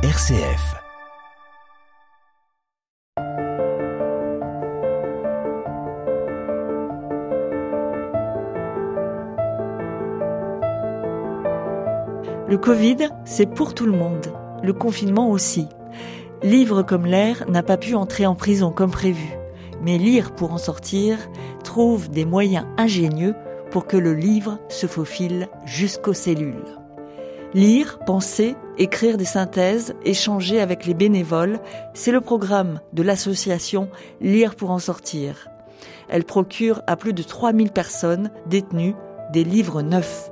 RCF. 0.00 0.76
Le 12.46 12.56
Covid, 12.58 13.08
c'est 13.24 13.52
pour 13.52 13.74
tout 13.74 13.86
le 13.86 13.90
monde. 13.90 14.28
Le 14.62 14.72
confinement 14.72 15.32
aussi. 15.32 15.66
Livre 16.44 16.84
comme 16.84 17.04
l'air 17.04 17.44
n'a 17.48 17.64
pas 17.64 17.76
pu 17.76 17.96
entrer 17.96 18.24
en 18.24 18.36
prison 18.36 18.70
comme 18.70 18.92
prévu. 18.92 19.36
Mais 19.82 19.98
lire 19.98 20.32
pour 20.36 20.52
en 20.52 20.58
sortir 20.58 21.18
trouve 21.64 22.08
des 22.08 22.24
moyens 22.24 22.66
ingénieux 22.76 23.34
pour 23.72 23.88
que 23.88 23.96
le 23.96 24.14
livre 24.14 24.60
se 24.68 24.86
faufile 24.86 25.48
jusqu'aux 25.66 26.14
cellules. 26.14 26.77
Lire, 27.54 27.98
penser, 28.00 28.56
écrire 28.76 29.16
des 29.16 29.24
synthèses, 29.24 29.94
échanger 30.04 30.60
avec 30.60 30.84
les 30.84 30.92
bénévoles, 30.92 31.60
c'est 31.94 32.12
le 32.12 32.20
programme 32.20 32.80
de 32.92 33.02
l'association 33.02 33.88
Lire 34.20 34.54
pour 34.54 34.70
en 34.70 34.78
sortir. 34.78 35.48
Elle 36.10 36.24
procure 36.24 36.82
à 36.86 36.96
plus 36.96 37.14
de 37.14 37.22
3000 37.22 37.70
personnes 37.70 38.30
détenues 38.46 38.94
des 39.32 39.44
livres 39.44 39.80
neufs. 39.80 40.30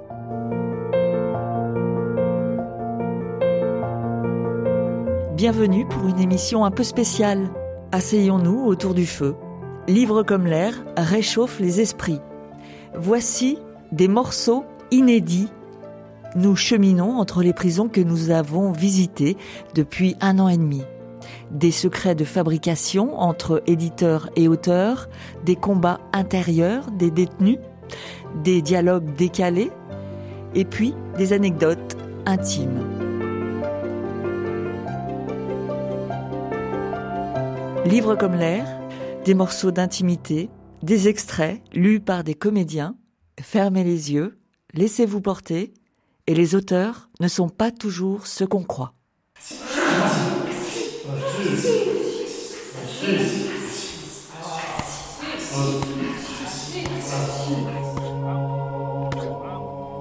Bienvenue 5.34 5.86
pour 5.86 6.06
une 6.08 6.20
émission 6.20 6.66
un 6.66 6.70
peu 6.70 6.82
spéciale. 6.82 7.48
Asseyons-nous 7.92 8.64
autour 8.66 8.92
du 8.92 9.06
feu. 9.06 9.36
Livre 9.88 10.22
comme 10.22 10.46
l'air 10.46 10.74
réchauffe 10.98 11.60
les 11.60 11.80
esprits. 11.80 12.20
Voici 12.94 13.58
des 13.92 14.08
morceaux 14.08 14.64
inédits. 14.90 15.48
Nous 16.36 16.54
cheminons 16.54 17.18
entre 17.18 17.42
les 17.42 17.54
prisons 17.54 17.88
que 17.88 18.02
nous 18.02 18.28
avons 18.28 18.70
visitées 18.70 19.38
depuis 19.74 20.16
un 20.20 20.38
an 20.38 20.48
et 20.48 20.58
demi. 20.58 20.82
Des 21.50 21.70
secrets 21.70 22.14
de 22.14 22.26
fabrication 22.26 23.18
entre 23.18 23.62
éditeurs 23.66 24.28
et 24.36 24.46
auteurs, 24.46 25.08
des 25.46 25.56
combats 25.56 25.98
intérieurs 26.12 26.90
des 26.90 27.10
détenus, 27.10 27.56
des 28.44 28.60
dialogues 28.60 29.14
décalés, 29.14 29.70
et 30.54 30.66
puis 30.66 30.94
des 31.16 31.32
anecdotes 31.32 31.96
intimes. 32.26 32.84
Livres 37.86 38.14
comme 38.14 38.34
l'air, 38.34 38.66
des 39.24 39.34
morceaux 39.34 39.70
d'intimité, 39.70 40.50
des 40.82 41.08
extraits 41.08 41.62
lus 41.72 42.00
par 42.00 42.24
des 42.24 42.34
comédiens. 42.34 42.94
Fermez 43.40 43.84
les 43.84 44.12
yeux, 44.12 44.38
laissez-vous 44.74 45.22
porter, 45.22 45.72
et 46.26 46.34
les 46.34 46.54
auteurs 46.54 47.08
ne 47.20 47.28
sont 47.28 47.48
pas 47.48 47.70
toujours 47.70 48.26
ce 48.26 48.44
qu'on 48.44 48.64
croit. 48.64 48.94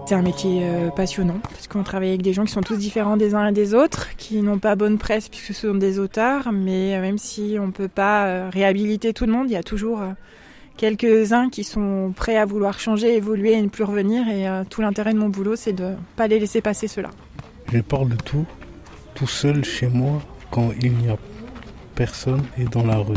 C'est 0.07 0.13
un 0.13 0.21
métier 0.21 0.59
euh, 0.63 0.91
passionnant 0.91 1.39
parce 1.41 1.67
qu'on 1.67 1.81
travaille 1.81 2.09
avec 2.09 2.21
des 2.21 2.31
gens 2.31 2.45
qui 2.45 2.51
sont 2.51 2.61
tous 2.61 2.77
différents 2.77 3.17
des 3.17 3.33
uns 3.33 3.47
et 3.47 3.51
des 3.51 3.73
autres, 3.73 4.15
qui 4.17 4.43
n'ont 4.43 4.59
pas 4.59 4.75
bonne 4.75 4.99
presse 4.99 5.29
puisque 5.29 5.47
ce 5.47 5.67
sont 5.67 5.75
des 5.75 5.97
auteurs, 5.97 6.51
mais 6.51 6.95
euh, 6.95 7.01
même 7.01 7.17
si 7.17 7.57
on 7.59 7.67
ne 7.67 7.71
peut 7.71 7.87
pas 7.87 8.27
euh, 8.27 8.49
réhabiliter 8.51 9.13
tout 9.13 9.25
le 9.25 9.31
monde, 9.31 9.49
il 9.49 9.53
y 9.53 9.57
a 9.57 9.63
toujours 9.63 10.01
quelques-uns 10.77 11.49
qui 11.49 11.63
sont 11.63 12.13
prêts 12.15 12.37
à 12.37 12.45
vouloir 12.45 12.79
changer, 12.79 13.15
évoluer 13.15 13.53
et 13.53 13.61
ne 13.61 13.69
plus 13.69 13.83
revenir. 13.83 14.27
Et 14.27 14.45
tout 14.69 14.81
l'intérêt 14.81 15.13
de 15.13 15.19
mon 15.19 15.29
boulot, 15.29 15.55
c'est 15.55 15.73
de 15.73 15.83
ne 15.83 15.95
pas 16.15 16.27
les 16.27 16.39
laisser 16.39 16.61
passer 16.61 16.87
cela. 16.87 17.09
Je 17.71 17.79
parle 17.79 18.09
de 18.09 18.15
tout, 18.15 18.45
tout 19.13 19.27
seul 19.27 19.63
chez 19.65 19.87
moi, 19.87 20.21
quand 20.51 20.71
il 20.81 20.93
n'y 20.93 21.09
a 21.09 21.17
personne 21.95 22.43
et 22.57 22.65
dans 22.65 22.85
la 22.85 22.97
rue. 22.97 23.15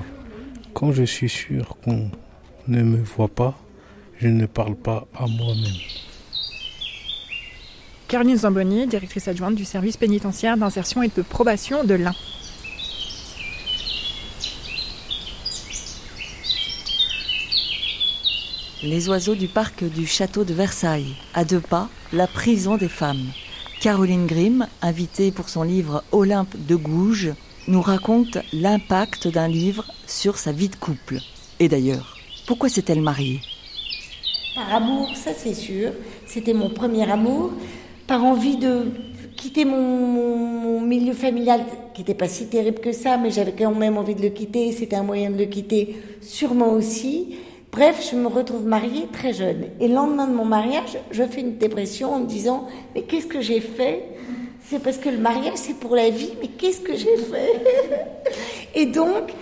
Quand 0.72 0.92
je 0.92 1.02
suis 1.02 1.28
sûr 1.28 1.76
qu'on 1.84 2.10
ne 2.68 2.82
me 2.82 3.02
voit 3.02 3.28
pas, 3.28 3.58
je 4.18 4.28
ne 4.28 4.46
parle 4.46 4.76
pas 4.76 5.06
à 5.14 5.26
moi-même. 5.26 5.74
Caroline 8.08 8.36
Zamboni, 8.36 8.86
directrice 8.86 9.28
adjointe 9.28 9.54
du 9.54 9.64
service 9.64 9.96
pénitentiaire 9.96 10.56
d'insertion 10.56 11.02
et 11.02 11.10
de 11.14 11.22
probation 11.22 11.84
de 11.84 11.94
l'Ain. 11.94 12.14
Les 18.84 19.08
oiseaux 19.08 19.34
du 19.34 19.48
parc 19.48 19.82
du 19.82 20.06
château 20.06 20.44
de 20.44 20.54
Versailles, 20.54 21.16
à 21.34 21.44
deux 21.44 21.58
pas, 21.58 21.88
la 22.12 22.28
prison 22.28 22.76
des 22.76 22.88
femmes. 22.88 23.26
Caroline 23.80 24.26
Grimm, 24.26 24.68
invitée 24.82 25.32
pour 25.32 25.48
son 25.48 25.64
livre 25.64 26.04
Olympe 26.12 26.54
de 26.56 26.76
Gouges, 26.76 27.32
nous 27.66 27.82
raconte 27.82 28.38
l'impact 28.52 29.26
d'un 29.26 29.48
livre 29.48 29.84
sur 30.06 30.38
sa 30.38 30.52
vie 30.52 30.68
de 30.68 30.76
couple. 30.76 31.18
Et 31.58 31.68
d'ailleurs, 31.68 32.18
pourquoi 32.46 32.68
s'est-elle 32.68 33.02
mariée? 33.02 33.40
Par 34.54 34.72
amour, 34.72 35.10
ça 35.16 35.32
c'est 35.36 35.54
sûr. 35.54 35.90
C'était 36.24 36.54
mon 36.54 36.70
premier 36.70 37.10
amour 37.10 37.50
par 38.06 38.22
envie 38.22 38.58
de 38.58 38.92
quitter 39.36 39.64
mon, 39.64 40.80
milieu 40.80 41.14
familial, 41.14 41.62
qui 41.94 42.02
n'était 42.02 42.14
pas 42.14 42.28
si 42.28 42.46
terrible 42.46 42.78
que 42.78 42.92
ça, 42.92 43.16
mais 43.18 43.32
j'avais 43.32 43.52
quand 43.52 43.74
même 43.74 43.98
envie 43.98 44.14
de 44.14 44.22
le 44.22 44.30
quitter, 44.30 44.70
c'était 44.70 44.96
un 44.96 45.02
moyen 45.02 45.30
de 45.30 45.36
le 45.36 45.46
quitter, 45.46 45.96
sûrement 46.22 46.72
aussi. 46.72 47.36
Bref, 47.72 48.08
je 48.10 48.16
me 48.16 48.28
retrouve 48.28 48.66
mariée 48.66 49.08
très 49.12 49.32
jeune. 49.32 49.66
Et 49.80 49.88
le 49.88 49.94
lendemain 49.94 50.26
de 50.26 50.34
mon 50.34 50.44
mariage, 50.44 50.98
je 51.10 51.22
fais 51.24 51.40
une 51.40 51.58
dépression 51.58 52.14
en 52.14 52.20
me 52.20 52.26
disant, 52.26 52.66
mais 52.94 53.02
qu'est-ce 53.02 53.26
que 53.26 53.40
j'ai 53.40 53.60
fait? 53.60 54.04
C'est 54.62 54.82
parce 54.82 54.96
que 54.98 55.08
le 55.08 55.18
mariage, 55.18 55.54
c'est 55.56 55.74
pour 55.74 55.94
la 55.94 56.10
vie, 56.10 56.32
mais 56.40 56.48
qu'est-ce 56.48 56.80
que 56.80 56.96
j'ai 56.96 57.16
fait? 57.16 57.62
Et 58.74 58.86
donc, 58.86 59.32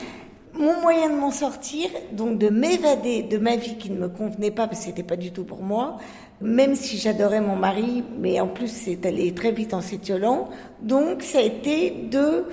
mon 0.59 0.81
moyen 0.81 1.11
de 1.11 1.17
m'en 1.17 1.31
sortir, 1.31 1.89
donc 2.13 2.39
de 2.39 2.49
m'évader 2.49 3.23
de 3.23 3.39
ma 3.39 3.57
vie 3.57 3.77
qui 3.77 3.91
ne 3.91 3.99
me 3.99 4.09
convenait 4.09 4.51
pas, 4.51 4.67
parce 4.67 4.81
que 4.81 4.87
c'était 4.87 5.03
pas 5.03 5.17
du 5.17 5.31
tout 5.31 5.45
pour 5.45 5.63
moi, 5.63 5.99
même 6.41 6.75
si 6.75 6.97
j'adorais 6.99 7.41
mon 7.41 7.57
mari, 7.57 8.05
mais 8.19 8.41
en 8.41 8.47
plus 8.47 8.69
c'est 8.69 9.05
allé 9.07 9.33
très 9.33 9.53
vite 9.53 9.75
en 9.75 9.81
s'étiolant. 9.81 10.49
Donc 10.83 11.23
ça 11.23 11.39
a 11.39 11.43
été 11.43 11.91
de 11.91 12.45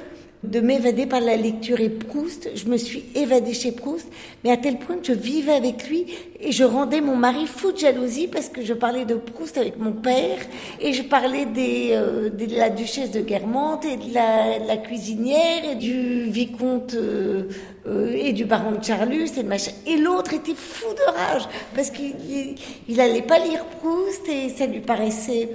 de 0.44 0.60
m'évader 0.60 1.06
par 1.06 1.22
la 1.22 1.38
lecture 1.38 1.80
et 1.80 1.90
Proust. 1.90 2.50
Je 2.56 2.66
me 2.66 2.76
suis 2.76 3.06
évadée 3.16 3.54
chez 3.54 3.72
Proust, 3.72 4.08
mais 4.44 4.52
à 4.52 4.58
tel 4.58 4.78
point 4.78 4.98
que 4.98 5.08
je 5.08 5.14
vivais 5.14 5.54
avec 5.54 5.88
lui 5.88 6.06
et 6.40 6.52
je 6.52 6.66
rendais 6.66 7.00
mon 7.00 7.16
mari 7.16 7.46
fou 7.48 7.72
de 7.72 7.78
jalousie 7.78 8.28
parce 8.28 8.50
que 8.50 8.62
je 8.62 8.74
parlais 8.74 9.06
de 9.06 9.16
Proust 9.16 9.58
avec 9.58 9.80
mon 9.80 9.94
père 9.94 10.40
et 10.82 10.92
je 10.92 11.02
parlais 11.02 11.46
des, 11.46 11.92
euh, 11.92 12.30
de 12.30 12.56
la 12.58 12.70
duchesse 12.70 13.12
de 13.12 13.22
Guermantes 13.22 13.86
et 13.86 13.96
de 13.96 14.14
la, 14.14 14.78
cuisinière 14.78 15.64
et 15.72 15.76
du 15.76 16.24
vicomte 16.30 16.94
euh, 16.96 17.44
euh, 17.88 18.12
et 18.14 18.34
du 18.34 18.44
baron 18.44 18.72
de 18.72 18.84
Charlus 18.84 19.30
et 19.38 19.44
de 19.44 19.48
machin. 19.48 19.72
Et 19.88 19.96
l'autre 19.96 20.34
était 20.34 20.56
fou 20.56 20.94
de 20.94 21.18
rage 21.18 21.48
parce 21.74 21.90
qu'il 21.90 22.16
il, 22.90 23.00
allait 23.00 23.22
pas 23.22 23.40
lire 23.40 23.64
Proust 23.80 24.28
et 24.28 24.50
ça 24.50 24.66
lui 24.66 24.82
paraissait, 24.82 25.52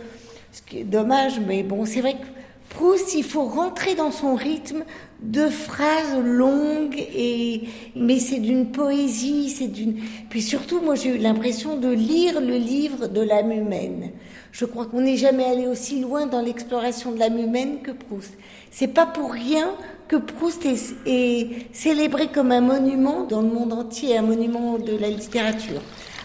ce 0.50 0.62
qui 0.62 0.78
est 0.78 0.84
dommage, 0.84 1.40
mais 1.46 1.62
bon, 1.62 1.84
c'est 1.84 2.00
vrai 2.00 2.14
que 2.14 2.37
Proust, 2.70 3.14
il 3.14 3.24
faut 3.24 3.44
rentrer 3.44 3.94
dans 3.94 4.10
son 4.10 4.34
rythme 4.34 4.84
de 5.22 5.46
phrases 5.48 6.18
longues 6.22 6.98
et 7.14 7.62
mais 7.96 8.18
c'est 8.20 8.38
d'une 8.38 8.70
poésie, 8.70 9.50
c'est 9.50 9.66
d'une 9.66 10.00
puis 10.28 10.42
surtout 10.42 10.80
moi 10.80 10.94
j'ai 10.94 11.16
eu 11.16 11.18
l'impression 11.18 11.76
de 11.76 11.88
lire 11.88 12.40
le 12.40 12.56
livre 12.56 13.08
de 13.08 13.20
l'âme 13.20 13.52
humaine. 13.52 14.10
Je 14.52 14.64
crois 14.64 14.86
qu'on 14.86 15.00
n'est 15.00 15.16
jamais 15.16 15.44
allé 15.44 15.66
aussi 15.66 16.00
loin 16.00 16.26
dans 16.26 16.40
l'exploration 16.40 17.12
de 17.12 17.18
l'âme 17.18 17.38
humaine 17.38 17.80
que 17.82 17.90
Proust. 17.90 18.32
C'est 18.70 18.88
pas 18.88 19.06
pour 19.06 19.32
rien 19.32 19.70
que 20.06 20.16
Proust 20.16 20.64
est, 20.66 21.72
célébré 21.72 22.28
comme 22.28 22.52
un 22.52 22.60
monument 22.60 23.24
dans 23.24 23.42
le 23.42 23.48
monde 23.48 23.72
entier, 23.72 24.16
un 24.16 24.22
monument 24.22 24.78
de 24.78 24.96
la 24.96 25.08
littérature. 25.08 25.82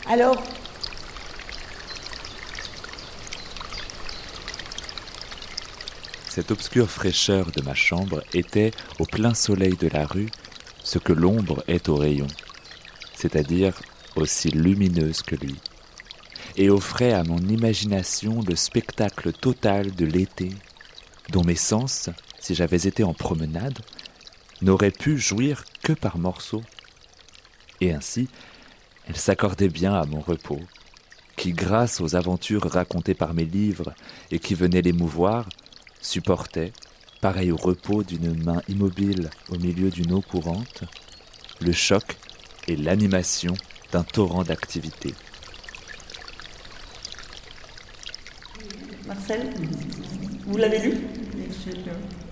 Alors 0.09 0.41
Cette 6.35 6.49
obscure 6.49 6.89
fraîcheur 6.89 7.51
de 7.51 7.61
ma 7.61 7.75
chambre 7.75 8.23
était, 8.33 8.71
au 8.97 9.05
plein 9.05 9.35
soleil 9.35 9.77
de 9.77 9.87
la 9.87 10.07
rue, 10.07 10.31
ce 10.83 10.97
que 10.97 11.13
l'ombre 11.13 11.63
est 11.67 11.89
au 11.89 11.95
rayon, 11.95 12.25
c'est-à-dire 13.13 13.79
aussi 14.15 14.49
lumineuse 14.49 15.21
que 15.21 15.35
lui, 15.35 15.53
et 16.57 16.71
offrait 16.71 17.13
à 17.13 17.23
mon 17.23 17.37
imagination 17.37 18.41
le 18.47 18.55
spectacle 18.55 19.31
total 19.31 19.93
de 19.93 20.05
l'été, 20.05 20.49
dont 21.29 21.43
mes 21.43 21.53
sens, 21.53 22.09
si 22.39 22.55
j'avais 22.55 22.87
été 22.87 23.03
en 23.03 23.13
promenade, 23.13 23.77
n'auraient 24.63 24.89
pu 24.89 25.19
jouir 25.19 25.63
que 25.83 25.93
par 25.93 26.17
morceaux. 26.17 26.63
Et 27.79 27.93
ainsi, 27.93 28.27
elle 29.07 29.17
s'accordait 29.17 29.69
bien 29.69 29.93
à 29.93 30.07
mon 30.07 30.21
repos, 30.21 30.61
qui, 31.35 31.51
grâce 31.51 32.01
aux 32.01 32.15
aventures 32.15 32.67
racontées 32.71 33.13
par 33.13 33.35
mes 33.35 33.45
livres 33.45 33.93
et 34.31 34.39
qui 34.39 34.55
venaient 34.55 34.81
l'émouvoir, 34.81 35.47
supportait, 36.03 36.71
pareil 37.21 37.51
au 37.51 37.57
repos 37.57 38.03
d'une 38.03 38.43
main 38.43 38.61
immobile 38.67 39.29
au 39.49 39.57
milieu 39.57 39.89
d'une 39.89 40.13
eau 40.13 40.21
courante, 40.21 40.83
le 41.61 41.71
choc 41.71 42.17
et 42.67 42.75
l'animation 42.75 43.53
d'un 43.91 44.03
torrent 44.03 44.43
d'activité. 44.43 45.15
Marcel, 49.07 49.49
vous 50.45 50.57
l'avez 50.57 50.79
lu? 50.79 50.97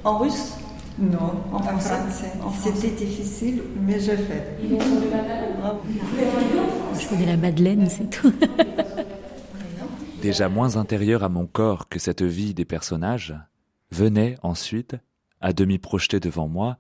En 0.04 0.18
russe? 0.20 0.54
Non, 1.00 1.44
en 1.52 1.60
français. 1.60 2.34
C'était 2.62 3.06
difficile, 3.06 3.64
mais 3.82 4.00
je 4.00 4.12
fais. 4.12 4.58
Je 7.00 7.08
connais 7.08 7.26
la 7.26 7.38
Madeleine, 7.38 7.90
c'est 7.90 8.10
tout. 8.10 8.34
Déjà 10.22 10.50
moins 10.50 10.76
intérieur 10.76 11.24
à 11.24 11.30
mon 11.30 11.48
corps 11.48 11.88
que 11.90 11.98
cette 11.98 12.22
vie 12.22 12.54
des 12.54 12.66
personnages, 12.66 13.34
venait 13.92 14.38
ensuite, 14.42 14.96
à 15.40 15.54
demi 15.54 15.78
projeté 15.78 16.20
devant 16.20 16.48
moi, 16.48 16.78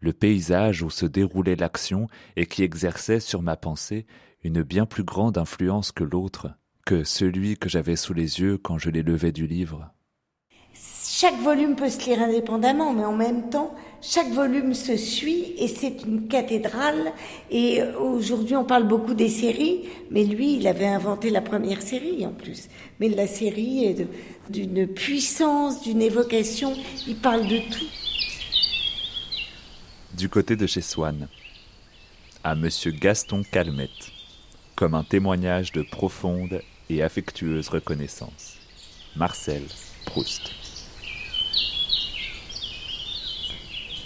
le 0.00 0.12
paysage 0.12 0.82
où 0.82 0.90
se 0.90 1.06
déroulait 1.06 1.56
l'action 1.56 2.08
et 2.36 2.46
qui 2.46 2.62
exerçait 2.62 3.20
sur 3.20 3.42
ma 3.42 3.56
pensée 3.56 4.06
une 4.42 4.62
bien 4.62 4.86
plus 4.86 5.04
grande 5.04 5.38
influence 5.38 5.92
que 5.92 6.04
l'autre, 6.04 6.50
que 6.84 7.04
celui 7.04 7.56
que 7.56 7.68
j'avais 7.68 7.96
sous 7.96 8.12
les 8.12 8.40
yeux 8.40 8.58
quand 8.58 8.78
je 8.78 8.90
les 8.90 9.02
levais 9.02 9.32
du 9.32 9.46
livre. 9.46 9.92
Chaque 11.22 11.40
volume 11.40 11.76
peut 11.76 11.88
se 11.88 12.04
lire 12.04 12.20
indépendamment, 12.20 12.92
mais 12.92 13.04
en 13.04 13.14
même 13.14 13.48
temps, 13.48 13.76
chaque 14.00 14.32
volume 14.32 14.74
se 14.74 14.96
suit 14.96 15.54
et 15.56 15.68
c'est 15.68 16.02
une 16.04 16.26
cathédrale. 16.26 17.12
Et 17.48 17.80
aujourd'hui, 17.96 18.56
on 18.56 18.64
parle 18.64 18.88
beaucoup 18.88 19.14
des 19.14 19.28
séries, 19.28 19.84
mais 20.10 20.24
lui, 20.24 20.56
il 20.56 20.66
avait 20.66 20.88
inventé 20.88 21.30
la 21.30 21.40
première 21.40 21.80
série 21.80 22.26
en 22.26 22.32
plus. 22.32 22.68
Mais 22.98 23.08
la 23.08 23.28
série 23.28 23.84
est 23.84 24.08
d'une 24.50 24.88
puissance, 24.88 25.84
d'une 25.84 26.02
évocation, 26.02 26.74
il 27.06 27.14
parle 27.14 27.46
de 27.46 27.58
tout. 27.58 27.86
Du 30.14 30.28
côté 30.28 30.56
de 30.56 30.66
chez 30.66 30.82
Swann, 30.82 31.28
à 32.42 32.56
Monsieur 32.56 32.90
Gaston 32.90 33.44
Calmette, 33.48 34.10
comme 34.74 34.94
un 34.94 35.04
témoignage 35.04 35.70
de 35.70 35.82
profonde 35.82 36.62
et 36.90 37.00
affectueuse 37.00 37.68
reconnaissance. 37.68 38.56
Marcel 39.14 39.62
Proust. 40.04 40.61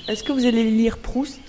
Est-ce 0.08 0.22
que 0.22 0.30
vous 0.30 0.46
allez 0.46 0.70
lire 0.70 0.98
Proust? 0.98 1.40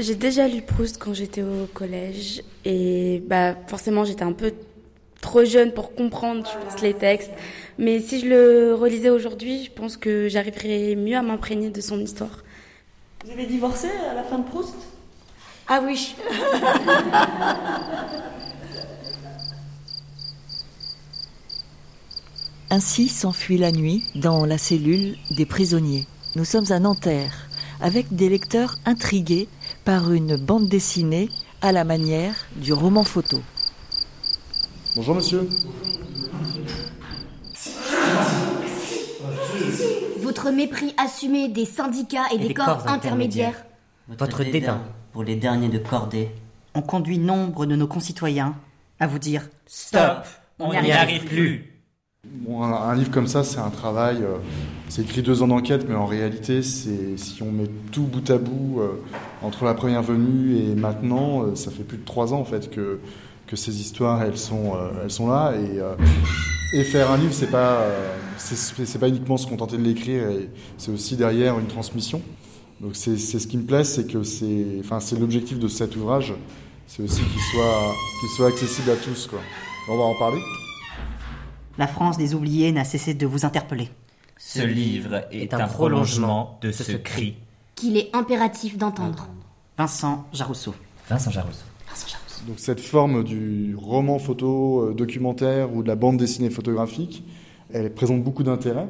J'ai 0.00 0.16
déjà 0.16 0.48
lu 0.48 0.60
Proust 0.60 0.98
quand 0.98 1.14
j'étais 1.14 1.42
au 1.42 1.66
collège 1.72 2.42
et 2.64 3.22
bah 3.28 3.54
forcément 3.68 4.04
j'étais 4.04 4.24
un 4.24 4.32
peu 4.32 4.52
trop 5.20 5.44
jeune 5.44 5.72
pour 5.72 5.94
comprendre 5.94 6.44
je 6.52 6.58
pense, 6.58 6.80
les 6.82 6.94
textes. 6.94 7.30
Mais 7.78 8.00
si 8.00 8.18
je 8.20 8.26
le 8.26 8.74
relisais 8.74 9.10
aujourd'hui, 9.10 9.64
je 9.64 9.70
pense 9.70 9.96
que 9.96 10.28
j'arriverais 10.28 10.96
mieux 10.96 11.16
à 11.16 11.22
m'imprégner 11.22 11.70
de 11.70 11.80
son 11.80 12.00
histoire. 12.00 12.42
Vous 13.24 13.30
avez 13.30 13.46
divorcé 13.46 13.86
à 14.10 14.14
la 14.14 14.24
fin 14.24 14.40
de 14.40 14.48
Proust? 14.48 14.74
Ah 15.68 15.80
oui. 15.84 16.16
Ainsi 22.68 23.08
s'enfuit 23.08 23.58
la 23.58 23.70
nuit 23.70 24.02
dans 24.16 24.44
la 24.44 24.58
cellule 24.58 25.16
des 25.30 25.46
prisonniers. 25.46 26.06
Nous 26.34 26.44
sommes 26.44 26.70
à 26.70 26.78
Nanterre, 26.80 27.45
avec 27.80 28.14
des 28.14 28.28
lecteurs 28.28 28.76
intrigués 28.84 29.48
par 29.84 30.12
une 30.12 30.36
bande 30.36 30.68
dessinée 30.68 31.28
à 31.62 31.72
la 31.72 31.84
manière 31.84 32.46
du 32.56 32.72
roman 32.72 33.04
photo. 33.04 33.40
Bonjour 34.94 35.14
monsieur. 35.14 35.48
Votre 40.20 40.50
mépris 40.50 40.94
assumé 40.96 41.48
des 41.48 41.64
syndicats 41.64 42.26
et, 42.32 42.38
des, 42.38 42.54
corps, 42.54 42.86
intermédiaires. 42.88 43.64
Votre 44.08 44.44
dédain 44.44 44.82
pour 45.12 45.24
les 45.24 45.36
derniers 45.36 45.68
de 45.68 45.78
cordée 45.78 46.30
ont 46.74 46.82
conduit 46.82 47.18
nombre 47.18 47.66
de 47.66 47.76
nos 47.76 47.86
concitoyens 47.86 48.54
à 49.00 49.06
vous 49.06 49.18
dire 49.18 49.48
Stop, 49.66 50.26
on 50.58 50.70
n'y 50.80 50.92
arrive 50.92 51.24
plus. 51.24 51.75
Un, 52.48 52.94
livre 52.94 53.10
comme 53.10 53.26
ça, 53.26 53.44
c'est 53.44 53.58
un 53.58 53.70
travail. 53.70 54.18
Euh, 54.22 54.36
c'est 54.88 55.02
écrit 55.02 55.22
deux 55.22 55.42
ans 55.42 55.48
d'enquête, 55.48 55.86
mais 55.88 55.96
en 55.96 56.06
réalité, 56.06 56.62
c'est 56.62 57.16
si 57.16 57.42
on 57.42 57.50
met 57.50 57.68
tout 57.90 58.04
bout 58.04 58.30
à 58.30 58.38
bout 58.38 58.80
euh, 58.80 58.92
entre 59.42 59.64
la 59.64 59.74
première 59.74 60.02
venue 60.02 60.56
et 60.56 60.74
maintenant, 60.74 61.42
euh, 61.42 61.54
ça 61.56 61.70
fait 61.70 61.82
plus 61.82 61.98
de 61.98 62.04
trois 62.04 62.32
ans 62.32 62.38
en 62.38 62.44
fait 62.44 62.70
que 62.70 63.00
que 63.48 63.54
ces 63.54 63.80
histoires 63.80 64.22
elles 64.22 64.38
sont 64.38 64.72
elles 65.00 65.10
sont 65.10 65.28
là 65.28 65.52
et 66.72 66.82
faire 66.82 67.12
un 67.12 67.16
livre, 67.16 67.32
c'est 67.32 67.50
pas 67.50 67.84
c'est 68.38 68.98
pas 68.98 69.08
uniquement 69.08 69.36
se 69.36 69.46
contenter 69.46 69.76
de 69.76 69.82
l'écrire, 69.82 70.24
c'est 70.78 70.90
aussi 70.90 71.14
derrière 71.14 71.56
une 71.60 71.68
transmission. 71.68 72.22
Donc 72.80 72.96
c'est 72.96 73.16
ce 73.16 73.46
qui 73.46 73.56
me 73.56 73.62
plaît, 73.62 73.84
c'est 73.84 74.10
que 74.10 74.24
c'est 74.24 74.80
enfin 74.80 74.98
l'objectif 75.18 75.60
de 75.60 75.68
cet 75.68 75.94
ouvrage, 75.94 76.34
c'est 76.88 77.04
aussi 77.04 77.22
qu'il 77.22 77.40
soit 77.52 77.94
qu'il 78.20 78.28
soit 78.36 78.48
accessible 78.48 78.90
à 78.90 78.96
tous. 78.96 79.30
On 79.88 79.96
va 79.96 80.02
en 80.02 80.14
parler. 80.18 80.40
La 81.78 81.86
France 81.86 82.16
des 82.16 82.34
oubliés 82.34 82.72
n'a 82.72 82.84
cessé 82.84 83.12
de 83.14 83.26
vous 83.26 83.44
interpeller. 83.44 83.90
Ce 84.38 84.62
livre 84.62 85.24
est 85.30 85.52
un 85.52 85.66
prolongement 85.66 86.58
de 86.62 86.72
ce 86.72 86.92
cri 86.92 87.36
qu'il 87.74 87.96
est 87.98 88.08
impératif 88.14 88.78
d'entendre. 88.78 89.28
Vincent 89.76 90.26
Jarousseau. 90.32 90.74
Vincent 91.08 91.30
Jarousseau. 91.30 91.64
Donc 92.46 92.58
cette 92.58 92.80
forme 92.80 93.24
du 93.24 93.74
roman 93.76 94.18
photo 94.18 94.80
euh, 94.80 94.94
documentaire 94.94 95.74
ou 95.74 95.82
de 95.82 95.88
la 95.88 95.96
bande 95.96 96.16
dessinée 96.16 96.50
photographique, 96.50 97.24
elle 97.72 97.92
présente 97.92 98.22
beaucoup 98.22 98.42
d'intérêt. 98.42 98.86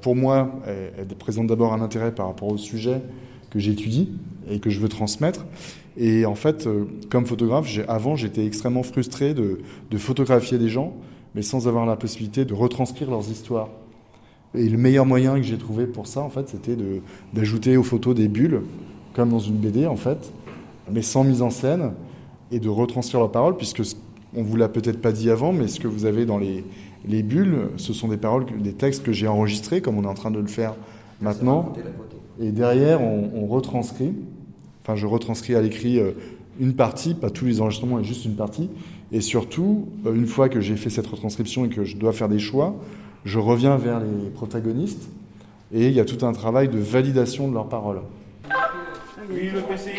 Pour 0.00 0.14
moi, 0.14 0.60
elle, 0.66 1.06
présente 1.16 1.48
d'abord 1.48 1.72
un 1.72 1.80
intérêt 1.80 2.14
par 2.14 2.26
rapport 2.26 2.48
au 2.48 2.58
sujet 2.58 3.02
que 3.50 3.58
j'étudie 3.58 4.10
et 4.48 4.60
que 4.60 4.70
je 4.70 4.78
veux 4.78 4.88
transmettre. 4.88 5.44
Et 5.96 6.26
en 6.26 6.36
fait, 6.36 6.66
euh, 6.66 6.84
comme 7.10 7.26
photographe, 7.26 7.68
avant, 7.88 8.14
j'étais 8.14 8.46
extrêmement 8.46 8.84
frustré 8.84 9.34
de, 9.34 9.60
de 9.90 9.98
photographier 9.98 10.58
des 10.58 10.68
gens 10.68 10.94
mais 11.34 11.42
sans 11.42 11.68
avoir 11.68 11.86
la 11.86 11.96
possibilité 11.96 12.44
de 12.44 12.54
retranscrire 12.54 13.10
leurs 13.10 13.30
histoires. 13.30 13.68
Et 14.54 14.68
le 14.68 14.78
meilleur 14.78 15.04
moyen 15.04 15.36
que 15.36 15.42
j'ai 15.42 15.58
trouvé 15.58 15.86
pour 15.86 16.06
ça, 16.06 16.20
en 16.20 16.30
fait, 16.30 16.48
c'était 16.48 16.76
d'ajouter 17.34 17.76
aux 17.76 17.82
photos 17.82 18.14
des 18.14 18.28
bulles, 18.28 18.62
comme 19.12 19.30
dans 19.30 19.38
une 19.38 19.56
BD, 19.56 19.86
en 19.86 19.96
fait, 19.96 20.32
mais 20.90 21.02
sans 21.02 21.24
mise 21.24 21.42
en 21.42 21.50
scène, 21.50 21.92
et 22.50 22.60
de 22.60 22.68
retranscrire 22.68 23.20
leurs 23.20 23.32
paroles, 23.32 23.56
puisque 23.56 23.82
on 24.34 24.42
vous 24.42 24.56
l'a 24.56 24.68
peut-être 24.68 25.00
pas 25.00 25.12
dit 25.12 25.30
avant, 25.30 25.52
mais 25.52 25.68
ce 25.68 25.80
que 25.80 25.88
vous 25.88 26.06
avez 26.06 26.24
dans 26.24 26.38
les, 26.38 26.64
les 27.06 27.22
bulles, 27.22 27.68
ce 27.76 27.92
sont 27.92 28.08
des 28.08 28.16
paroles, 28.16 28.46
des 28.60 28.72
textes 28.72 29.02
que 29.02 29.12
j'ai 29.12 29.28
enregistrés, 29.28 29.80
comme 29.80 29.98
on 29.98 30.04
est 30.04 30.08
en 30.08 30.14
train 30.14 30.30
de 30.30 30.38
le 30.38 30.46
faire 30.46 30.74
maintenant. 31.20 31.72
Et 32.40 32.52
derrière, 32.52 33.02
on, 33.02 33.30
on 33.34 33.46
retranscrit. 33.46 34.12
Enfin, 34.82 34.96
je 34.96 35.06
retranscris 35.06 35.54
à 35.54 35.60
l'écrit 35.60 35.98
euh, 35.98 36.12
une 36.58 36.74
partie, 36.74 37.14
pas 37.14 37.30
tous 37.30 37.44
les 37.44 37.60
enregistrements, 37.60 37.96
mais 37.96 38.04
juste 38.04 38.24
une 38.24 38.36
partie. 38.36 38.70
Et 39.12 39.20
surtout, 39.20 39.88
euh, 40.06 40.14
une 40.14 40.26
fois 40.26 40.48
que 40.48 40.60
j'ai 40.60 40.76
fait 40.76 40.90
cette 40.90 41.06
retranscription 41.06 41.64
et 41.64 41.68
que 41.68 41.84
je 41.84 41.96
dois 41.96 42.12
faire 42.12 42.28
des 42.28 42.38
choix, 42.38 42.76
je 43.24 43.38
reviens 43.38 43.76
vers 43.76 44.00
les 44.00 44.30
protagonistes 44.30 45.08
et 45.72 45.86
il 45.86 45.92
y 45.92 46.00
a 46.00 46.04
tout 46.04 46.24
un 46.24 46.32
travail 46.32 46.68
de 46.68 46.78
validation 46.78 47.48
de 47.48 47.54
leurs 47.54 47.68
paroles. 47.68 48.00
Oui, 49.30 49.50
le 49.52 49.60
PCI, 49.60 49.90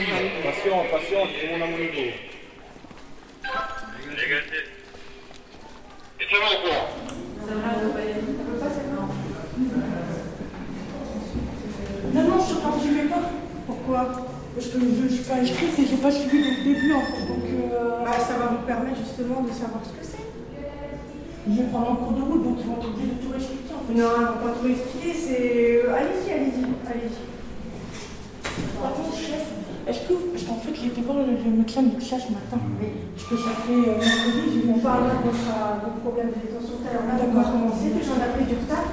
patient, 0.43 0.83
patient, 0.91 1.19
tout 1.21 1.45
le 1.45 1.51
monde 1.51 1.61
à 1.61 1.71
mon 1.71 1.77
niveau. 1.77 2.09
Et 6.19 6.25
c'est 6.29 6.39
bon, 6.39 6.53
quoi 6.63 6.79
Non, 12.13 12.23
non, 12.23 12.37
je 12.83 12.89
ne 12.89 13.07
pas. 13.07 13.29
Pourquoi? 13.67 14.38
Je 14.59 15.03
ne 15.03 15.09
suis 15.09 15.23
pas 15.23 15.35
inscrite 15.35 15.79
et 15.79 15.85
je 15.85 15.91
n'ai 15.91 16.01
pas 16.01 16.11
suivi 16.11 16.37
depuis 16.37 16.69
le 16.69 16.75
début 16.75 16.93
en 16.93 17.01
fait. 17.01 17.27
Donc 17.27 17.45
euh, 17.47 18.03
bah, 18.03 18.11
ça 18.19 18.35
va 18.35 18.47
vous 18.51 18.65
permettre 18.67 18.99
justement 18.99 19.41
de 19.41 19.51
savoir 19.51 19.79
ce 19.83 19.95
que 19.95 20.03
c'est. 20.03 20.27
Je 21.47 21.55
vais 21.55 21.67
prendre 21.71 21.91
un 21.91 21.95
cours 21.95 22.11
de 22.11 22.21
route, 22.21 22.43
donc 22.43 22.57
ils 22.59 22.67
vont 22.67 22.75
t'obliger 22.75 23.15
de 23.15 23.21
tout 23.23 23.33
expliquer 23.33 23.73
en 23.73 23.83
fait. 23.87 23.95
Non, 23.95 24.11
ils 24.19 24.27
vont 24.27 24.41
pas 24.43 24.53
tout 24.59 24.67
expliquer, 24.67 25.13
c'est. 25.15 25.87
Euh, 25.87 25.95
allez-y, 25.95 26.27
allez-y, 26.35 26.63
allez-y. 26.83 27.23
Par 28.83 28.93
contre, 28.93 29.15
chef, 29.15 29.47
est-ce 29.87 30.01
que. 30.03 30.13
Parce 30.35 30.43
qu'en 30.43 30.59
fait, 30.59 30.75
j'ai 30.75 30.87
été 30.91 31.01
voir 31.01 31.23
le, 31.23 31.39
médecin 31.39 31.83
de 31.83 31.95
ça 32.03 32.19
ce 32.19 32.29
matin. 32.35 32.59
Parce 32.59 33.27
que 33.31 33.37
ça 33.39 33.55
fait 33.63 33.79
euh, 33.79 33.95
mercredi, 33.95 34.59
vu 34.59 34.75
parler 34.83 35.07
de 35.07 35.31
votre 35.31 35.99
problème 36.03 36.35
de 36.35 36.39
détention 36.43 36.83
tout 36.83 36.87
à 36.87 36.99
l'heure. 36.99 37.07
D'accord, 37.15 37.71
c'est 37.79 37.95
que 37.95 38.03
j'en 38.03 38.19
ai 38.19 38.29
pris 38.35 38.43
du 38.43 38.59
retard. 38.59 38.87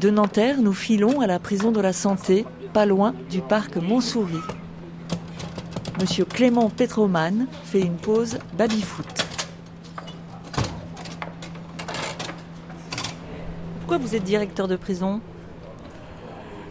De 0.00 0.08
Nanterre, 0.08 0.62
nous 0.62 0.72
filons 0.72 1.20
à 1.20 1.26
la 1.26 1.38
prison 1.38 1.72
de 1.72 1.80
la 1.80 1.92
Santé, 1.92 2.46
pas 2.72 2.86
loin 2.86 3.14
du 3.28 3.42
parc 3.42 3.76
Montsouris. 3.76 4.32
Monsieur 6.00 6.24
Clément 6.24 6.70
Petroman 6.70 7.46
fait 7.64 7.82
une 7.82 7.96
pause 7.96 8.38
baby-foot. 8.56 9.04
Pourquoi 13.80 13.98
vous 13.98 14.14
êtes 14.14 14.24
directeur 14.24 14.68
de 14.68 14.76
prison? 14.76 15.20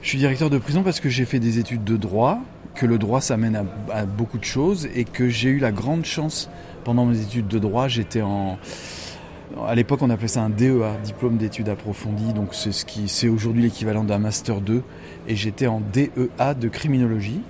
Je 0.01 0.09
suis 0.09 0.17
directeur 0.17 0.49
de 0.49 0.57
prison 0.57 0.81
parce 0.81 0.99
que 0.99 1.09
j'ai 1.09 1.25
fait 1.25 1.39
des 1.39 1.59
études 1.59 1.83
de 1.83 1.97
droit, 1.97 2.39
que 2.73 2.87
le 2.87 2.97
droit 2.97 3.21
s'amène 3.21 3.55
à, 3.55 3.63
à, 3.93 4.05
beaucoup 4.07 4.39
de 4.39 4.43
choses 4.43 4.87
et 4.95 5.03
que 5.03 5.29
j'ai 5.29 5.49
eu 5.49 5.59
la 5.59 5.71
grande 5.71 6.03
chance 6.03 6.49
pendant 6.83 7.05
mes 7.05 7.21
études 7.21 7.47
de 7.47 7.59
droit, 7.59 7.87
j'étais 7.87 8.23
en 8.23 8.57
À 9.65 9.73
l'époque, 9.73 10.01
on 10.03 10.09
appelait 10.11 10.27
ça 10.27 10.43
un 10.43 10.49
DEA, 10.49 10.97
diplôme 11.03 11.37
d'études 11.37 11.69
approfondies, 11.69 12.33
donc 12.33 12.53
c'est 12.53 13.29
aujourd'hui 13.29 13.63
l'équivalent 13.63 14.03
d'un 14.03 14.19
master 14.19 14.61
2 14.61 14.83
et 15.27 15.35
j'étais 15.35 15.65
en 15.65 15.81
DEA 15.81 16.53
de 16.59 16.67
criminologie. 16.67 17.41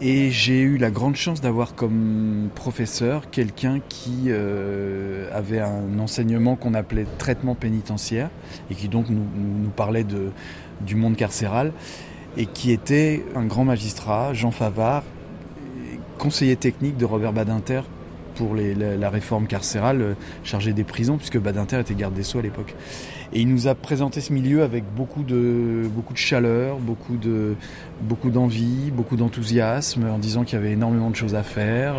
Et 0.00 0.30
j'ai 0.30 0.60
eu 0.60 0.76
la 0.76 0.90
grande 0.90 1.16
chance 1.16 1.40
d'avoir 1.40 1.74
comme 1.74 2.48
professeur 2.54 3.30
quelqu'un 3.30 3.80
qui 3.88 4.24
euh, 4.26 5.28
avait 5.32 5.60
un 5.60 5.98
enseignement 5.98 6.56
qu'on 6.56 6.74
appelait 6.74 7.06
traitement 7.18 7.54
pénitentiaire 7.54 8.28
et 8.70 8.74
qui 8.74 8.88
donc 8.88 9.06
nous, 9.08 9.70
parlait 9.70 10.04
du 10.80 10.94
monde 10.94 11.16
carcéral 11.16 11.72
et 12.36 12.46
qui 12.46 12.72
était 12.72 13.24
un 13.34 13.44
grand 13.46 13.64
magistrat, 13.64 14.34
Jean 14.34 14.50
Favard, 14.50 15.04
conseiller 16.18 16.56
technique 16.56 16.96
de 16.96 17.04
Robert 17.04 17.32
Badinter 17.32 17.82
pour 18.34 18.54
les, 18.54 18.74
la, 18.74 18.96
la, 18.96 19.10
réforme 19.10 19.46
carcérale 19.46 20.02
euh, 20.02 20.14
chargé 20.42 20.72
des 20.72 20.84
prisons, 20.84 21.16
puisque 21.16 21.38
Badinter 21.38 21.80
était 21.80 21.94
garde 21.94 22.14
des 22.14 22.22
Sceaux 22.22 22.38
à 22.38 22.42
l'époque. 22.42 22.74
Et 23.32 23.40
il 23.40 23.48
nous 23.48 23.66
a 23.66 23.74
présenté 23.74 24.20
ce 24.20 24.32
milieu 24.32 24.62
avec 24.62 24.84
beaucoup 24.94 25.22
de, 25.22 25.82
beaucoup 25.88 26.12
de 26.12 26.18
chaleur, 26.18 26.78
beaucoup, 26.78 27.16
de, 27.16 27.54
beaucoup 28.00 28.30
d'envie, 28.30 28.90
beaucoup 28.92 29.16
d'enthousiasme, 29.16 30.04
en 30.06 30.18
disant 30.18 30.44
qu'il 30.44 30.58
y 30.58 30.62
avait 30.62 30.72
énormément 30.72 31.10
de 31.10 31.16
choses 31.16 31.34
à 31.34 31.42
faire. 31.42 31.96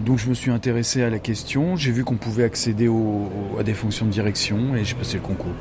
Donc 0.00 0.18
je 0.18 0.28
me 0.28 0.34
suis 0.34 0.50
intéressé 0.50 1.02
à 1.02 1.10
la 1.10 1.18
question, 1.18 1.76
j'ai 1.76 1.92
vu 1.92 2.04
qu'on 2.04 2.16
pouvait 2.16 2.44
accéder 2.44 2.88
au, 2.88 3.28
à 3.58 3.62
des 3.62 3.74
fonctions 3.74 4.06
de 4.06 4.10
direction 4.10 4.74
et 4.74 4.84
j'ai 4.84 4.94
passé 4.94 5.18
le 5.18 5.22
concours. 5.22 5.52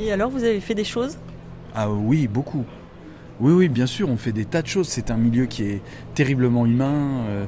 Et 0.00 0.12
alors, 0.12 0.30
vous 0.30 0.44
avez 0.44 0.60
fait 0.60 0.74
des 0.74 0.84
choses? 0.84 1.18
Ah 1.74 1.90
oui, 1.90 2.26
beaucoup. 2.26 2.64
Oui, 3.40 3.52
oui, 3.52 3.68
bien 3.70 3.86
sûr, 3.86 4.10
on 4.10 4.18
fait 4.18 4.32
des 4.32 4.44
tas 4.44 4.60
de 4.60 4.66
choses. 4.66 4.88
C'est 4.88 5.10
un 5.10 5.16
milieu 5.16 5.46
qui 5.46 5.62
est 5.62 5.80
terriblement 6.14 6.66
humain, 6.66 7.24
euh, 7.26 7.46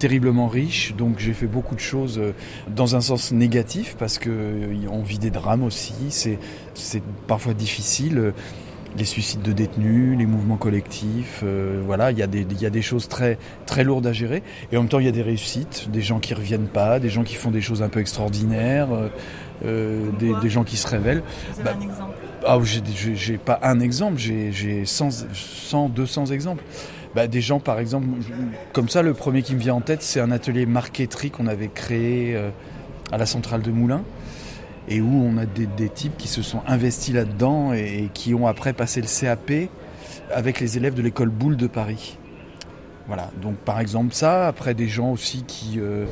terriblement 0.00 0.48
riche. 0.48 0.94
Donc 0.96 1.20
j'ai 1.20 1.32
fait 1.32 1.46
beaucoup 1.46 1.76
de 1.76 1.80
choses 1.80 2.18
euh, 2.18 2.32
dans 2.74 2.96
un 2.96 3.00
sens 3.00 3.30
négatif 3.30 3.94
parce 3.96 4.18
que 4.18 4.30
euh, 4.30 4.88
on 4.90 5.02
vit 5.02 5.20
des 5.20 5.30
drames 5.30 5.62
aussi. 5.62 5.94
C'est, 6.10 6.40
c'est 6.74 7.04
parfois 7.28 7.54
difficile. 7.54 8.32
Les 8.96 9.04
suicides 9.04 9.42
de 9.42 9.52
détenus, 9.52 10.18
les 10.18 10.26
mouvements 10.26 10.56
collectifs, 10.56 11.42
euh, 11.44 11.82
voilà, 11.84 12.10
il 12.10 12.18
y, 12.18 12.22
a 12.22 12.26
des, 12.26 12.46
il 12.50 12.60
y 12.60 12.66
a 12.66 12.70
des 12.70 12.82
choses 12.82 13.06
très, 13.06 13.38
très 13.66 13.84
lourdes 13.84 14.06
à 14.06 14.12
gérer. 14.12 14.42
Et 14.72 14.76
en 14.76 14.80
même 14.80 14.88
temps, 14.88 14.98
il 14.98 15.06
y 15.06 15.08
a 15.08 15.12
des 15.12 15.22
réussites, 15.22 15.90
des 15.90 16.00
gens 16.02 16.18
qui 16.18 16.34
reviennent 16.34 16.68
pas, 16.68 16.98
des 16.98 17.10
gens 17.10 17.22
qui 17.22 17.34
font 17.34 17.50
des 17.50 17.60
choses 17.60 17.82
un 17.82 17.88
peu 17.88 18.00
extraordinaires, 18.00 18.88
euh, 19.64 20.10
des, 20.18 20.32
des, 20.40 20.50
gens 20.50 20.64
qui 20.64 20.76
se 20.76 20.86
révèlent. 20.86 21.22
Vous 21.52 21.60
avez 21.60 21.64
bah, 21.64 21.76
un 21.76 21.82
exemple? 21.82 22.14
ah, 22.46 22.58
j'ai 22.62 23.38
pas 23.38 23.58
un 23.62 23.80
exemple, 23.80 24.18
j'ai 24.18 24.84
100, 24.84 25.08
100, 25.32 25.88
200 25.90 26.26
exemples. 26.26 26.64
Bah, 27.14 27.26
des 27.26 27.40
gens, 27.40 27.58
par 27.58 27.78
exemple, 27.78 28.06
comme 28.72 28.88
ça, 28.88 29.02
le 29.02 29.14
premier 29.14 29.42
qui 29.42 29.54
me 29.54 29.60
vient 29.60 29.74
en 29.74 29.80
tête, 29.80 30.02
c'est 30.02 30.20
un 30.20 30.30
atelier 30.30 30.66
marqueterie 30.66 31.30
qu'on 31.30 31.46
avait 31.46 31.68
créé 31.68 32.34
euh, 32.34 32.50
à 33.12 33.18
la 33.18 33.26
centrale 33.26 33.62
de 33.62 33.70
Moulins 33.70 34.02
et 34.88 35.00
où 35.00 35.22
on 35.24 35.36
a 35.36 35.46
des, 35.46 35.88
types 35.88 36.16
qui 36.16 36.28
se 36.28 36.42
sont 36.42 36.60
investis 36.66 37.14
là-dedans 37.14 37.72
et, 37.72 38.10
qui 38.14 38.34
ont 38.34 38.46
après 38.46 38.72
passé 38.72 39.00
le 39.00 39.06
CAP 39.06 39.68
avec 40.32 40.60
les 40.60 40.76
élèves 40.76 40.94
de 40.94 41.02
l'école 41.02 41.28
Boulle 41.28 41.56
de 41.56 41.66
Paris. 41.66 42.18
Voilà, 43.06 43.30
donc 43.40 43.56
par 43.56 43.80
exemple 43.80 44.12
ça, 44.14 44.46
après 44.46 44.74
des 44.74 44.88
gens 44.88 45.12
aussi 45.12 45.44
qui, 45.44 45.78
euh, 45.78 46.04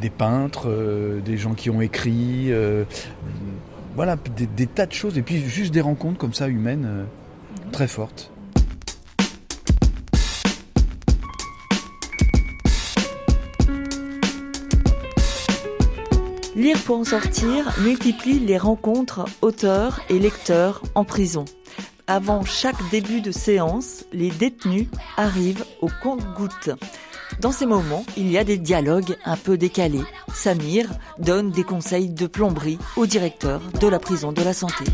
des 0.00 0.10
peintres, 0.10 0.68
euh, 0.68 1.20
des 1.20 1.36
gens 1.36 1.54
qui 1.54 1.70
ont 1.70 1.80
écrit, 1.80 2.52
euh, 2.52 2.84
voilà, 3.94 4.16
des, 4.36 4.46
des, 4.46 4.66
tas 4.66 4.86
de 4.86 4.92
choses, 4.92 5.16
et 5.16 5.22
puis 5.22 5.38
juste 5.48 5.72
des 5.72 5.80
rencontres 5.80 6.18
comme 6.18 6.34
ça 6.34 6.48
humaines 6.48 7.06
très 7.70 7.86
fortes. 7.86 8.32
Lire 16.60 16.76
pour 16.84 16.98
en 16.98 17.04
sortir 17.04 17.74
multiplie 17.80 18.38
les 18.38 18.58
rencontres 18.58 19.24
auteurs 19.40 20.00
et 20.10 20.18
lecteurs 20.18 20.82
en 20.94 21.04
prison. 21.06 21.46
Avant 22.06 22.44
chaque 22.44 22.76
début 22.90 23.22
de 23.22 23.30
séance, 23.30 24.04
les 24.12 24.30
détenus 24.30 24.88
arrivent 25.16 25.64
au 25.80 25.88
compte-gouttes. 26.02 26.68
Dans 27.40 27.50
ces 27.50 27.64
moments, 27.64 28.04
il 28.18 28.30
y 28.30 28.36
a 28.36 28.44
des 28.44 28.58
dialogues 28.58 29.16
un 29.24 29.38
peu 29.38 29.56
décalés. 29.56 30.04
Samir 30.34 30.90
donne 31.18 31.50
des 31.50 31.64
conseils 31.64 32.10
de 32.10 32.26
plomberie 32.26 32.78
au 32.98 33.06
directeur 33.06 33.62
de 33.80 33.88
la 33.88 33.98
prison 33.98 34.30
de 34.30 34.42
la 34.42 34.52
santé. 34.52 34.84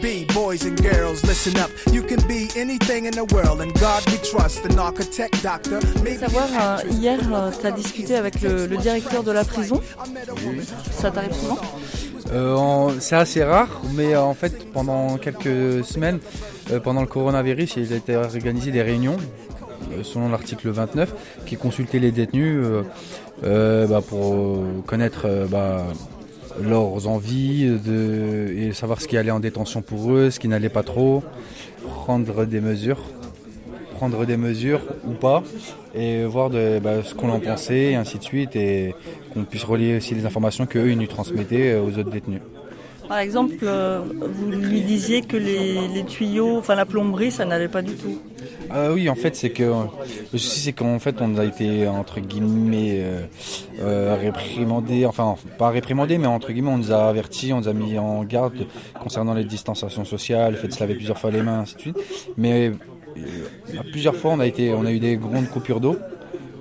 Boys 0.00 0.64
and 0.64 0.80
girls, 0.82 1.24
listen 1.24 1.56
up. 1.58 1.70
You 1.92 2.02
can 2.02 2.26
be 2.26 2.48
anything 2.56 3.06
in 3.06 3.12
the 3.12 3.24
world, 3.34 3.60
and 3.60 3.72
God 3.78 4.02
we 4.10 4.18
trust, 4.18 4.64
an 4.64 4.78
architect, 4.78 5.42
doctor. 5.42 5.80
Savoir, 6.18 6.48
euh, 6.60 6.90
hier, 6.90 7.18
euh, 7.32 7.50
tu 7.60 7.66
as 7.66 7.72
discuté 7.72 8.14
avec 8.16 8.40
le, 8.40 8.66
le, 8.66 8.76
directeur 8.76 9.22
de 9.22 9.32
la 9.32 9.44
prison. 9.44 9.80
Oui. 10.46 10.60
Ça 10.90 11.10
t'arrive 11.10 11.32
souvent 11.32 11.58
euh, 12.32 12.90
C'est 12.98 13.16
assez 13.16 13.44
rare, 13.44 13.80
mais 13.94 14.16
en 14.16 14.34
fait, 14.34 14.72
pendant 14.72 15.18
quelques 15.18 15.84
semaines, 15.84 16.18
euh, 16.70 16.80
pendant 16.80 17.00
le 17.02 17.06
coronavirus, 17.06 17.76
il 17.76 17.92
a 17.92 17.96
été 17.96 18.16
organisé 18.16 18.70
des 18.70 18.82
réunions 18.82 19.16
selon 20.02 20.28
l'article 20.28 20.70
29, 20.70 21.42
qui 21.46 21.56
consultait 21.56 21.98
les 21.98 22.12
détenus 22.12 22.58
euh, 22.62 22.82
euh, 23.44 23.86
bah, 23.86 24.00
pour 24.06 24.62
connaître 24.86 25.22
euh, 25.26 25.46
bah, 25.46 25.84
leurs 26.62 27.06
envies 27.08 27.78
de, 27.84 28.52
et 28.56 28.72
savoir 28.72 29.00
ce 29.00 29.08
qui 29.08 29.16
allait 29.16 29.30
en 29.30 29.40
détention 29.40 29.82
pour 29.82 30.12
eux, 30.12 30.30
ce 30.30 30.40
qui 30.40 30.48
n'allait 30.48 30.68
pas 30.68 30.82
trop, 30.82 31.22
prendre 31.84 32.44
des 32.44 32.60
mesures 32.60 33.02
prendre 34.00 34.24
des 34.24 34.38
mesures 34.38 34.80
ou 35.06 35.12
pas 35.12 35.42
et 35.94 36.24
voir 36.24 36.48
bah, 36.48 37.02
ce 37.04 37.14
qu'on 37.14 37.28
en 37.28 37.38
pensait 37.38 37.92
et 37.92 37.96
ainsi 37.96 38.16
de 38.16 38.22
suite 38.22 38.56
et 38.56 38.94
qu'on 39.34 39.44
puisse 39.44 39.64
relier 39.64 39.98
aussi 39.98 40.14
les 40.14 40.24
informations 40.24 40.64
qu'eux 40.64 40.94
nous 40.94 41.06
transmettaient 41.06 41.74
aux 41.74 41.98
autres 41.98 42.08
détenus. 42.08 42.40
Par 43.10 43.18
exemple, 43.18 43.56
euh, 43.64 44.00
vous 44.20 44.50
lui 44.52 44.80
disiez 44.80 45.20
que 45.20 45.36
les, 45.36 46.04
tuyaux, 46.04 46.56
enfin 46.56 46.76
la 46.76 46.86
plomberie, 46.86 47.30
ça 47.30 47.44
n'allait 47.44 47.68
pas 47.68 47.82
du 47.82 47.94
tout. 47.94 48.18
Euh, 48.72 48.94
oui, 48.94 49.08
en 49.08 49.14
fait, 49.14 49.34
c'est 49.34 49.50
que 49.50 49.64
le 50.32 50.38
souci, 50.38 50.60
c'est 50.60 50.72
qu'en 50.72 50.98
fait, 50.98 51.16
on 51.20 51.36
a 51.38 51.44
été 51.44 51.88
entre 51.88 52.20
guillemets 52.20 53.00
euh, 53.00 53.20
euh, 53.80 54.16
réprimandé, 54.18 55.06
enfin 55.06 55.36
pas 55.58 55.70
réprimandé, 55.70 56.18
mais 56.18 56.26
entre 56.26 56.52
guillemets, 56.52 56.70
on 56.70 56.78
nous 56.78 56.92
a 56.92 57.08
avertis, 57.08 57.52
on 57.52 57.58
nous 57.58 57.68
a 57.68 57.72
mis 57.72 57.98
en 57.98 58.22
garde 58.24 58.66
concernant 59.00 59.34
les 59.34 59.44
distanciations 59.44 60.04
sociales, 60.04 60.52
le 60.52 60.58
fait 60.58 60.68
de 60.68 60.72
se 60.72 60.80
laver 60.80 60.94
plusieurs 60.94 61.18
fois 61.18 61.30
les 61.30 61.42
mains, 61.42 61.60
ainsi 61.60 61.74
de 61.76 61.80
suite. 61.80 61.98
Mais 62.36 62.72
euh, 63.16 63.82
plusieurs 63.90 64.14
fois, 64.14 64.32
on 64.32 64.40
a 64.40 64.46
été, 64.46 64.72
on 64.72 64.84
a 64.84 64.92
eu 64.92 65.00
des 65.00 65.16
grandes 65.16 65.48
coupures 65.48 65.80
d'eau. 65.80 65.96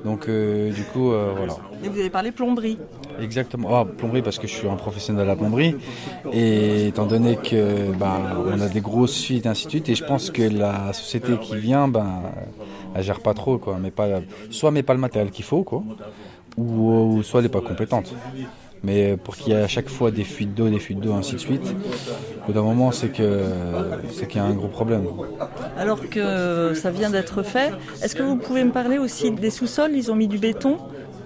Donc 0.03 0.29
euh, 0.29 0.71
du 0.71 0.83
coup, 0.83 1.11
voilà. 1.11 1.57
Et 1.83 1.89
vous 1.89 1.99
avez 1.99 2.09
parlé 2.09 2.31
plomberie 2.31 2.77
Exactement. 3.21 3.69
Ah, 3.75 3.85
plomberie 3.85 4.21
parce 4.21 4.39
que 4.39 4.47
je 4.47 4.53
suis 4.53 4.67
un 4.67 4.75
professionnel 4.75 5.23
de 5.23 5.27
la 5.27 5.35
plomberie. 5.35 5.75
Et 6.31 6.87
étant 6.87 7.05
donné 7.05 7.35
que 7.37 7.91
bah, 7.97 8.19
on 8.45 8.59
a 8.59 8.67
des 8.67 8.81
grosses 8.81 9.23
fuites, 9.23 9.45
ainsi 9.45 9.65
de 9.65 9.71
suite, 9.71 9.89
et 9.89 9.95
je 9.95 10.03
pense 10.03 10.29
que 10.29 10.41
la 10.41 10.93
société 10.93 11.37
qui 11.37 11.57
vient, 11.57 11.87
ben, 11.87 12.23
elle 12.95 13.03
gère 13.03 13.19
pas 13.21 13.33
trop, 13.33 13.57
quoi. 13.57 13.77
Mais 13.81 13.91
pas, 13.91 14.07
soit 14.49 14.71
met 14.71 14.83
pas 14.83 14.93
le 14.93 14.99
matériel 14.99 15.31
qu'il 15.31 15.45
faut, 15.45 15.63
quoi, 15.63 15.83
ou, 16.57 16.91
ou 17.17 17.23
soit 17.23 17.39
elle 17.39 17.45
n'est 17.45 17.49
pas 17.49 17.61
compétente. 17.61 18.13
Mais 18.81 19.17
pour 19.17 19.35
qu'il 19.35 19.51
y 19.51 19.55
ait 19.55 19.61
à 19.61 19.67
chaque 19.67 19.89
fois 19.89 20.09
des 20.09 20.23
fuites 20.23 20.53
d'eau, 20.53 20.69
des 20.69 20.79
fuites 20.79 21.01
d'eau, 21.01 21.13
ainsi 21.13 21.35
de 21.35 21.39
suite, 21.39 21.75
au 22.43 22.45
bout 22.47 22.53
d'un 22.53 22.61
moment, 22.61 22.91
c'est 22.91 23.09
que 23.09 23.41
c'est 24.11 24.25
qu'il 24.25 24.37
y 24.37 24.43
a 24.43 24.45
un 24.45 24.53
gros 24.53 24.69
problème. 24.69 25.03
Alors 25.77 26.07
que 26.09 26.73
ça 26.75 26.89
vient 26.89 27.09
d'être 27.09 27.43
fait, 27.43 27.73
est-ce 28.01 28.15
que 28.15 28.23
vous 28.23 28.37
pouvez 28.37 28.63
me 28.63 28.71
parler 28.71 28.97
aussi 28.97 29.31
des 29.31 29.49
sous-sols? 29.49 29.91
Ils 29.95 30.11
ont 30.11 30.15
mis 30.15 30.29
du 30.29 30.37
béton 30.37 30.77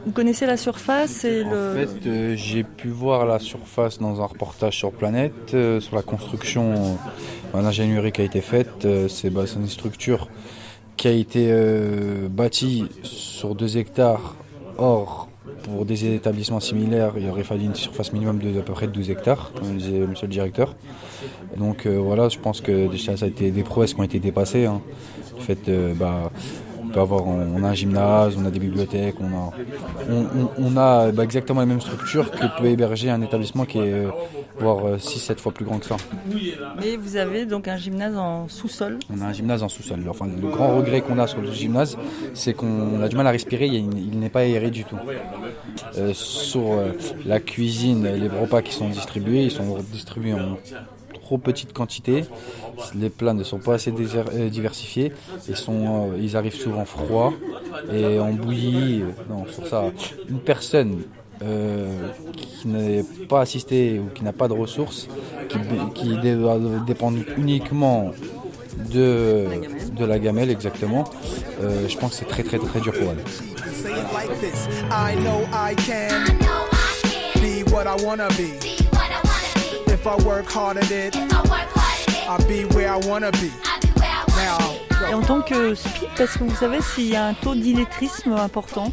vous 0.05 0.11
connaissez 0.11 0.45
la 0.45 0.57
surface 0.57 1.23
et 1.23 1.43
le... 1.43 1.71
En 1.71 1.75
fait, 1.75 2.07
euh, 2.07 2.35
j'ai 2.35 2.63
pu 2.63 2.89
voir 2.89 3.25
la 3.25 3.39
surface 3.39 3.99
dans 3.99 4.21
un 4.21 4.25
reportage 4.25 4.77
sur 4.77 4.91
Planète, 4.91 5.53
euh, 5.53 5.79
sur 5.79 5.95
la 5.95 6.01
construction, 6.01 6.97
euh, 7.55 7.61
l'ingénierie 7.61 8.11
qui 8.11 8.21
a 8.21 8.23
été 8.25 8.41
faite. 8.41 8.85
Euh, 8.85 9.07
c'est 9.07 9.29
bah, 9.29 9.43
une 9.55 9.67
structure 9.67 10.29
qui 10.97 11.07
a 11.07 11.11
été 11.11 11.51
bâtie 12.29 12.85
sur 13.01 13.55
2 13.55 13.77
hectares. 13.77 14.35
Or, 14.77 15.27
pour 15.63 15.85
des 15.85 16.13
établissements 16.13 16.59
similaires, 16.59 17.13
il 17.17 17.27
aurait 17.29 17.43
fallu 17.43 17.63
une 17.65 17.75
surface 17.75 18.13
minimum 18.13 18.37
de 18.37 18.59
à 18.59 18.61
peu 18.61 18.73
près 18.73 18.87
12 18.87 19.09
hectares, 19.09 19.51
comme 19.55 19.75
disait 19.75 19.99
monsieur 19.99 20.27
le 20.27 20.31
directeur. 20.31 20.75
Donc 21.57 21.87
voilà, 21.87 22.29
je 22.29 22.37
pense 22.37 22.61
que 22.61 22.87
déjà 22.87 23.17
ça 23.17 23.25
a 23.25 23.27
été 23.27 23.49
des 23.49 23.63
prouesses 23.63 23.95
qui 23.95 24.01
ont 24.01 24.03
été 24.03 24.19
dépassées. 24.19 24.65
Hein. 24.67 24.81
Le 25.35 25.41
fait, 25.41 25.95
bah, 25.95 26.31
peut 26.93 26.99
avoir, 26.99 27.25
on 27.27 27.63
a 27.63 27.67
un 27.67 27.73
gymnase, 27.73 28.35
on 28.37 28.45
a 28.45 28.51
des 28.51 28.59
bibliothèques, 28.59 29.15
on 29.19 29.25
a, 29.25 29.51
on, 30.09 30.21
on, 30.21 30.49
on 30.57 30.77
a 30.77 31.11
bah, 31.11 31.23
exactement 31.23 31.59
la 31.59 31.65
même 31.65 31.81
structure 31.81 32.29
que 32.31 32.45
peut 32.59 32.67
héberger 32.67 33.09
un 33.09 33.21
établissement 33.21 33.65
qui 33.65 33.79
est 33.79 33.93
euh, 33.93 34.09
voire 34.59 34.97
6-7 34.97 35.39
fois 35.39 35.51
plus 35.51 35.65
grand 35.65 35.79
que 35.79 35.85
ça. 35.85 35.97
Mais 36.79 36.95
vous 36.95 37.17
avez 37.17 37.45
donc 37.45 37.67
un 37.67 37.77
gymnase 37.77 38.15
en 38.15 38.47
sous-sol? 38.47 38.99
On 39.15 39.21
a 39.21 39.25
un 39.25 39.33
gymnase 39.33 39.63
en 39.63 39.69
sous-sol. 39.69 39.99
Enfin, 40.09 40.27
le 40.27 40.49
grand 40.49 40.77
regret 40.77 41.01
qu'on 41.01 41.19
a 41.19 41.27
sur 41.27 41.41
le 41.41 41.51
gymnase, 41.51 41.97
c'est 42.33 42.53
qu'on 42.53 43.01
a 43.01 43.07
du 43.07 43.15
mal 43.15 43.27
à 43.27 43.31
respirer, 43.31 43.67
il, 43.67 43.89
il 43.97 44.19
n'est 44.19 44.29
pas 44.29 44.41
aéré 44.41 44.69
du 44.69 44.83
tout. 44.85 44.97
Euh, 45.97 46.13
sur 46.13 46.71
euh, 46.71 46.91
la 47.25 47.39
cuisine, 47.39 48.07
les 48.07 48.27
repas 48.27 48.61
qui 48.61 48.73
sont 48.73 48.89
distribués, 48.89 49.43
ils 49.43 49.51
sont 49.51 49.77
distribués 49.91 50.33
en 50.33 50.57
trop 51.23 51.37
petite 51.37 51.73
quantité. 51.73 52.25
Les 52.95 53.09
plats 53.09 53.33
ne 53.33 53.43
sont 53.43 53.59
pas 53.59 53.75
assez 53.75 53.91
diversifiés. 53.91 55.13
Ils, 55.47 55.55
sont, 55.55 56.11
euh, 56.11 56.17
ils 56.19 56.35
arrivent 56.37 56.55
souvent 56.55 56.85
froids 56.85 57.33
et 57.91 58.19
en 58.19 58.31
bouillie. 58.33 59.03
Non, 59.29 59.45
sur 59.47 59.65
ça, 59.65 59.85
une 60.29 60.39
personne 60.39 61.01
euh, 61.41 62.09
qui 62.33 62.67
n'est 62.67 63.03
pas 63.27 63.41
assisté 63.41 63.99
ou 63.99 64.09
qui 64.13 64.23
n'a 64.23 64.33
pas 64.33 64.47
de 64.47 64.53
ressources, 64.53 65.07
qui, 65.95 66.17
dépend 66.85 67.11
uniquement 67.37 68.11
de, 68.93 69.45
de 69.97 70.05
la 70.05 70.19
gamelle 70.19 70.49
exactement, 70.49 71.05
euh, 71.61 71.87
je 71.87 71.97
pense 71.97 72.11
que 72.11 72.17
c'est 72.17 72.25
très 72.25 72.43
très 72.43 72.59
très 72.59 72.79
dur 72.79 72.93
pour 72.93 73.09
elle. 73.11 73.17
Et 85.09 85.13
en 85.13 85.21
tant 85.21 85.41
que 85.41 85.75
speed, 85.75 86.09
est-ce 86.19 86.37
que 86.37 86.43
vous 86.43 86.55
savez 86.55 86.81
s'il 86.81 87.09
y 87.09 87.15
a 87.15 87.25
un 87.25 87.33
taux 87.33 87.55
d'illettrisme 87.55 88.33
important. 88.33 88.91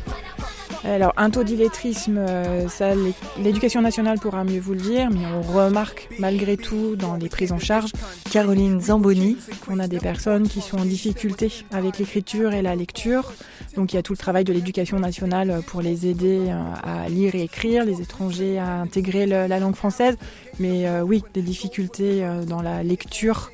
Alors, 0.84 1.12
un 1.16 1.30
taux 1.30 1.44
d'illettrisme, 1.44 2.16
euh, 2.16 2.68
ça, 2.68 2.92
l'éducation 3.38 3.82
nationale 3.82 4.18
pourra 4.18 4.44
mieux 4.44 4.60
vous 4.60 4.72
le 4.72 4.80
dire, 4.80 5.10
mais 5.10 5.26
on 5.26 5.42
remarque 5.42 6.08
malgré 6.18 6.56
tout 6.56 6.96
dans 6.96 7.16
les 7.16 7.28
prises 7.28 7.52
en 7.52 7.58
charge, 7.58 7.90
Caroline 8.30 8.80
Zamboni, 8.80 9.36
qu'on 9.66 9.78
a 9.78 9.88
des 9.88 9.98
personnes 9.98 10.48
qui 10.48 10.62
sont 10.62 10.78
en 10.78 10.84
difficulté 10.84 11.52
avec 11.70 11.98
l'écriture 11.98 12.54
et 12.54 12.62
la 12.62 12.76
lecture. 12.76 13.32
Donc, 13.76 13.92
il 13.92 13.96
y 13.96 13.98
a 13.98 14.02
tout 14.02 14.12
le 14.12 14.18
travail 14.18 14.44
de 14.44 14.52
l'éducation 14.52 14.98
nationale 14.98 15.62
pour 15.66 15.80
les 15.80 16.06
aider 16.06 16.46
euh, 16.48 16.72
à 16.82 17.08
lire 17.08 17.34
et 17.34 17.42
écrire, 17.42 17.84
les 17.84 18.00
étrangers 18.00 18.58
à 18.58 18.80
intégrer 18.80 19.26
la 19.26 19.60
langue 19.60 19.76
française. 19.76 20.16
Mais 20.58 20.88
euh, 20.88 21.02
oui, 21.02 21.22
des 21.34 21.42
difficultés 21.42 22.26
dans 22.46 22.62
la 22.62 22.82
lecture 22.82 23.50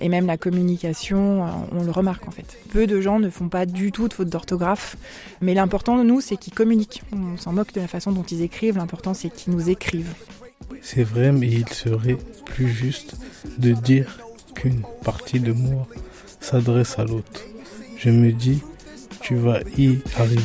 et 0.00 0.08
même 0.08 0.26
la 0.26 0.36
communication, 0.36 1.44
euh, 1.44 1.50
on 1.72 1.84
le 1.84 1.90
remarque 1.90 2.26
en 2.26 2.30
fait. 2.30 2.58
Peu 2.70 2.86
de 2.86 3.00
gens 3.00 3.20
ne 3.20 3.28
font 3.28 3.48
pas 3.48 3.66
du 3.66 3.92
tout 3.92 4.08
de 4.08 4.14
faute 4.14 4.28
d'orthographe, 4.28 4.96
mais 5.40 5.54
l'important, 5.54 6.02
nous, 6.02 6.20
c'est 6.20 6.36
qu'ils 6.36 6.54
communiquent. 6.54 7.02
On 7.12 7.36
s'en 7.36 7.52
moque 7.52 7.72
de 7.74 7.80
la 7.80 7.88
façon 7.88 8.12
dont 8.12 8.22
ils 8.22 8.42
écrivent, 8.42 8.78
l'important, 8.78 9.14
c'est 9.14 9.28
qu'ils 9.28 9.52
nous 9.52 9.68
écrivent. 9.68 10.14
C'est 10.80 11.04
vrai, 11.04 11.32
mais 11.32 11.48
il 11.48 11.68
serait 11.68 12.16
plus 12.46 12.68
juste 12.68 13.16
de 13.58 13.72
dire 13.72 14.18
qu'une 14.54 14.82
partie 15.04 15.40
de 15.40 15.52
moi 15.52 15.86
s'adresse 16.40 16.98
à 16.98 17.04
l'autre. 17.04 17.42
Je 17.98 18.10
me 18.10 18.32
dis, 18.32 18.62
tu 19.22 19.36
vas 19.36 19.60
y 19.76 19.98
arriver. 20.16 20.42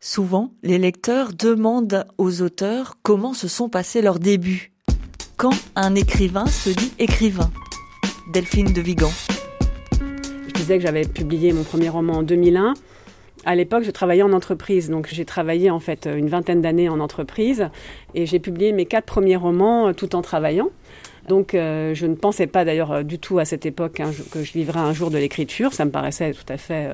Souvent, 0.00 0.50
les 0.62 0.78
lecteurs 0.78 1.32
demandent 1.32 2.06
aux 2.18 2.42
auteurs 2.42 2.96
comment 3.02 3.34
se 3.34 3.48
sont 3.48 3.68
passés 3.68 4.02
leurs 4.02 4.18
débuts. 4.18 4.72
Quand 5.36 5.54
un 5.76 5.94
écrivain 5.94 6.46
se 6.46 6.70
dit 6.70 6.92
écrivain 6.98 7.50
Delphine 8.32 8.72
de 8.72 8.80
Vigan. 8.80 9.10
Je 10.46 10.52
disais 10.54 10.78
que 10.78 10.82
j'avais 10.82 11.04
publié 11.04 11.52
mon 11.52 11.64
premier 11.64 11.88
roman 11.88 12.18
en 12.18 12.22
2001. 12.22 12.74
À 13.44 13.56
l'époque, 13.56 13.82
je 13.82 13.90
travaillais 13.90 14.22
en 14.22 14.32
entreprise, 14.32 14.88
donc 14.88 15.08
j'ai 15.10 15.24
travaillé 15.24 15.70
en 15.70 15.80
fait 15.80 16.06
une 16.06 16.28
vingtaine 16.28 16.62
d'années 16.62 16.88
en 16.88 17.00
entreprise 17.00 17.68
et 18.14 18.24
j'ai 18.24 18.38
publié 18.38 18.72
mes 18.72 18.86
quatre 18.86 19.06
premiers 19.06 19.36
romans 19.36 19.88
euh, 19.88 19.92
tout 19.92 20.14
en 20.14 20.22
travaillant. 20.22 20.68
Donc 21.28 21.54
euh, 21.54 21.92
je 21.94 22.06
ne 22.06 22.14
pensais 22.14 22.46
pas 22.46 22.64
d'ailleurs 22.64 22.92
euh, 22.92 23.02
du 23.02 23.18
tout 23.18 23.40
à 23.40 23.44
cette 23.44 23.66
époque 23.66 23.98
hein, 23.98 24.10
que 24.30 24.44
je 24.44 24.52
vivrais 24.52 24.80
un 24.80 24.92
jour 24.92 25.10
de 25.10 25.18
l'écriture, 25.18 25.72
ça 25.72 25.84
me 25.84 25.90
paraissait 25.90 26.32
tout 26.32 26.50
à 26.52 26.56
fait 26.56 26.88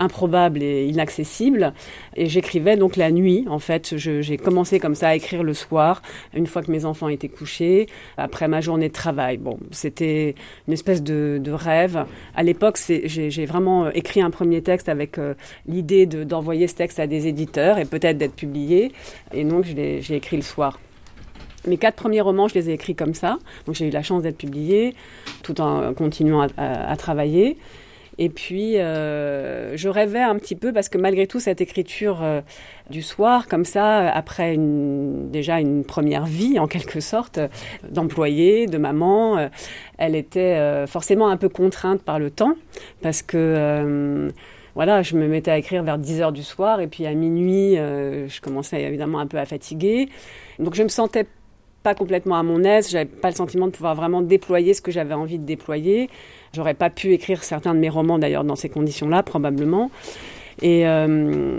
improbable 0.00 0.62
et 0.62 0.86
inaccessible. 0.86 1.72
Et 2.16 2.26
j'écrivais 2.26 2.76
donc 2.76 2.96
la 2.96 3.12
nuit, 3.12 3.46
en 3.48 3.60
fait. 3.60 3.96
J'ai 3.96 4.36
commencé 4.36 4.80
comme 4.80 4.96
ça 4.96 5.10
à 5.10 5.14
écrire 5.14 5.44
le 5.44 5.54
soir, 5.54 6.02
une 6.34 6.46
fois 6.46 6.62
que 6.62 6.72
mes 6.72 6.84
enfants 6.84 7.08
étaient 7.08 7.28
couchés, 7.28 7.86
après 8.16 8.48
ma 8.48 8.60
journée 8.60 8.88
de 8.88 8.92
travail. 8.92 9.36
Bon, 9.36 9.58
c'était 9.70 10.34
une 10.66 10.72
espèce 10.72 11.02
de, 11.02 11.50
rêve. 11.50 12.04
À 12.34 12.42
l'époque, 12.42 12.78
j'ai 13.04 13.44
vraiment 13.44 13.86
euh, 13.86 13.90
écrit 13.94 14.22
un 14.22 14.30
premier 14.30 14.62
texte 14.62 14.88
avec 14.88 15.18
euh, 15.18 15.34
l'idée 15.66 16.06
d'envoyer 16.06 16.68
ce 16.68 16.74
texte 16.74 17.00
à 17.00 17.06
des 17.06 17.26
éditeurs 17.26 17.78
et 17.78 17.84
peut-être 17.84 18.16
d'être 18.16 18.34
publié. 18.34 18.92
Et 19.34 19.44
donc, 19.44 19.64
j'ai 19.64 20.14
écrit 20.14 20.36
le 20.36 20.42
soir. 20.42 20.78
Mes 21.66 21.76
quatre 21.76 21.96
premiers 21.96 22.22
romans, 22.22 22.48
je 22.48 22.54
les 22.54 22.70
ai 22.70 22.72
écrits 22.72 22.94
comme 22.94 23.12
ça. 23.12 23.38
Donc 23.66 23.74
j'ai 23.74 23.86
eu 23.86 23.90
la 23.90 24.02
chance 24.02 24.22
d'être 24.22 24.38
publié 24.38 24.94
tout 25.42 25.60
en 25.60 25.92
continuant 25.92 26.46
à 26.56 26.96
travailler. 26.96 27.58
Et 28.22 28.28
puis, 28.28 28.76
euh, 28.76 29.78
je 29.78 29.88
rêvais 29.88 30.20
un 30.20 30.36
petit 30.36 30.54
peu 30.54 30.74
parce 30.74 30.90
que 30.90 30.98
malgré 30.98 31.26
tout, 31.26 31.40
cette 31.40 31.62
écriture 31.62 32.22
euh, 32.22 32.42
du 32.90 33.00
soir, 33.00 33.48
comme 33.48 33.64
ça, 33.64 34.10
après 34.10 34.52
une, 34.54 35.30
déjà 35.30 35.58
une 35.58 35.84
première 35.84 36.26
vie 36.26 36.58
en 36.58 36.68
quelque 36.68 37.00
sorte, 37.00 37.40
d'employée, 37.90 38.66
de 38.66 38.76
maman, 38.76 39.38
euh, 39.38 39.48
elle 39.96 40.14
était 40.14 40.86
forcément 40.86 41.28
un 41.28 41.38
peu 41.38 41.48
contrainte 41.48 42.02
par 42.02 42.18
le 42.18 42.30
temps 42.30 42.54
parce 43.00 43.22
que 43.22 44.30
voilà, 44.74 45.02
je 45.02 45.16
me 45.16 45.26
mettais 45.26 45.50
à 45.50 45.58
écrire 45.58 45.82
vers 45.82 45.98
10 45.98 46.20
heures 46.20 46.32
du 46.32 46.42
soir 46.42 46.80
et 46.80 46.88
puis 46.88 47.06
à 47.06 47.14
minuit, 47.14 47.76
je 47.76 48.40
commençais 48.40 48.82
évidemment 48.82 49.18
un 49.20 49.26
peu 49.26 49.38
à 49.38 49.46
fatiguer. 49.46 50.08
Donc 50.58 50.74
je 50.74 50.82
me 50.82 50.88
sentais 50.88 51.26
pas 51.82 51.94
complètement 51.94 52.36
à 52.36 52.42
mon 52.42 52.62
aise, 52.64 52.90
j'avais 52.90 53.06
pas 53.06 53.30
le 53.30 53.34
sentiment 53.34 53.66
de 53.66 53.72
pouvoir 53.72 53.94
vraiment 53.94 54.20
déployer 54.20 54.74
ce 54.74 54.82
que 54.82 54.90
j'avais 54.90 55.14
envie 55.14 55.38
de 55.38 55.44
déployer. 55.44 56.10
J'aurais 56.54 56.74
pas 56.74 56.90
pu 56.90 57.12
écrire 57.12 57.44
certains 57.44 57.74
de 57.74 57.80
mes 57.80 57.88
romans 57.88 58.18
d'ailleurs 58.18 58.44
dans 58.44 58.56
ces 58.56 58.68
conditions-là, 58.68 59.22
probablement. 59.22 59.90
Et 60.62 60.86
euh, 60.86 61.56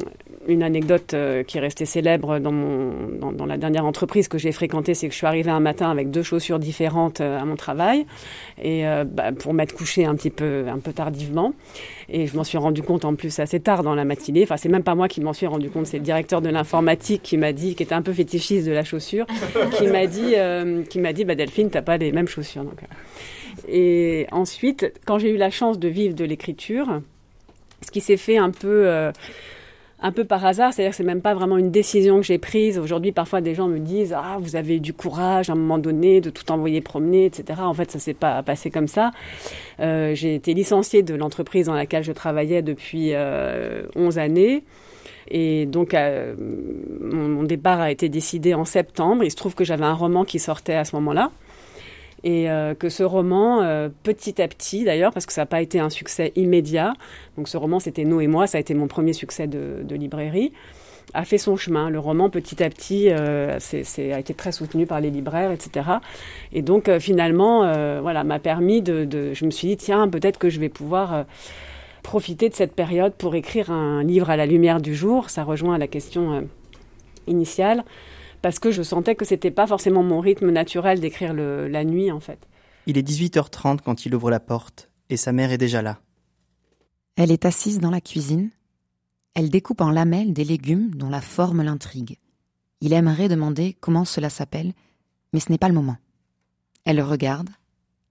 une 0.48 0.64
anecdote 0.64 1.14
euh, 1.14 1.44
qui 1.44 1.58
est 1.58 1.62
restée 1.62 1.86
célèbre 1.86 2.40
dans, 2.40 3.46
la 3.46 3.58
dernière 3.58 3.86
entreprise 3.86 4.28
que 4.28 4.38
j'ai 4.38 4.52
fréquentée, 4.52 4.94
c'est 4.94 5.08
que 5.08 5.14
je 5.14 5.18
suis 5.18 5.28
arrivée 5.28 5.50
un 5.50 5.60
matin 5.60 5.90
avec 5.90 6.12
deux 6.12 6.24
chaussures 6.24 6.60
différentes 6.60 7.22
euh, 7.22 7.40
à 7.40 7.46
mon 7.46 7.56
travail, 7.56 8.06
et 8.62 8.84
bah, 9.06 9.32
pour 9.32 9.54
m'être 9.54 9.74
couchée 9.74 10.06
un 10.06 10.16
petit 10.16 10.30
peu, 10.30 10.66
un 10.68 10.80
peu 10.80 10.94
tardivement. 10.94 11.54
Et 12.10 12.28
je 12.28 12.36
m'en 12.36 12.44
suis 12.44 12.58
rendu 12.58 12.84
compte 12.84 13.06
en 13.06 13.16
plus 13.16 13.40
assez 13.40 13.60
tard 13.60 13.84
dans 13.84 13.96
la 13.96 14.06
matinée. 14.06 14.44
Enfin, 14.44 14.58
c'est 14.58 14.70
même 14.70 14.84
pas 14.84 14.96
moi 14.96 15.08
qui 15.08 15.22
m'en 15.22 15.34
suis 15.34 15.48
rendu 15.48 15.70
compte, 15.70 15.88
c'est 15.88 15.98
le 15.98 16.04
directeur 16.04 16.42
de 16.42 16.50
l'informatique 16.50 17.22
qui 17.24 17.38
m'a 17.38 17.54
dit, 17.54 17.76
qui 17.76 17.84
était 17.84 17.96
un 17.96 18.02
peu 18.02 18.14
fétichiste 18.14 18.68
de 18.68 18.72
la 18.72 18.84
chaussure, 18.84 19.26
qui 19.78 19.88
m'a 19.88 20.06
dit, 20.06 20.36
qui 20.90 21.00
m'a 21.00 21.14
dit, 21.14 21.26
bah, 21.26 21.36
Delphine, 21.36 21.70
t'as 21.70 21.82
pas 21.82 21.98
les 21.98 22.12
mêmes 22.12 22.28
chaussures. 22.28 22.66
Et 23.68 24.28
ensuite, 24.32 24.94
quand 25.06 25.20
j'ai 25.20 25.30
eu 25.30 25.38
la 25.38 25.50
chance 25.50 25.80
de 25.80 25.88
vivre 25.88 26.16
de 26.16 26.24
l'écriture, 26.24 27.02
ce 27.82 27.92
qui 27.92 28.02
s'est 28.02 28.18
fait 28.18 28.38
un 28.38 28.52
peu, 28.52 28.88
euh, 28.88 29.12
un 30.02 30.12
peu 30.12 30.24
par 30.24 30.44
hasard, 30.46 30.74
c'est-à-dire 30.74 30.92
que 30.92 30.98
c'est 30.98 31.04
même 31.04 31.22
pas 31.22 31.34
vraiment 31.34 31.58
une 31.58 31.72
décision 31.72 32.18
que 32.18 32.26
j'ai 32.26 32.38
prise. 32.38 32.80
Aujourd'hui, 32.80 33.12
parfois, 33.12 33.42
des 33.42 33.56
gens 33.56 33.68
me 33.68 33.80
disent 33.80 34.14
ah 34.18 34.38
vous 34.40 34.56
avez 34.56 34.78
eu 34.78 34.80
du 34.80 34.94
courage 34.94 35.50
à 35.50 35.54
un 35.54 35.56
moment 35.56 35.78
donné 35.78 36.22
de 36.22 36.30
tout 36.30 36.52
envoyer 36.52 36.82
promener, 36.82 37.26
etc. 37.26 37.62
En 37.62 37.74
fait, 37.74 37.92
ça 37.92 38.00
s'est 38.00 38.14
pas 38.14 38.42
passé 38.44 38.72
comme 38.72 38.88
ça. 38.88 39.12
Euh, 39.80 40.16
j'ai 40.16 40.36
été 40.36 40.54
licenciée 40.54 41.04
de 41.04 41.14
l'entreprise 41.14 41.68
dans 41.68 41.76
laquelle 41.76 42.04
je 42.04 42.12
travaillais 42.12 42.62
depuis 42.62 43.14
euh, 43.14 43.84
11 43.96 44.18
années. 44.18 44.64
Et 45.30 45.66
donc, 45.66 45.94
euh, 45.94 46.36
mon, 47.00 47.44
départ 47.44 47.80
a 47.80 47.90
été 47.92 48.10
décidé 48.10 48.54
en 48.54 48.66
septembre. 48.66 49.24
Il 49.24 49.32
se 49.32 49.36
trouve 49.36 49.56
que 49.56 49.64
j'avais 49.64 49.86
un 49.86 49.94
roman 49.94 50.26
qui 50.26 50.40
sortait 50.40 50.74
à 50.76 50.84
ce 50.84 50.96
moment-là 50.98 51.32
et 52.24 52.50
euh, 52.50 52.76
que 52.76 52.90
ce 52.90 53.04
roman, 53.04 53.62
euh, 53.62 53.90
petit 54.04 54.42
à 54.42 54.48
petit 54.48 54.84
d'ailleurs, 54.84 55.12
parce 55.12 55.26
que 55.26 55.34
ça 55.34 55.42
n'a 55.42 55.48
pas 55.48 55.62
été 55.62 55.80
un 55.80 55.90
succès 55.90 56.32
immédiat, 56.36 56.94
donc 57.38 57.48
ce 57.48 57.58
roman 57.58 57.80
c'était 57.80 58.06
Nous 58.06 58.22
et 58.22 58.28
moi, 58.28 58.48
ça 58.48 58.58
a 58.58 58.62
été 58.62 58.74
mon 58.74 58.88
premier 58.88 59.14
succès 59.14 59.48
de, 59.48 59.84
librairie, 59.90 60.52
a 61.14 61.26
fait 61.26 61.38
son 61.38 61.58
chemin. 61.58 61.90
Le 61.90 62.00
roman 62.00 62.30
petit 62.30 62.64
à 62.64 62.70
petit 62.70 63.10
euh, 63.10 63.58
a 63.58 64.20
été 64.20 64.34
très 64.34 64.52
soutenu 64.52 64.86
par 64.86 65.02
les 65.02 65.10
libraires, 65.10 65.52
etc. 65.52 65.90
Et 66.54 66.62
donc 66.62 66.90
finalement, 67.00 67.62
voilà, 68.02 68.24
m'a 68.24 68.40
permis 68.40 68.82
de, 68.82 69.04
de, 69.04 69.34
Je 69.34 69.46
me 69.46 69.52
suis 69.52 69.68
dit, 69.68 69.78
tiens, 69.78 70.08
peut-être 70.08 70.38
que 70.38 70.50
je 70.50 70.60
vais 70.60 70.70
pouvoir 70.70 71.26
profiter 72.04 72.50
de 72.50 72.56
cette 72.56 72.74
période 72.74 73.14
pour 73.14 73.36
écrire 73.36 73.72
un 73.72 74.04
livre 74.04 74.30
à 74.30 74.38
la 74.38 74.46
lumière 74.46 74.80
du 74.80 74.96
jour. 74.96 75.30
Ça 75.30 75.44
rejoint 75.44 75.78
la 75.78 75.88
question 75.88 76.48
initiale 77.28 77.84
parce 78.42 78.60
que 78.60 78.72
je 78.72 78.84
sentais 78.84 79.16
que 79.16 79.26
c'était 79.26 79.52
pas 79.52 79.68
forcément 79.68 80.04
mon 80.04 80.20
rythme 80.20 80.50
naturel 80.50 81.00
d'écrire 81.00 81.34
la 81.34 81.84
nuit 81.84 82.12
en 82.12 82.20
fait. 82.20 82.48
Il 82.88 82.98
est 82.98 83.08
18h30 83.08 83.80
quand 83.82 84.06
il 84.06 84.16
ouvre 84.16 84.32
la 84.32 84.40
porte 84.40 84.90
et 85.10 85.18
sa 85.18 85.32
mère 85.32 85.52
est 85.52 85.58
déjà 85.58 85.82
là. 85.82 86.00
Elle 87.16 87.32
est 87.32 87.46
assise 87.46 87.80
dans 87.80 87.92
la 87.92 88.02
cuisine. 88.02 88.50
Elle 89.34 89.50
découpe 89.50 89.82
en 89.82 89.92
lamelles 89.92 90.34
des 90.34 90.44
légumes 90.44 90.96
dont 90.96 91.10
la 91.10 91.22
forme 91.22 91.62
l'intrigue. 91.62 92.18
Il 92.82 92.94
aimerait 92.94 93.30
demander 93.30 93.78
comment 93.80 94.06
cela 94.06 94.30
s'appelle, 94.30 94.74
mais 95.34 95.40
ce 95.40 95.52
n'est 95.52 95.58
pas 95.58 95.68
le 95.68 95.76
moment. 95.76 95.98
Elle 96.84 96.98
le 96.98 97.04
regarde, 97.04 97.50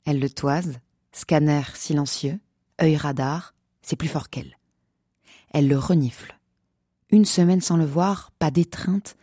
elle 0.06 0.20
le 0.20 0.30
toise, 0.30 0.78
scanner 1.12 1.62
silencieux, 1.74 2.38
œil 2.80 2.96
radar, 2.96 3.54
c'est 3.82 3.96
plus 3.96 4.08
fort 4.08 4.30
qu'elle. 4.30 4.56
Elle 5.52 5.68
le 5.68 5.78
renifle. 5.78 6.38
Une 7.10 7.24
semaine 7.24 7.60
sans 7.60 7.76
le 7.76 7.84
voir, 7.84 8.30
pas 8.38 8.52
d'étreinte, 8.52 9.16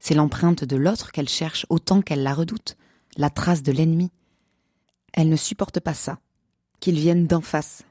c'est 0.00 0.14
l'empreinte 0.14 0.64
de 0.64 0.76
l'autre 0.76 1.12
qu'elle 1.12 1.28
cherche 1.28 1.66
autant 1.68 2.02
qu'elle 2.02 2.22
la 2.22 2.34
redoute, 2.34 2.76
la 3.16 3.30
trace 3.30 3.62
de 3.62 3.70
l'ennemi. 3.70 4.10
Elle 5.12 5.28
ne 5.28 5.36
supporte 5.36 5.78
pas 5.80 5.94
ça, 5.94 6.18
qu'il 6.80 6.98
vienne 6.98 7.26
d'en 7.26 7.42
face. 7.42 7.84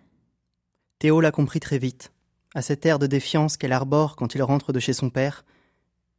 Théo 0.97 1.21
l'a 1.21 1.31
compris 1.31 1.59
très 1.59 1.77
vite, 1.77 2.11
à 2.55 2.61
cet 2.61 2.85
air 2.85 2.99
de 2.99 3.07
défiance 3.07 3.55
qu'elle 3.55 3.71
arbore 3.71 4.15
quand 4.15 4.35
il 4.35 4.43
rentre 4.43 4.73
de 4.73 4.79
chez 4.79 4.93
son 4.93 5.09
père, 5.09 5.45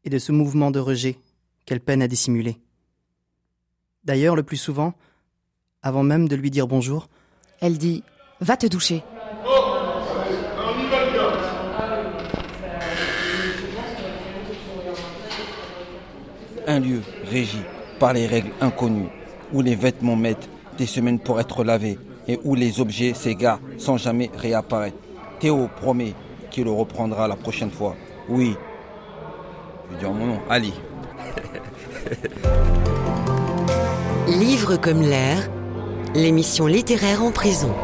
et 0.05 0.11
de 0.11 0.19
ce 0.19 0.33
mouvement 0.33 0.71
de 0.71 0.79
rejet 0.79 1.19
qu'elle 1.67 1.81
peine 1.81 2.03
à 2.03 2.09
dissimuler. 2.09 2.59
D'ailleurs, 4.05 4.37
le 4.37 4.43
plus 4.43 4.57
souvent, 4.57 4.95
avant 5.83 6.03
même 6.03 6.29
de 6.29 6.37
lui 6.37 6.51
dire 6.51 6.67
bonjour, 6.67 7.09
elle 7.61 7.77
dit 7.77 8.03
Va 8.41 8.57
te 8.57 8.67
doucher. 8.67 9.03
Un 16.71 16.79
lieu 16.79 17.03
régi 17.29 17.63
par 17.99 18.13
les 18.13 18.29
règles 18.29 18.53
inconnues, 18.61 19.09
où 19.53 19.61
les 19.61 19.75
vêtements 19.75 20.15
mettent 20.15 20.49
des 20.79 20.87
semaines 20.87 21.19
pour 21.19 21.41
être 21.41 21.65
lavés 21.65 21.99
et 22.29 22.39
où 22.45 22.55
les 22.55 22.81
objets 22.81 23.13
s'égarent 23.13 23.59
sans 23.77 23.97
jamais 23.97 24.31
réapparaître. 24.37 24.97
Théo 25.41 25.69
promet 25.81 26.15
qu'il 26.53 26.67
le 26.67 26.71
reprendra 26.71 27.27
la 27.27 27.35
prochaine 27.35 27.73
fois. 27.73 27.97
Oui. 28.29 28.55
Je 29.89 29.95
vais 29.95 30.01
dire 30.01 30.13
mon 30.13 30.27
nom, 30.27 30.39
Ali. 30.49 30.73
Livre 34.29 34.77
comme 34.77 35.03
l'air, 35.03 35.51
l'émission 36.15 36.69
littéraire 36.69 37.25
en 37.25 37.33
prison. 37.33 37.75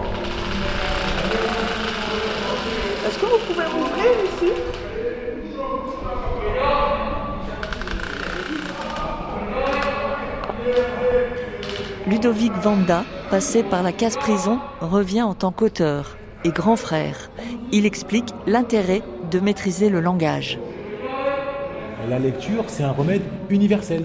Est-ce 3.05 3.19
que 3.19 3.27
vous 3.27 3.39
pouvez 3.49 3.65
m'ouvrir 3.65 4.13
ici? 4.27 4.53
Ludovic 12.07 12.53
Vanda, 12.53 13.05
passé 13.31 13.65
par 13.65 13.83
la 13.83 13.91
casse-prison, 13.91 14.61
revient 14.81 15.23
en 15.23 15.35
tant 15.35 15.51
qu'auteur 15.51 16.17
et 16.45 16.51
grand 16.51 16.77
frère. 16.77 17.33
Il 17.73 17.85
explique 17.85 18.29
l'intérêt 18.47 19.03
de 19.29 19.41
maîtriser 19.41 19.91
le 19.91 19.99
langage. 20.01 20.61
La 22.09 22.21
lecture, 22.21 22.63
c'est 22.69 22.85
un 22.85 22.93
remède 22.93 23.23
universel. 23.51 24.05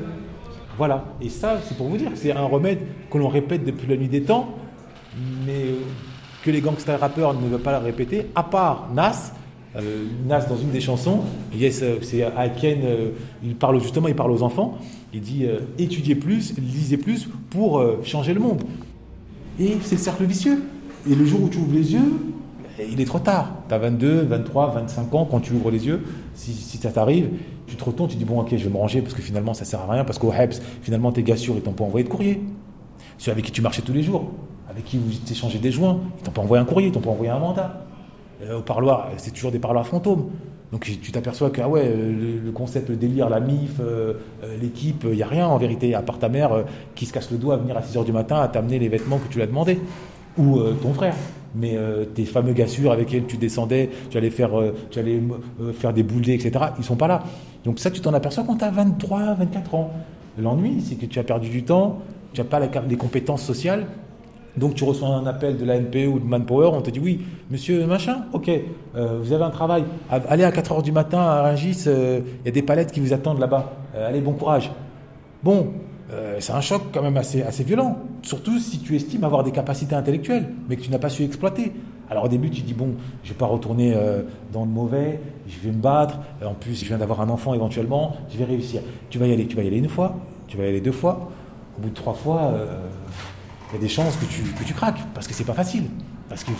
Voilà. 0.80 1.06
Et 1.22 1.30
ça, 1.30 1.60
c'est 1.64 1.78
pour 1.78 1.90
vous 1.90 1.98
dire, 1.98 2.10
c'est 2.16 2.32
un 2.32 2.46
remède 2.46 2.80
que 3.12 3.20
l'on 3.20 3.28
répète 3.28 3.64
depuis 3.64 3.86
la 3.86 3.98
nuit 3.98 4.08
des 4.08 4.24
temps, 4.24 4.56
mais 5.46 5.76
que 6.44 6.50
les 6.50 6.62
gangsters 6.62 7.00
rappeurs 7.00 7.36
ne 7.36 7.50
veulent 7.50 7.62
pas 7.62 7.78
le 7.78 7.86
répéter, 7.86 8.32
à 8.34 8.42
part 8.42 8.88
Nas. 8.96 9.32
Euh, 9.78 10.06
Nas, 10.28 10.46
dans 10.46 10.58
une 10.58 10.72
des 10.72 10.82
chansons, 10.82 11.22
euh, 11.56 11.98
c'est 12.02 12.24
Aken, 12.24 12.80
euh, 12.84 13.10
il 13.44 13.56
parle 13.56 13.82
justement, 13.82 14.10
il 14.10 14.16
parle 14.16 14.32
aux 14.32 14.44
enfants, 14.44 14.78
il 15.14 15.22
dit 15.22 15.46
euh, 15.46 15.60
étudiez 15.78 16.16
plus, 16.16 16.54
lisez 16.58 16.98
plus 16.98 17.30
pour 17.50 17.84
changer 18.04 18.34
le 18.34 18.42
monde. 18.42 18.64
Et 19.60 19.78
c'est 19.82 19.96
le 19.96 20.02
cercle 20.02 20.26
vicieux. 20.26 20.62
Et 21.10 21.16
le 21.16 21.26
jour 21.26 21.44
où 21.44 21.50
tu 21.50 21.58
ouvres 21.58 21.74
les 21.74 21.94
yeux, 21.94 22.14
il 22.92 23.00
est 23.00 23.06
trop 23.06 23.20
tard. 23.20 23.54
Tu 23.68 23.74
as 23.74 23.78
22, 23.78 24.22
23, 24.24 24.72
25 24.72 25.16
ans, 25.16 25.28
quand 25.30 25.40
tu 25.40 25.54
ouvres 25.54 25.72
les 25.72 25.88
yeux, 25.88 26.02
si, 26.36 26.54
si 26.54 26.78
ça 26.78 26.92
t'arrive, 26.92 27.30
tu 27.68 27.76
te 27.76 27.84
retournes, 27.84 28.10
tu 28.10 28.18
dis 28.18 28.26
bon 28.26 28.40
ok, 28.40 28.50
je 28.52 28.64
vais 28.64 28.70
me 28.70 28.78
ranger 28.78 29.02
parce 29.02 29.14
que 29.14 29.22
finalement 29.22 29.54
ça 29.54 29.66
sert 29.66 29.80
à 29.80 29.92
rien, 29.92 30.04
parce 30.04 30.20
qu'au 30.20 30.32
HEPS, 30.32 30.62
finalement 30.82 31.12
tes 31.12 31.24
gars 31.24 31.38
sûrs, 31.38 31.56
ils 31.56 31.62
t'ont 31.62 31.72
pas 31.72 31.84
envoyé 31.84 32.04
de 32.04 32.10
courrier. 32.10 32.42
Ceux 33.18 33.32
avec 33.32 33.46
qui 33.46 33.52
tu 33.52 33.62
marchais 33.62 33.82
tous 33.82 33.94
les 33.94 34.04
jours, 34.04 34.32
avec 34.70 34.84
qui 34.86 34.98
vous 34.98 35.12
échangez 35.32 35.60
des 35.60 35.72
joints, 35.72 36.00
ils 36.20 36.24
t'ont 36.24 36.32
pas 36.32 36.42
envoyé 36.42 36.62
un 36.62 36.66
courrier, 36.66 36.90
ils 36.90 36.92
t'ont 36.92 37.02
pas 37.02 37.12
envoyé 37.12 37.32
un 37.32 37.40
mandat. 37.40 37.86
Euh, 38.44 38.60
au 38.60 38.62
parloir, 38.62 39.10
c'est 39.18 39.32
toujours 39.32 39.52
des 39.52 39.60
parloirs 39.60 39.86
fantômes. 39.88 40.30
Donc 40.72 40.86
tu 40.86 41.12
t'aperçois 41.12 41.50
que 41.50 41.60
ah 41.62 41.68
ouais, 41.68 41.86
le, 41.86 42.40
le 42.40 42.52
concept, 42.52 42.90
le 42.90 42.96
délire, 42.96 43.30
la 43.30 43.42
MIF, 43.42 43.80
euh, 43.82 44.14
euh, 44.44 44.58
l'équipe, 44.62 45.04
il 45.04 45.18
n'y 45.18 45.24
a 45.24 45.28
rien 45.28 45.46
en 45.46 45.58
vérité, 45.58 45.94
à 45.96 46.02
part 46.02 46.18
ta 46.18 46.30
mère 46.30 46.54
euh, 46.54 46.64
qui 46.96 47.06
se 47.06 47.12
casse 47.12 47.30
le 47.30 47.38
doigt 47.38 47.56
à 47.56 47.58
venir 47.58 47.76
à 47.78 47.82
6h 47.82 48.06
du 48.06 48.14
matin 48.14 48.40
à 48.40 48.48
t'amener 48.48 48.80
les 48.80 48.88
vêtements 48.88 49.18
que 49.18 49.28
tu 49.28 49.36
lui 49.36 49.44
as 49.44 49.48
demandé. 49.48 49.80
Ou 50.38 50.60
euh, 50.60 50.74
ton 50.82 50.94
frère. 50.94 51.14
Mais 51.56 51.76
euh, 51.76 52.06
tes 52.06 52.24
fameux 52.24 52.54
gars 52.54 52.68
sûrs 52.68 52.94
avec 52.94 53.12
lesquels 53.12 53.28
tu 53.28 53.36
descendais, 53.36 53.90
tu 54.10 54.18
allais 54.18 54.30
faire, 54.30 54.58
euh, 54.58 54.74
tu 54.90 55.00
allais 55.00 55.22
euh, 55.62 55.74
faire 55.74 55.92
des 55.92 56.04
boules 56.04 56.30
etc., 56.30 56.52
ils 56.78 56.86
sont 56.86 56.96
pas 56.96 57.10
là. 57.10 57.24
Donc 57.66 57.80
ça, 57.80 57.92
tu 57.92 58.00
t'en 58.00 58.14
aperçois 58.14 58.46
quand 58.46 58.56
tu 58.56 58.64
as 58.64 58.72
23, 58.72 59.34
24 59.34 59.76
ans. 59.76 59.92
L'ennui, 60.40 60.82
c'est 60.82 60.96
que 60.96 61.06
tu 61.06 61.20
as 61.20 61.24
perdu 61.24 61.50
du 61.50 61.64
temps, 61.64 62.00
tu 62.32 62.40
n'as 62.40 62.48
pas 62.48 62.60
la, 62.60 62.68
des 62.68 62.96
compétences 62.96 63.44
sociales, 63.44 63.88
donc 64.58 64.76
tu 64.76 64.84
reçois 64.84 65.10
un 65.10 65.26
appel 65.26 65.58
de 65.58 65.66
la 65.66 65.78
NPE 65.80 66.08
ou 66.08 66.20
de 66.20 66.26
Manpower, 66.26 66.72
on 66.74 66.82
te 66.82 66.90
dit 66.90 67.00
oui, 67.00 67.22
monsieur 67.50 67.86
machin, 67.86 68.26
ok, 68.34 68.50
euh, 68.96 69.20
vous 69.22 69.34
avez 69.34 69.44
un 69.44 69.50
travail, 69.50 69.84
Ah, 70.10 70.20
allez 70.30 70.44
à 70.44 70.52
4h 70.52 70.84
du 70.84 70.92
matin 70.92 71.20
à 71.20 71.42
Rungis, 71.44 71.84
euh, 71.88 72.20
il 72.42 72.46
y 72.46 72.50
a 72.50 72.52
des 72.52 72.62
palettes 72.62 72.92
qui 72.92 73.00
vous 73.00 73.14
attendent 73.14 73.40
là-bas, 73.40 73.74
Euh, 73.96 74.08
allez, 74.08 74.22
bon 74.22 74.34
courage. 74.34 74.72
Bon, 75.44 75.68
c'est 76.40 76.52
un 76.52 76.60
choc 76.62 76.82
quand 76.94 77.02
même 77.02 77.16
assez, 77.16 77.42
assez 77.42 77.64
violent, 77.64 77.98
surtout 78.22 78.60
si 78.60 78.80
tu 78.80 78.98
estimes 78.98 79.24
avoir 79.24 79.44
des 79.44 79.52
capacités 79.52 79.96
intellectuelles, 79.96 80.50
mais 80.68 80.76
que 80.76 80.82
tu 80.82 80.92
n'as 80.92 81.00
pas 81.00 81.10
su 81.10 81.24
exploiter. 81.24 81.72
Alors 82.10 82.26
au 82.26 82.28
début, 82.28 82.50
tu 82.50 82.62
dis, 82.62 82.74
bon, 82.74 82.96
je 83.24 83.30
vais 83.30 83.38
pas 83.38 83.46
retourner 83.46 83.96
dans 84.52 84.66
le 84.66 84.70
mauvais, 84.70 85.22
je 85.48 85.58
vais 85.60 85.74
me 85.74 85.82
battre, 85.82 86.20
en 86.46 86.54
plus, 86.54 86.74
je 86.82 86.86
viens 86.86 86.98
d'avoir 86.98 87.22
un 87.22 87.30
enfant 87.30 87.54
éventuellement, 87.54 88.18
je 88.30 88.38
vais 88.38 88.44
réussir. 88.44 88.82
Tu 89.10 89.20
vas 89.20 89.28
y 89.28 89.32
aller, 89.32 89.48
tu 89.48 89.56
vas 89.56 89.64
y 89.64 89.68
aller 89.68 89.78
une 89.78 89.88
fois, 89.88 90.16
tu 90.48 90.58
vas 90.58 90.66
y 90.66 90.68
aller 90.68 90.82
deux 90.82 90.92
fois, 90.92 91.32
au 91.78 91.82
bout 91.82 91.90
de 91.90 91.96
trois 91.96 92.14
fois, 92.14 92.52
il 93.72 93.76
y 93.76 93.78
a 93.78 93.82
des 93.82 93.90
chances 93.90 94.16
que 94.18 94.26
tu, 94.26 94.42
que 94.42 94.64
tu 94.64 94.74
craques, 94.74 95.00
parce 95.14 95.28
que 95.28 95.34
c'est 95.34 95.46
pas 95.46 95.54
facile, 95.54 95.86
parce 96.28 96.44
que 96.44 96.52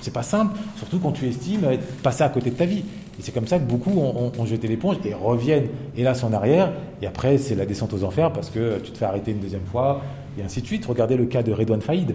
c'est 0.00 0.12
pas 0.12 0.22
simple, 0.22 0.56
surtout 0.76 0.98
quand 0.98 1.12
tu 1.12 1.26
estimes 1.26 1.64
être 1.64 1.86
passé 2.02 2.22
à 2.22 2.28
côté 2.28 2.50
de 2.50 2.56
ta 2.56 2.64
vie. 2.64 2.84
Et 3.18 3.22
c'est 3.22 3.32
comme 3.32 3.46
ça 3.46 3.58
que 3.58 3.64
beaucoup 3.64 3.92
ont 3.92 4.44
jeté 4.44 4.66
l'éponge 4.66 4.96
et 5.04 5.14
reviennent, 5.14 5.68
hélas, 5.96 6.24
en 6.24 6.32
arrière, 6.32 6.72
et 7.00 7.06
après, 7.06 7.38
c'est 7.38 7.54
la 7.54 7.66
descente 7.66 7.92
aux 7.92 8.04
enfers, 8.04 8.32
parce 8.32 8.50
que 8.50 8.78
tu 8.78 8.90
te 8.90 8.98
fais 8.98 9.04
arrêter 9.04 9.32
une 9.32 9.40
deuxième 9.40 9.64
fois, 9.64 10.02
et 10.38 10.42
ainsi 10.42 10.62
de 10.62 10.66
suite. 10.66 10.86
Regardez 10.86 11.16
le 11.16 11.26
cas 11.26 11.42
de 11.42 11.52
Redouane 11.52 11.80
Faïd. 11.80 12.14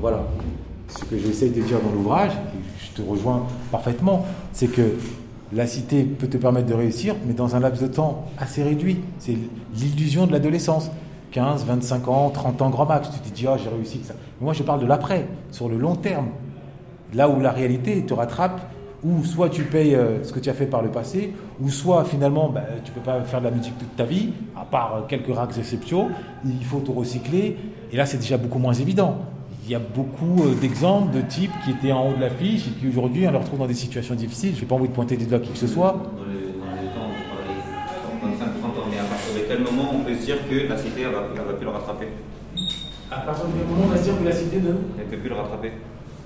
Voilà. 0.00 0.24
Ce 0.88 1.04
que 1.04 1.18
j'essaye 1.18 1.50
de 1.50 1.60
dire 1.62 1.80
dans 1.80 1.90
l'ouvrage, 1.90 2.32
et 2.32 2.84
je 2.84 3.02
te 3.02 3.08
rejoins 3.08 3.46
parfaitement, 3.70 4.24
c'est 4.52 4.68
que 4.68 4.94
la 5.52 5.66
cité 5.66 6.04
peut 6.04 6.28
te 6.28 6.36
permettre 6.36 6.66
de 6.66 6.74
réussir, 6.74 7.14
mais 7.26 7.34
dans 7.34 7.56
un 7.56 7.60
laps 7.60 7.82
de 7.82 7.88
temps 7.88 8.26
assez 8.38 8.62
réduit. 8.62 8.98
C'est 9.18 9.36
l'illusion 9.74 10.26
de 10.26 10.32
l'adolescence. 10.32 10.90
15, 11.32 11.64
25 11.66 12.08
ans, 12.08 12.30
30 12.30 12.62
ans 12.62 12.70
grand 12.70 12.86
max. 12.86 13.10
Tu 13.10 13.30
te 13.30 13.34
dis, 13.34 13.46
oh, 13.48 13.56
j'ai 13.62 13.68
réussi 13.68 14.00
ça. 14.04 14.14
Mais 14.40 14.44
moi, 14.44 14.54
je 14.54 14.62
parle 14.62 14.80
de 14.80 14.86
l'après, 14.86 15.26
sur 15.50 15.68
le 15.68 15.76
long 15.76 15.94
terme. 15.94 16.28
Là 17.14 17.28
où 17.28 17.40
la 17.40 17.52
réalité 17.52 18.04
te 18.04 18.14
rattrape, 18.14 18.60
où 19.04 19.24
soit 19.24 19.48
tu 19.48 19.62
payes 19.64 19.94
euh, 19.94 20.22
ce 20.24 20.32
que 20.32 20.40
tu 20.40 20.50
as 20.50 20.54
fait 20.54 20.66
par 20.66 20.82
le 20.82 20.90
passé, 20.90 21.32
ou 21.60 21.68
soit 21.70 22.04
finalement, 22.04 22.48
ben, 22.48 22.64
tu 22.84 22.92
peux 22.92 23.00
pas 23.00 23.20
faire 23.22 23.40
de 23.40 23.44
la 23.44 23.50
musique 23.50 23.78
toute 23.78 23.94
ta 23.96 24.04
vie, 24.04 24.30
à 24.56 24.64
part 24.64 24.96
euh, 24.96 25.00
quelques 25.08 25.34
rares 25.34 25.56
exceptions. 25.56 26.08
Il 26.44 26.64
faut 26.64 26.80
te 26.80 26.90
recycler. 26.90 27.56
Et 27.92 27.96
là, 27.96 28.06
c'est 28.06 28.18
déjà 28.18 28.36
beaucoup 28.36 28.58
moins 28.58 28.74
évident. 28.74 29.18
Il 29.64 29.72
y 29.72 29.74
a 29.74 29.78
beaucoup 29.78 30.42
euh, 30.42 30.54
d'exemples 30.54 31.14
de 31.14 31.20
types 31.20 31.52
qui 31.64 31.70
étaient 31.70 31.92
en 31.92 32.08
haut 32.08 32.14
de 32.14 32.20
l'affiche 32.20 32.66
et 32.66 32.70
qui 32.70 32.88
aujourd'hui, 32.88 33.26
on 33.26 33.30
les 33.30 33.38
retrouve 33.38 33.60
dans 33.60 33.66
des 33.66 33.74
situations 33.74 34.14
difficiles. 34.14 34.54
Je 34.56 34.62
n'ai 34.62 34.66
pas 34.66 34.74
envie 34.74 34.88
de 34.88 34.94
pointer 34.94 35.16
des 35.16 35.26
doigts 35.26 35.40
qui 35.40 35.52
que 35.52 35.58
ce 35.58 35.66
soit. 35.66 36.02
De 39.34 39.40
quel 39.46 39.60
moment 39.60 39.90
on 39.94 40.00
peut 40.00 40.14
se 40.14 40.24
dire 40.24 40.36
que 40.48 40.68
la 40.68 40.76
cité 40.76 41.02
elle 41.02 41.12
va, 41.12 41.24
elle 41.34 41.42
va 41.42 41.52
plus 41.52 41.64
le 41.64 41.70
rattraper 41.70 42.08
À 43.10 43.18
partir 43.20 43.46
du 43.46 43.58
moment 43.64 43.82
où 43.82 43.86
on 43.86 43.88
va 43.88 43.96
se 43.96 44.04
dire 44.04 44.18
que 44.18 44.24
la 44.24 44.32
cité 44.32 44.60
de. 44.60 44.74
Elle 44.98 45.06
ne 45.06 45.10
peut 45.10 45.16
plus 45.16 45.28
le 45.28 45.34
rattraper 45.34 45.72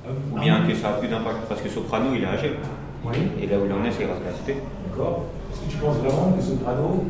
Ou 0.07 0.37
ah 0.37 0.41
bien 0.41 0.61
oui. 0.63 0.73
que 0.73 0.79
ça 0.79 0.91
a 0.91 0.93
plus 0.95 1.09
d'impact 1.09 1.39
Parce 1.49 1.61
que 1.61 1.69
Soprano, 1.69 2.15
il 2.15 2.23
est 2.23 2.27
âgé. 2.27 2.53
Oui. 3.05 3.17
Et 3.41 3.47
là 3.47 3.57
où 3.59 3.67
il 3.67 3.73
en 3.73 3.85
est, 3.85 3.93
c'est 3.93 4.05
grâce 4.05 4.19
à 4.19 4.31
la 4.31 4.37
cité. 4.37 4.57
D'accord 4.89 5.27
Est-ce 5.53 5.61
que 5.63 5.71
tu 5.71 5.77
penses 5.79 5.97
vraiment 5.97 6.33
que 6.33 6.43
Soprano, 6.43 7.05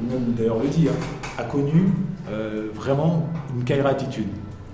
lui-même 0.00 0.34
d'ailleurs 0.36 0.58
le 0.58 0.68
dit, 0.68 0.88
hein, 0.88 0.96
a 1.38 1.44
connu 1.44 1.88
euh, 2.30 2.68
vraiment 2.74 3.28
une 3.54 3.64
Kaira 3.64 3.90
attitude? 3.90 4.28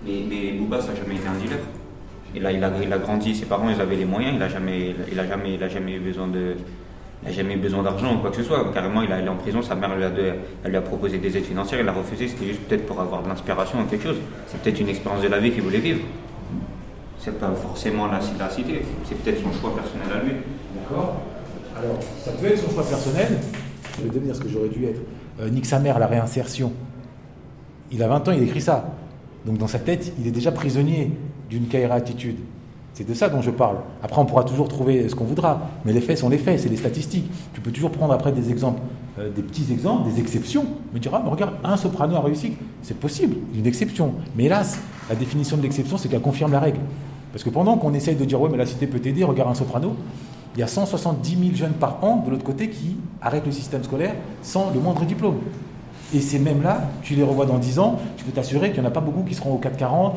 Mais, 0.05 0.25
mais 0.29 0.81
ça 0.81 0.89
n'a 0.89 0.95
jamais 0.95 1.17
été 1.17 1.29
un 1.29 1.35
dealer. 1.35 1.59
Et 2.35 2.41
là, 2.41 2.53
il 2.53 2.63
a, 2.63 2.71
il 2.83 2.93
a 2.93 2.99
grandi, 2.99 3.35
ses 3.35 3.47
parents, 3.47 3.71
ils 3.71 3.81
avaient 3.81 3.97
les 3.97 4.05
moyens, 4.05 4.35
il 4.35 4.39
n'a 4.39 4.49
jamais, 4.49 4.95
il 5.11 5.19
a 5.19 5.27
jamais, 5.27 5.55
il 5.55 5.63
a 5.63 5.69
jamais 5.69 5.95
eu 5.95 6.01
besoin 6.01 6.29
de. 6.29 6.57
Il 7.23 7.29
n'a 7.29 7.35
jamais 7.35 7.55
eu 7.55 7.59
besoin 7.59 7.83
d'argent 7.83 8.15
ou 8.15 8.19
quoi 8.19 8.31
que 8.31 8.37
ce 8.37 8.43
soit. 8.45 8.73
Carrément, 8.73 9.03
il 9.03 9.11
est 9.11 9.15
allé 9.15 9.29
en 9.29 9.37
prison, 9.37 9.61
sa 9.61 9.75
mère 9.75 9.91
lui 9.97 10.05
a, 10.77 10.81
proposé 10.81 11.19
des 11.19 11.37
aides 11.37 11.45
financières, 11.45 11.81
il 11.81 11.89
a 11.89 11.93
refusé, 11.93 12.29
c'était 12.29 12.47
juste 12.47 12.61
peut-être 12.63 12.87
pour 12.87 13.01
avoir 13.01 13.23
de 13.23 13.29
l'inspiration 13.29 13.81
ou 13.81 13.85
quelque 13.85 14.05
chose. 14.05 14.19
C'est 14.47 14.61
peut-être 14.61 14.81
une 14.81 14.89
expérience 14.89 15.23
de 15.23 15.29
la 15.29 15.39
vie 15.39 15.51
qu'il 15.51 15.63
voulait 15.63 15.81
vivre. 15.81 16.01
C'est 17.19 17.39
pas 17.39 17.51
forcément 17.51 18.07
la, 18.07 18.21
cité, 18.21 18.83
c'est 19.05 19.19
peut-être 19.19 19.43
son 19.43 19.53
choix 19.61 19.75
personnel 19.75 20.07
à 20.15 20.25
lui. 20.25 20.33
D'accord 20.75 21.21
Alors, 21.77 21.99
ça 22.25 22.31
peut 22.33 22.47
être 22.47 22.59
son 22.59 22.71
choix 22.71 22.87
personnel. 22.87 23.39
Je 23.99 24.05
vais 24.05 24.11
devenir 24.11 24.37
ce 24.37 24.41
que 24.41 24.49
j'aurais 24.49 24.69
dû 24.69 24.85
être. 24.85 25.01
Euh, 25.41 25.51
nique 25.51 25.67
sa 25.67 25.81
mère, 25.81 25.99
la 25.99 26.07
réinsertion. 26.07 26.73
Il 27.91 28.03
a 28.03 28.09
20 28.09 28.29
ans, 28.29 28.33
il 28.33 28.43
écrit 28.45 28.61
ça. 28.61 28.95
Donc 29.45 29.59
dans 29.59 29.67
sa 29.67 29.79
tête, 29.81 30.13
il 30.21 30.27
est 30.27 30.31
déjà 30.31 30.53
prisonnier 30.53 31.11
d'une 31.51 31.67
Kaira 31.67 31.97
attitude. 31.97 32.37
C'est 32.99 33.07
de 33.07 33.15
ça 33.15 33.29
dont 33.29 33.41
je 33.41 33.53
parle. 33.53 33.77
Après, 34.03 34.21
on 34.21 34.25
pourra 34.25 34.43
toujours 34.43 34.67
trouver 34.67 35.09
ce 35.09 35.15
qu'on 35.15 35.25
voudra, 35.25 35.61
mais 35.85 35.93
les 35.93 36.01
faits 36.01 36.19
sont 36.19 36.29
les 36.29 36.37
faits, 36.37 36.59
c'est 36.59 36.69
les 36.69 36.77
statistiques. 36.77 37.31
Tu 37.55 37.61
peux 37.61 37.71
toujours 37.71 37.93
prendre 37.93 38.13
après 38.13 38.33
des 38.33 38.51
exemples, 38.51 38.81
euh, 39.21 39.31
des 39.31 39.43
petits 39.43 39.73
exemples, 39.73 40.11
des 40.11 40.19
exceptions, 40.19 40.67
me 40.93 40.99
dire, 40.99 41.13
ah, 41.15 41.21
mais 41.23 41.31
regarde, 41.31 41.53
un 41.63 41.77
soprano 41.77 42.17
a 42.17 42.21
réussi. 42.23 42.55
C'est 42.83 42.99
possible, 42.99 43.37
une 43.55 43.69
exception. 43.69 44.15
Mais 44.35 44.47
hélas, 44.47 44.81
la 45.09 45.15
définition 45.15 45.57
de 45.57 45.63
l'exception, 45.63 45.97
c'est 45.97 46.09
qu'elle 46.09 46.21
confirme 46.21 46.51
la 46.51 46.59
règle. 46.59 46.81
Parce 47.31 47.45
que 47.45 47.51
pendant 47.51 47.77
qu'on 47.77 47.95
essaye 47.95 48.17
de 48.17 48.25
dire, 48.25 48.41
ouais, 48.41 48.49
mais 48.51 48.59
la 48.59 48.67
cité 48.67 48.89
peut 48.89 48.99
t'aider, 48.99 49.23
regarde 49.23 49.53
un 49.53 49.55
soprano, 49.55 49.95
il 50.57 50.59
y 50.59 50.65
a 50.65 50.67
170 50.67 51.39
000 51.39 51.55
jeunes 51.55 51.75
par 51.75 52.03
an 52.03 52.25
de 52.27 52.33
l'autre 52.33 52.43
côté 52.43 52.69
qui 52.69 52.97
arrêtent 53.23 53.47
le 53.47 53.53
système 53.53 53.85
scolaire 53.85 54.17
sans 54.43 54.73
le 54.75 54.81
moindre 54.81 55.05
diplôme. 55.05 55.37
Et 56.13 56.19
ces 56.19 56.41
mêmes-là, 56.41 56.91
tu 57.05 57.15
les 57.15 57.23
revois 57.23 57.47
dans 57.47 57.59
10 57.59 57.79
ans, 57.79 58.01
je 58.17 58.25
peux 58.25 58.33
t'assurer 58.33 58.73
qu'il 58.73 58.81
n'y 58.81 58.87
en 58.89 58.91
a 58.91 58.93
pas 58.93 59.01
beaucoup 59.01 59.23
qui 59.23 59.37
seront 59.37 59.55
au 59.55 59.59
440. 59.59 60.17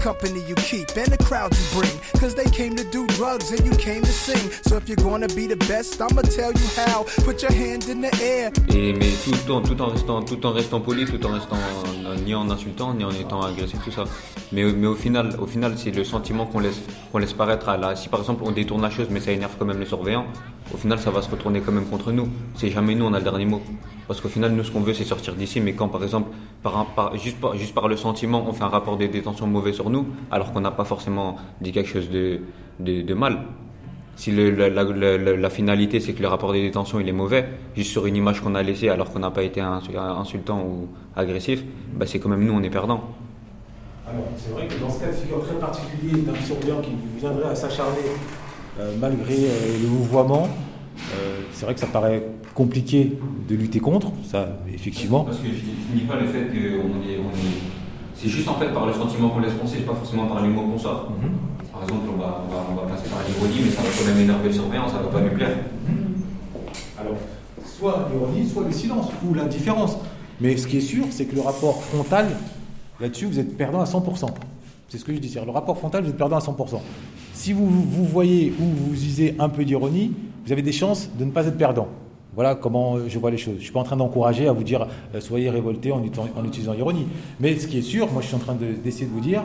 Et, 8.69 8.93
mais 8.93 9.09
tout, 9.23 9.51
en, 9.51 9.61
tout, 9.61 9.75
restant, 9.85 10.23
tout 10.23 10.43
en 10.43 10.53
restant 10.53 10.79
poli, 10.79 11.05
tout 11.05 11.23
en 11.23 11.33
restant 11.33 11.55
euh, 11.55 12.15
ni 12.25 12.33
en 12.33 12.49
insultant, 12.49 12.95
ni 12.95 13.03
en 13.03 13.11
étant 13.11 13.43
agressif, 13.43 13.79
tout 13.83 13.91
ça. 13.91 14.05
Mais, 14.51 14.63
mais 14.63 14.87
au 14.87 14.95
final, 14.95 15.35
au 15.39 15.45
final 15.45 15.77
c'est 15.77 15.91
le 15.91 16.03
sentiment 16.03 16.47
qu'on 16.47 16.61
laisse, 16.61 16.81
qu'on 17.11 17.19
laisse 17.19 17.33
paraître 17.33 17.69
à 17.69 17.77
la. 17.77 17.95
Si 17.95 18.09
par 18.09 18.21
exemple 18.21 18.41
on 18.43 18.51
détourne 18.51 18.81
la 18.81 18.89
chose, 18.89 19.05
mais 19.11 19.19
ça 19.19 19.31
énerve 19.31 19.51
quand 19.59 19.65
même 19.65 19.79
les 19.79 19.85
surveillants, 19.85 20.25
au 20.73 20.77
final 20.77 20.99
ça 20.99 21.11
va 21.11 21.21
se 21.21 21.29
retourner 21.29 21.61
quand 21.61 21.71
même 21.71 21.85
contre 21.85 22.11
nous. 22.11 22.27
C'est 22.55 22.69
jamais 22.69 22.95
nous, 22.95 23.05
on 23.05 23.13
a 23.13 23.17
le 23.17 23.23
dernier 23.23 23.45
mot. 23.45 23.61
Parce 24.07 24.19
qu'au 24.19 24.27
final, 24.27 24.51
nous, 24.51 24.65
ce 24.65 24.71
qu'on 24.71 24.81
veut, 24.81 24.93
c'est 24.93 25.05
sortir 25.05 25.35
d'ici. 25.35 25.61
Mais 25.61 25.71
quand, 25.71 25.87
par 25.87 26.03
exemple, 26.03 26.31
juste, 27.15 27.39
par, 27.73 27.87
le 27.87 27.95
sentiment, 27.95 28.43
on 28.45 28.51
fait 28.51 28.63
un 28.63 28.67
rapport 28.67 28.97
de 28.97 29.05
détention 29.05 29.47
mauvais 29.47 29.71
sur 29.71 29.89
nous, 29.89 30.05
alors 30.29 30.51
qu'on 30.51 30.59
n'a 30.59 30.71
pas 30.71 30.83
forcément 30.83 31.37
dit 31.61 31.71
quelque 31.71 31.89
chose 31.89 32.09
de, 32.09 33.13
mal. 33.13 33.43
Si 34.17 34.31
la, 34.31 35.49
finalité, 35.49 36.01
c'est 36.01 36.11
que 36.11 36.21
le 36.21 36.27
rapport 36.27 36.51
de 36.51 36.59
détention, 36.59 36.99
il 36.99 37.07
est 37.07 37.13
mauvais, 37.13 37.47
juste 37.73 37.91
sur 37.91 38.05
une 38.05 38.17
image 38.17 38.41
qu'on 38.41 38.53
a 38.55 38.61
laissée, 38.61 38.89
alors 38.89 39.11
qu'on 39.11 39.19
n'a 39.19 39.31
pas 39.31 39.43
été 39.43 39.61
insultant 39.61 40.61
ou 40.61 40.89
agressif, 41.15 41.63
bah, 41.93 42.05
c'est 42.05 42.19
quand 42.19 42.27
même 42.27 42.43
nous, 42.43 42.53
on 42.53 42.61
est 42.63 42.69
perdant. 42.69 43.01
Alors, 44.05 44.25
c'est 44.35 44.51
vrai 44.51 44.67
que 44.67 44.77
dans 44.81 44.89
ce 44.89 44.99
cas 44.99 45.07
de 45.07 45.13
figure 45.13 45.41
très 45.41 45.55
particulier 45.55 46.21
d'un 46.23 46.35
surveillant 46.35 46.81
qui 46.81 46.91
viendrait 47.17 47.49
à 47.49 47.55
s'acharner 47.55 48.01
malgré 48.99 49.35
euh, 49.35 49.81
le 49.81 49.87
vouvoiement, 49.87 50.47
euh, 51.13 51.41
c'est 51.53 51.65
vrai 51.65 51.73
que 51.73 51.79
ça 51.79 51.87
paraît 51.87 52.23
compliqué 52.53 53.17
de 53.47 53.55
lutter 53.55 53.79
contre, 53.79 54.11
ça, 54.23 54.59
effectivement. 54.73 55.23
Parce 55.23 55.37
que 55.37 55.47
je 55.47 55.93
ne 55.93 55.99
dis 55.99 56.05
pas 56.05 56.19
le 56.19 56.27
fait 56.27 56.47
qu'on 56.47 57.01
est, 57.07 57.17
on 57.17 57.31
est... 57.31 57.61
C'est 58.15 58.29
juste 58.29 58.47
en 58.47 58.55
fait 58.55 58.67
par 58.69 58.85
le 58.85 58.93
sentiment 58.93 59.29
qu'on 59.29 59.39
laisse 59.39 59.53
penser, 59.53 59.79
pas 59.79 59.95
forcément 59.95 60.27
par 60.27 60.41
les 60.43 60.49
mots 60.49 60.63
qu'on 60.63 60.77
sort. 60.77 61.09
Mm 61.09 61.25
-hmm. 61.25 61.71
Par 61.71 61.83
exemple, 61.83 62.07
on 62.13 62.17
va, 62.19 62.43
on, 62.45 62.53
va, 62.53 62.59
on 62.71 62.75
va, 62.75 62.93
passer 62.93 63.09
par 63.09 63.19
l'ironie, 63.25 63.61
mais 63.65 63.71
ça 63.71 63.81
va 63.81 63.89
quand 63.97 64.07
même 64.11 64.21
énerver 64.23 64.47
le 64.49 64.53
surveillant, 64.53 64.87
ça 64.87 64.97
ne 64.99 65.03
va 65.03 65.09
pas 65.09 65.21
lui 65.21 65.35
plaire. 65.35 65.57
Mm 65.57 65.93
-hmm. 65.93 67.01
Alors, 67.01 67.17
soit 67.77 68.09
l'ironie, 68.11 68.47
soit 68.47 68.63
le 68.63 68.71
silence, 68.71 69.07
ou 69.25 69.33
l'indifférence. 69.33 69.93
Mais 70.41 70.57
ce 70.57 70.65
qui 70.67 70.77
est 70.77 70.87
sûr, 70.93 71.05
c'est 71.09 71.25
que 71.29 71.35
le 71.35 71.41
rapport 71.41 71.77
frontal, 71.83 72.27
là-dessus, 72.99 73.25
vous 73.31 73.39
êtes 73.39 73.57
perdant 73.57 73.81
à 73.81 73.85
100%. 73.85 74.29
C'est 74.89 74.97
ce 75.01 75.05
que 75.05 75.13
je 75.15 75.19
dis. 75.19 75.33
Le 75.33 75.51
rapport 75.51 75.77
frontal, 75.77 76.03
vous 76.03 76.09
êtes 76.09 76.17
perdant 76.17 76.37
à 76.37 76.41
100%. 76.41 76.81
Si 77.41 77.53
vous, 77.53 77.65
vous 77.65 78.05
voyez 78.05 78.53
ou 78.59 78.65
vous 78.65 78.93
usez 78.93 79.33
un 79.39 79.49
peu 79.49 79.65
d'ironie, 79.65 80.11
vous 80.45 80.51
avez 80.51 80.61
des 80.61 80.71
chances 80.71 81.09
de 81.17 81.25
ne 81.25 81.31
pas 81.31 81.47
être 81.47 81.57
perdant. 81.57 81.87
Voilà 82.35 82.53
comment 82.53 82.99
je 83.07 83.17
vois 83.17 83.31
les 83.31 83.39
choses. 83.39 83.55
Je 83.55 83.57
ne 83.57 83.63
suis 83.63 83.71
pas 83.71 83.79
en 83.79 83.83
train 83.83 83.97
d'encourager 83.97 84.47
à 84.47 84.51
vous 84.51 84.63
dire 84.63 84.85
euh, 85.15 85.19
soyez 85.21 85.49
révoltés 85.49 85.91
en, 85.91 86.03
utilisant 86.03 86.73
l'ironie. 86.73 87.07
Mais 87.39 87.57
ce 87.57 87.65
qui 87.65 87.79
est 87.79 87.81
sûr, 87.81 88.11
moi 88.11 88.21
je 88.21 88.27
suis 88.27 88.35
en 88.35 88.39
train 88.39 88.53
d'essayer 88.53 89.07
de, 89.07 89.11
vous 89.11 89.21
dire, 89.21 89.41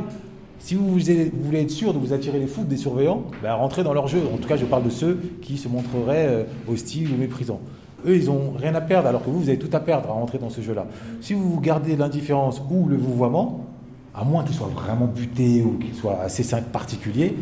si 0.58 0.74
vous, 0.74 0.86
vous, 0.86 0.98
voulez 1.42 1.62
être 1.62 1.70
sûr 1.70 1.94
de 1.94 1.98
vous 1.98 2.12
attirer 2.12 2.38
les 2.38 2.46
foudres 2.46 2.68
des 2.68 2.76
surveillants, 2.76 3.22
ben, 3.42 3.54
rentrez 3.54 3.82
dans 3.82 3.94
leur 3.94 4.08
jeu. 4.08 4.20
En 4.30 4.36
tout 4.36 4.46
cas, 4.46 4.58
je 4.58 4.66
parle 4.66 4.84
de 4.84 4.90
ceux 4.90 5.18
qui 5.40 5.56
se 5.56 5.66
montreraient 5.66 6.26
euh, 6.28 6.44
hostiles 6.70 7.08
ou 7.14 7.16
méprisants. 7.16 7.62
Eux, 8.06 8.18
ils 8.18 8.26
n'ont 8.26 8.52
rien 8.58 8.74
à 8.74 8.82
perdre, 8.82 9.08
alors 9.08 9.24
que 9.24 9.30
vous, 9.30 9.40
vous 9.40 9.48
avez 9.48 9.58
tout 9.58 9.74
à 9.74 9.80
perdre 9.80 10.10
à 10.10 10.12
rentrer 10.12 10.36
dans 10.36 10.50
ce 10.50 10.60
jeu-là. 10.60 10.86
Si 11.22 11.32
vous 11.32 11.58
gardez 11.62 11.96
l'indifférence 11.96 12.60
ou 12.70 12.88
le 12.88 12.98
vouvoiement, 12.98 13.64
à 14.14 14.22
moins 14.22 14.44
qu'il 14.44 14.54
soit 14.54 14.68
vraiment 14.68 15.06
buté 15.06 15.62
ou 15.62 15.78
qu'il 15.78 15.94
soit 15.94 16.20
assez 16.20 16.44
particulier, 16.60 17.34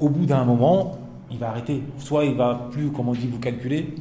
au 0.00 0.08
bout 0.08 0.26
d'un 0.26 0.44
moment, 0.44 0.98
il 1.30 1.38
va 1.38 1.50
arrêter. 1.50 1.82
Soit 1.98 2.24
il 2.24 2.34
va 2.34 2.68
plus, 2.70 2.90
comme 2.90 3.08
on 3.08 3.12
dit, 3.12 3.28
vous 3.28 3.38
calculer, 3.38 3.94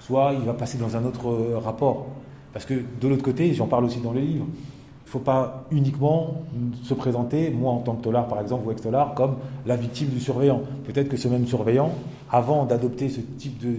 soit 0.00 0.32
il 0.38 0.44
va 0.44 0.54
passer 0.54 0.78
dans 0.78 0.96
un 0.96 1.04
autre 1.04 1.30
rapport. 1.62 2.06
Parce 2.52 2.64
que 2.64 2.74
de 2.74 3.08
l'autre 3.08 3.22
côté, 3.22 3.52
j'en 3.54 3.66
parle 3.66 3.84
aussi 3.84 4.00
dans 4.00 4.12
le 4.12 4.20
livre, 4.20 4.46
il 4.48 5.08
ne 5.08 5.10
faut 5.10 5.18
pas 5.18 5.66
uniquement 5.70 6.42
se 6.82 6.94
présenter, 6.94 7.50
moi 7.50 7.70
en 7.72 7.78
tant 7.78 7.94
que 7.94 8.02
tolard 8.02 8.26
par 8.26 8.40
exemple, 8.40 8.66
ou 8.66 8.72
ex-tolard, 8.72 9.14
comme 9.14 9.36
la 9.64 9.76
victime 9.76 10.08
du 10.08 10.20
surveillant. 10.20 10.62
Peut-être 10.84 11.08
que 11.08 11.16
ce 11.16 11.28
même 11.28 11.46
surveillant, 11.46 11.92
avant 12.30 12.64
d'adopter 12.64 13.08
ce 13.08 13.20
type 13.20 13.58
de, 13.58 13.76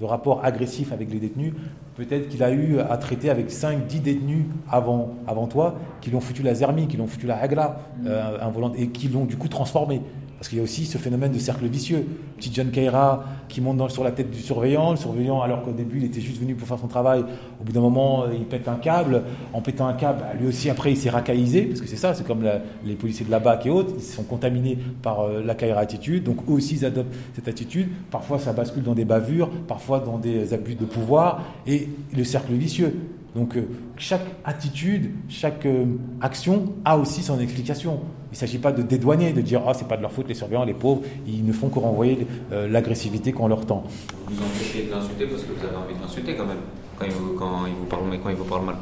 de 0.00 0.04
rapport 0.04 0.44
agressif 0.44 0.92
avec 0.92 1.10
les 1.10 1.18
détenus, 1.18 1.54
peut-être 1.96 2.28
qu'il 2.28 2.42
a 2.42 2.50
eu 2.50 2.78
à 2.78 2.96
traiter 2.96 3.30
avec 3.30 3.50
5, 3.50 3.86
10 3.86 4.00
détenus 4.00 4.44
avant, 4.70 5.14
avant 5.26 5.46
toi, 5.46 5.74
qui 6.00 6.10
l'ont 6.10 6.20
foutu 6.20 6.42
la 6.42 6.54
zermie, 6.54 6.86
qui 6.86 6.96
l'ont 6.96 7.06
foutu 7.06 7.26
la 7.26 7.38
hagla, 7.38 7.80
euh, 8.06 8.38
involante, 8.40 8.74
et 8.78 8.88
qui 8.88 9.08
l'ont 9.08 9.24
du 9.24 9.36
coup 9.36 9.48
transformé. 9.48 10.00
Parce 10.40 10.48
qu'il 10.48 10.56
y 10.56 10.60
a 10.62 10.64
aussi 10.64 10.86
ce 10.86 10.96
phénomène 10.96 11.32
de 11.32 11.38
cercle 11.38 11.66
vicieux. 11.66 12.06
Petit 12.38 12.50
John 12.50 12.70
Kaira 12.70 13.24
qui 13.50 13.60
monte 13.60 13.90
sur 13.90 14.02
la 14.02 14.10
tête 14.10 14.30
du 14.30 14.38
surveillant. 14.38 14.92
Le 14.92 14.96
surveillant, 14.96 15.42
alors 15.42 15.62
qu'au 15.62 15.72
début, 15.72 15.98
il 15.98 16.04
était 16.04 16.22
juste 16.22 16.40
venu 16.40 16.54
pour 16.54 16.66
faire 16.66 16.78
son 16.78 16.86
travail, 16.86 17.22
au 17.60 17.64
bout 17.64 17.72
d'un 17.72 17.82
moment, 17.82 18.24
il 18.32 18.46
pète 18.46 18.66
un 18.66 18.76
câble. 18.76 19.24
En 19.52 19.60
pétant 19.60 19.86
un 19.86 19.92
câble, 19.92 20.24
lui 20.40 20.46
aussi, 20.46 20.70
après, 20.70 20.92
il 20.92 20.96
s'est 20.96 21.10
racaillisé. 21.10 21.64
Parce 21.64 21.82
que 21.82 21.86
c'est 21.86 21.98
ça, 21.98 22.14
c'est 22.14 22.26
comme 22.26 22.42
les 22.86 22.94
policiers 22.94 23.26
de 23.26 23.30
la 23.30 23.38
BAC 23.38 23.66
et 23.66 23.70
autres. 23.70 23.92
Ils 23.98 24.02
sont 24.02 24.22
contaminés 24.22 24.78
par 25.02 25.20
euh, 25.20 25.42
la 25.44 25.54
Kaira 25.54 25.82
attitude. 25.82 26.24
Donc, 26.24 26.38
eux 26.48 26.52
aussi, 26.52 26.76
ils 26.76 26.86
adoptent 26.86 27.14
cette 27.34 27.46
attitude. 27.46 27.88
Parfois, 28.10 28.38
ça 28.38 28.54
bascule 28.54 28.82
dans 28.82 28.94
des 28.94 29.04
bavures, 29.04 29.50
parfois 29.68 30.00
dans 30.00 30.16
des 30.16 30.54
abus 30.54 30.74
de 30.74 30.86
pouvoir. 30.86 31.42
Et 31.66 31.90
le 32.16 32.24
cercle 32.24 32.54
vicieux. 32.54 32.94
Donc 33.34 33.56
euh, 33.56 33.62
chaque 33.96 34.26
attitude, 34.44 35.12
chaque 35.28 35.64
euh, 35.66 35.84
action 36.20 36.72
a 36.84 36.98
aussi 36.98 37.22
son 37.22 37.38
explication. 37.38 38.00
Il 38.30 38.34
ne 38.34 38.36
s'agit 38.36 38.58
pas 38.58 38.72
de 38.72 38.82
dédouaner, 38.82 39.32
de 39.32 39.40
dire 39.40 39.62
ah 39.66 39.74
c'est 39.74 39.88
pas 39.88 39.96
de 39.96 40.02
leur 40.02 40.12
faute 40.12 40.28
les 40.28 40.34
surveillants, 40.34 40.64
les 40.64 40.74
pauvres, 40.74 41.02
ils 41.26 41.44
ne 41.44 41.52
font 41.52 41.68
que 41.68 41.78
renvoyer 41.78 42.26
euh, 42.52 42.68
l'agressivité 42.68 43.32
qu'on 43.32 43.48
leur 43.48 43.66
tend. 43.66 43.84
Vous 44.26 44.34
vous 44.36 44.42
empêchez 44.42 44.86
de 44.86 44.90
l'insulter 44.90 45.26
parce 45.26 45.42
que 45.42 45.52
vous 45.52 45.64
avez 45.64 45.76
envie 45.76 45.94
de 45.94 46.00
l'insulter 46.00 46.34
quand 46.34 46.46
même 46.46 46.58
quand 46.98 47.06
il 47.06 47.12
vous, 47.12 47.34
quand 47.34 47.66
il 47.66 47.74
vous 47.74 47.86
parle 47.86 48.02
mais 48.10 48.18
quand 48.18 48.30
il 48.30 48.36
vous 48.36 48.44
parle 48.44 48.64
mal. 48.64 48.76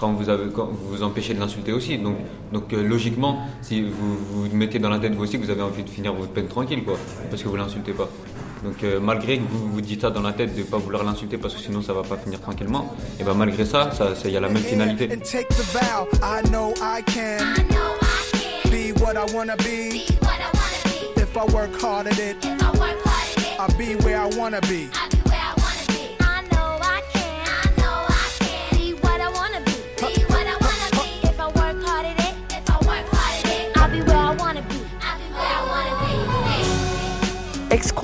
Quand 0.00 0.12
vous 0.12 0.28
avez 0.28 0.50
quand 0.50 0.66
vous 0.66 0.96
vous 0.96 1.02
empêchez 1.02 1.34
de 1.34 1.40
l'insulter 1.40 1.72
aussi. 1.72 1.98
Donc 1.98 2.16
donc 2.52 2.72
logiquement 2.72 3.38
si 3.60 3.82
vous 3.82 4.16
vous 4.16 4.56
mettez 4.56 4.78
dans 4.78 4.90
la 4.90 4.98
tête 4.98 5.14
vous 5.14 5.22
aussi 5.22 5.38
que 5.38 5.44
vous 5.44 5.50
avez 5.50 5.62
envie 5.62 5.84
de 5.84 5.90
finir 5.90 6.14
votre 6.14 6.32
peine 6.32 6.48
tranquille 6.48 6.84
quoi 6.84 6.98
parce 7.30 7.42
que 7.42 7.48
vous 7.48 7.56
l'insultez 7.56 7.92
pas. 7.92 8.08
Donc 8.64 8.82
euh, 8.82 8.98
malgré 8.98 9.36
que 9.36 9.42
vous 9.42 9.70
vous 9.70 9.80
dites 9.82 10.00
ça 10.00 10.10
dans 10.10 10.22
la 10.22 10.32
tête 10.32 10.54
de 10.54 10.60
ne 10.60 10.64
pas 10.64 10.78
vouloir 10.78 11.04
l'insulter 11.04 11.36
parce 11.36 11.54
que 11.54 11.60
sinon 11.60 11.82
ça 11.82 11.92
va 11.92 12.02
pas 12.02 12.16
finir 12.16 12.40
tranquillement, 12.40 12.94
et 13.20 13.22
ben 13.22 13.34
malgré 13.34 13.66
ça, 13.66 13.90
ça, 13.92 14.14
il 14.24 14.30
y 14.30 14.36
a 14.38 14.40
la 14.40 14.48
même 14.48 14.62
finalité. 14.62 15.08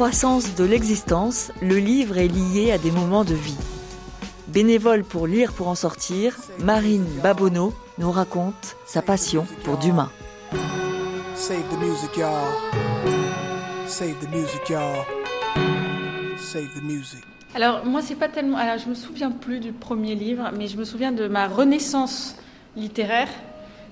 Excroissance 0.01 0.55
de 0.55 0.65
l'existence, 0.65 1.53
le 1.61 1.77
livre 1.77 2.17
est 2.17 2.29
lié 2.29 2.73
à 2.73 2.79
des 2.79 2.91
moments 2.91 3.23
de 3.23 3.35
vie. 3.35 3.59
Bénévole 4.49 5.05
pour 5.05 5.27
lire 5.27 5.53
pour 5.53 5.69
en 5.69 5.75
sortir, 5.75 6.39
Marine 6.59 7.05
Babonneau 7.23 7.75
nous 7.99 8.11
raconte 8.11 8.77
sa 8.87 9.03
passion 9.03 9.47
pour 9.63 9.77
Dumas. 9.77 10.09
Save 11.35 11.65
the 11.69 11.79
music, 11.83 12.17
y'all. 12.17 12.31
Save 13.87 14.15
the 14.21 14.31
music, 14.35 14.71
y'all. 14.71 15.05
Save 16.39 16.71
the 16.75 16.83
music. 16.83 17.21
Alors 17.55 17.85
moi 17.85 18.01
c'est 18.01 18.15
pas 18.15 18.29
tellement. 18.29 18.57
Alors 18.57 18.79
je 18.79 18.89
me 18.89 18.95
souviens 18.95 19.31
plus 19.31 19.61
du 19.61 19.73
premier 19.73 20.15
livre, 20.15 20.51
mais 20.57 20.67
je 20.67 20.79
me 20.79 20.85
souviens 20.85 21.13
de 21.13 21.29
ma 21.29 21.47
renaissance 21.47 22.37
littéraire 22.75 23.29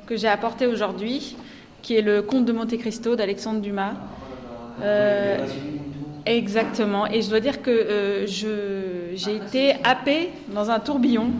que 0.06 0.16
j'ai 0.16 0.28
apportée 0.28 0.66
aujourd'hui, 0.66 1.36
qui 1.82 1.96
est 1.96 2.02
le 2.02 2.22
Conte 2.22 2.46
de 2.46 2.52
Monte 2.52 2.78
Cristo 2.78 3.14
d'Alexandre 3.14 3.60
Dumas. 3.60 3.92
Euh, 4.80 5.46
exactement. 6.36 7.06
Et 7.06 7.22
je 7.22 7.30
dois 7.30 7.40
dire 7.40 7.62
que 7.62 7.70
euh, 7.70 8.26
j'ai 9.14 9.36
été 9.36 9.74
happée 9.84 10.30
dans 10.52 10.70
un 10.70 10.80
tourbillon 10.80 11.30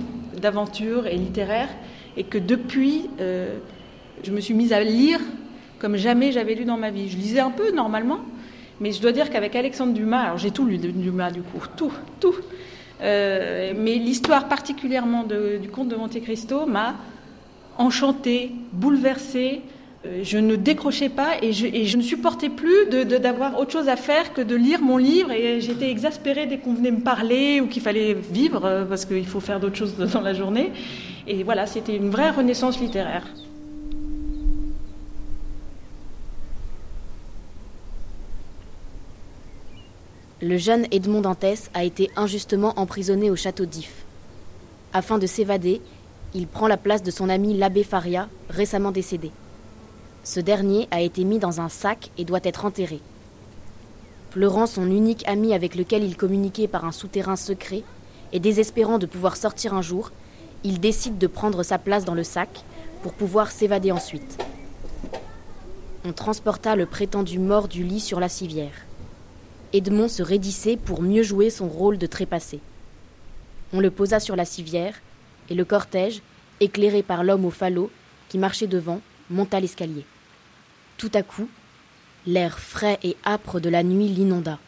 d'aventure 0.41 1.07
et 1.07 1.17
littéraire, 1.17 1.69
et 2.17 2.25
que 2.25 2.39
depuis, 2.39 3.11
euh, 3.21 3.59
je 4.23 4.31
me 4.31 4.41
suis 4.41 4.55
mise 4.55 4.73
à 4.73 4.83
lire 4.83 5.21
comme 5.79 5.97
jamais 5.97 6.33
j'avais 6.33 6.55
lu 6.55 6.65
dans 6.65 6.77
ma 6.77 6.91
vie. 6.91 7.09
Je 7.09 7.17
lisais 7.17 7.41
un 7.41 7.51
peu 7.51 7.71
normalement, 7.71 8.21
mais 8.81 8.93
je 8.93 9.01
dois 9.01 9.13
dire 9.13 9.31
qu'avec 9.31 9.55
Alexandre 9.57 9.93
Dumas, 9.93 10.23
alors 10.23 10.39
j'ai 10.39 10.51
tout 10.51 10.67
lu 10.67 10.79
de 10.79 10.91
Dumas 10.91 11.31
du 11.31 11.43
coup, 11.43 11.63
tout, 11.77 11.93
tout. 12.21 12.35
Euh, 13.01 13.75
mais 13.77 13.95
l'histoire 13.95 14.49
particulièrement 14.49 15.25
du 15.25 15.69
conte 15.69 15.89
de 15.89 15.97
Monte 15.97 16.21
Cristo 16.21 16.67
m'a 16.67 16.97
enchantée, 17.77 18.51
bouleversée, 18.73 19.63
je 20.23 20.39
ne 20.39 20.57
décrochais 20.57 21.09
pas 21.09 21.37
et 21.43 21.53
je, 21.53 21.97
ne 21.97 22.03
supportais 22.03 22.49
plus 22.49 22.87
d'avoir 22.89 23.59
autre 23.59 23.73
chose 23.73 23.89
à 23.89 23.97
faire 23.97 24.33
que 24.33 24.41
de 24.41 24.55
lire 24.55 24.81
mon 24.81 24.97
livre 24.97 25.31
et 25.31 25.61
j'étais 25.61 25.91
exaspérée 25.91 26.47
dès 26.47 26.59
qu'on 26.59 26.75
venait 26.75 26.91
me 26.91 27.01
parler 27.01 27.61
ou 27.61 27.67
qu'il 27.67 27.83
fallait 27.83 28.15
vivre 28.15 28.65
euh, 28.65 28.85
parce 28.85 29.05
qu'il 29.05 29.27
faut 29.27 29.41
faire 29.41 29.61
d'autres 29.61 29.77
choses 29.77 29.97
dans 30.13 30.21
la 30.21 30.35
journée. 30.35 30.73
Et 31.27 31.43
voilà, 31.43 31.67
c'était 31.67 31.97
une 31.97 32.11
vraie 32.11 32.31
renaissance 32.31 32.81
littéraire. 32.81 33.27
Le 40.41 40.57
jeune 40.57 40.87
Edmond 40.93 41.23
Dantès 41.23 41.69
a 41.75 41.83
été 41.85 42.11
injustement 42.17 42.73
emprisonné 42.77 43.31
au 43.31 43.37
château 43.37 43.67
d'If. 43.67 43.93
Afin 44.93 45.19
de 45.19 45.27
s'évader, 45.27 45.81
il 46.35 46.47
prend 46.47 46.69
la 46.69 46.77
place 46.77 47.03
de 47.03 47.11
son 47.11 47.29
ami 47.29 47.55
l'abbé 47.55 47.83
Faria, 47.83 48.29
récemment 48.49 48.93
décédé. 48.93 49.33
Ce 50.29 50.41
dernier 50.41 50.89
a 50.91 51.01
été 51.01 51.25
mis 51.25 51.39
dans 51.39 51.63
un 51.63 51.71
sac 51.71 52.11
et 52.19 52.27
doit 52.27 52.41
être 52.43 52.67
enterré. 52.67 53.01
Pleurant 54.29 54.67
son 54.67 54.85
unique 54.85 55.27
ami 55.27 55.55
avec 55.55 55.75
lequel 55.75 56.05
il 56.05 56.19
communiquait 56.19 56.69
par 56.69 56.85
un 56.85 56.93
souterrain 56.93 57.35
secret, 57.35 57.83
et 58.35 58.39
désespérant 58.39 58.99
de 58.99 59.07
pouvoir 59.07 59.39
sortir 59.39 59.73
un 59.73 59.81
jour, 59.81 60.13
il 60.65 60.81
décide 60.81 61.17
de 61.17 61.27
prendre 61.27 61.63
sa 61.63 61.79
place 61.79 62.05
dans 62.05 62.13
le 62.13 62.25
sac 62.25 62.63
pour 63.03 63.15
pouvoir 63.15 63.51
s'évader 63.51 63.91
ensuite. 63.91 64.37
On 66.05 66.13
transporta 66.13 66.77
le 66.77 66.85
prétendu 66.85 67.39
mort 67.39 67.67
du 67.67 67.83
lit 67.83 67.99
sur 67.99 68.21
la 68.21 68.29
civière. 68.29 68.85
Edmond 69.73 70.09
se 70.09 70.23
raidissait 70.23 70.77
pour 70.77 71.01
mieux 71.01 71.23
jouer 71.23 71.49
son 71.49 71.69
rôle 71.69 71.97
de 71.97 72.07
trépassé. 72.07 72.61
On 73.73 73.81
le 73.81 73.91
posa 73.91 74.21
sur 74.21 74.37
la 74.37 74.45
civière, 74.45 75.01
et 75.49 75.55
le 75.55 75.65
cortège, 75.65 76.21
éclairé 76.61 77.03
par 77.03 77.25
l'homme 77.25 77.47
au 77.47 77.51
falot 77.51 77.91
qui 78.29 78.37
marchait 78.37 78.67
devant, 78.67 79.01
monta 79.31 79.59
l'escalier. 79.59 80.05
Tout 80.99 81.13
à 81.15 81.23
coup, 81.23 81.49
l'air 82.27 82.59
frais 82.59 82.99
et 83.05 83.17
âpre 83.25 83.61
de 83.61 83.69
la 83.69 83.85
nuit 83.85 84.09
l'inonda. 84.09 84.59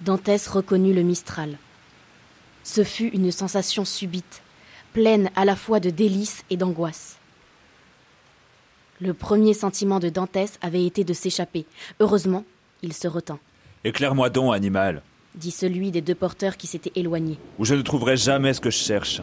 Dantès 0.00 0.46
reconnut 0.46 0.94
le 0.94 1.02
Mistral. 1.02 1.58
Ce 2.62 2.84
fut 2.84 3.08
une 3.08 3.32
sensation 3.32 3.84
subite, 3.84 4.42
pleine 4.92 5.30
à 5.34 5.44
la 5.44 5.56
fois 5.56 5.80
de 5.80 5.90
délices 5.90 6.44
et 6.48 6.56
d'angoisse. 6.56 7.18
Le 9.00 9.14
premier 9.14 9.52
sentiment 9.52 9.98
de 9.98 10.10
Dantès 10.10 10.58
avait 10.62 10.86
été 10.86 11.02
de 11.02 11.12
s'échapper. 11.12 11.66
Heureusement, 11.98 12.44
il 12.82 12.92
se 12.92 13.08
retint. 13.08 13.40
Éclaire-moi 13.82 14.30
donc, 14.30 14.54
animal, 14.54 15.02
dit 15.34 15.50
celui 15.50 15.90
des 15.90 16.02
deux 16.02 16.14
porteurs 16.14 16.56
qui 16.56 16.68
s'étaient 16.68 16.92
éloignés. 16.94 17.38
Ou 17.58 17.64
je 17.64 17.74
ne 17.74 17.82
trouverai 17.82 18.16
jamais 18.16 18.54
ce 18.54 18.60
que 18.60 18.70
je 18.70 18.78
cherche. 18.78 19.22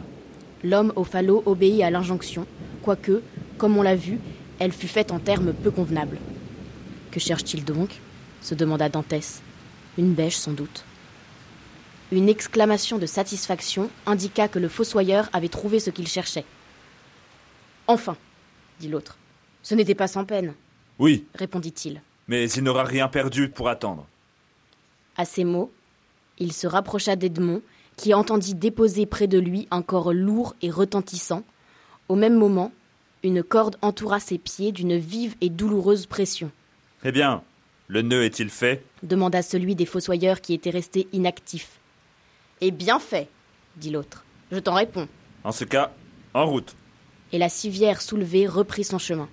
L'homme 0.62 0.92
au 0.96 1.04
falot 1.04 1.42
obéit 1.46 1.82
à 1.82 1.90
l'injonction, 1.90 2.46
quoique, 2.82 3.22
comme 3.56 3.78
on 3.78 3.82
l'a 3.82 3.96
vu, 3.96 4.18
elle 4.64 4.72
fut 4.72 4.88
faite 4.88 5.12
en 5.12 5.18
termes 5.18 5.52
peu 5.52 5.70
convenables. 5.70 6.18
Que 7.10 7.20
cherche-t-il 7.20 7.64
donc? 7.64 8.00
se 8.40 8.54
demanda 8.54 8.88
Dantès. 8.88 9.42
Une 9.98 10.14
bêche 10.14 10.36
sans 10.36 10.52
doute. 10.52 10.84
Une 12.12 12.28
exclamation 12.28 12.98
de 12.98 13.06
satisfaction 13.06 13.90
indiqua 14.06 14.48
que 14.48 14.58
le 14.58 14.68
fossoyeur 14.68 15.28
avait 15.32 15.48
trouvé 15.48 15.80
ce 15.80 15.90
qu'il 15.90 16.08
cherchait. 16.08 16.44
Enfin, 17.86 18.16
dit 18.80 18.88
l'autre. 18.88 19.18
Ce 19.62 19.74
n'était 19.74 19.94
pas 19.94 20.08
sans 20.08 20.24
peine. 20.24 20.54
Oui, 20.98 21.26
répondit-il. 21.34 22.00
Mais 22.28 22.50
il 22.50 22.62
n'aura 22.62 22.84
rien 22.84 23.08
perdu 23.08 23.48
pour 23.50 23.68
attendre. 23.68 24.06
À 25.16 25.24
ces 25.24 25.44
mots, 25.44 25.70
il 26.38 26.52
se 26.52 26.66
rapprocha 26.66 27.16
d'Edmond, 27.16 27.62
qui 27.96 28.14
entendit 28.14 28.54
déposer 28.54 29.06
près 29.06 29.26
de 29.26 29.38
lui 29.38 29.68
un 29.70 29.82
corps 29.82 30.12
lourd 30.12 30.54
et 30.62 30.70
retentissant. 30.70 31.44
Au 32.08 32.16
même 32.16 32.36
moment, 32.36 32.72
une 33.24 33.42
corde 33.42 33.76
entoura 33.80 34.20
ses 34.20 34.38
pieds 34.38 34.70
d'une 34.70 34.96
vive 34.98 35.34
et 35.40 35.48
douloureuse 35.48 36.06
pression. 36.06 36.50
Eh 37.04 37.10
bien, 37.10 37.42
le 37.88 38.02
nœud 38.02 38.22
est-il 38.22 38.50
fait? 38.50 38.84
demanda 39.02 39.42
celui 39.42 39.74
des 39.74 39.86
fossoyeurs 39.86 40.40
qui 40.40 40.52
était 40.54 40.70
resté 40.70 41.08
inactif. 41.12 41.80
Eh 42.60 42.70
bien 42.70 42.98
fait, 42.98 43.28
dit 43.76 43.90
l'autre. 43.90 44.24
Je 44.52 44.58
t'en 44.58 44.74
réponds. 44.74 45.08
En 45.42 45.52
ce 45.52 45.64
cas, 45.64 45.92
en 46.34 46.46
route. 46.46 46.76
Et 47.32 47.38
la 47.38 47.48
civière 47.48 48.02
soulevée 48.02 48.46
reprit 48.46 48.84
son 48.84 48.98
chemin. 48.98 49.28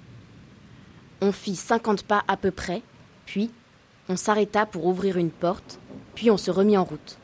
On 1.19 1.33
fit 1.33 1.55
cinquante 1.55 2.03
pas 2.03 2.23
à 2.27 2.37
peu 2.37 2.51
près, 2.51 2.81
puis 3.25 3.51
on 4.09 4.15
s'arrêta 4.15 4.65
pour 4.65 4.85
ouvrir 4.85 5.17
une 5.17 5.29
porte, 5.29 5.79
puis 6.15 6.31
on 6.31 6.37
se 6.37 6.49
remit 6.49 6.77
en 6.77 6.85
route. 6.85 7.17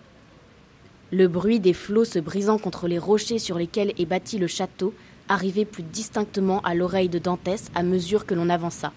Le 1.12 1.30
bruit 1.30 1.62
des 1.62 1.74
flots 1.74 2.06
se 2.06 2.20
brisant 2.20 2.58
contre 2.58 2.90
les 2.90 3.00
rochers 3.00 3.40
sur 3.40 3.58
lesquels 3.58 3.94
est 3.98 4.06
bâti 4.06 4.38
le 4.38 4.48
château 4.48 4.94
arrivait 5.30 5.66
plus 5.66 5.84
distinctement 5.84 6.62
à 6.62 6.74
l'oreille 6.74 7.10
de 7.10 7.20
Dantès 7.20 7.70
à 7.76 7.84
mesure 7.84 8.26
que 8.26 8.34
l'on 8.34 8.50
avança. 8.50 8.92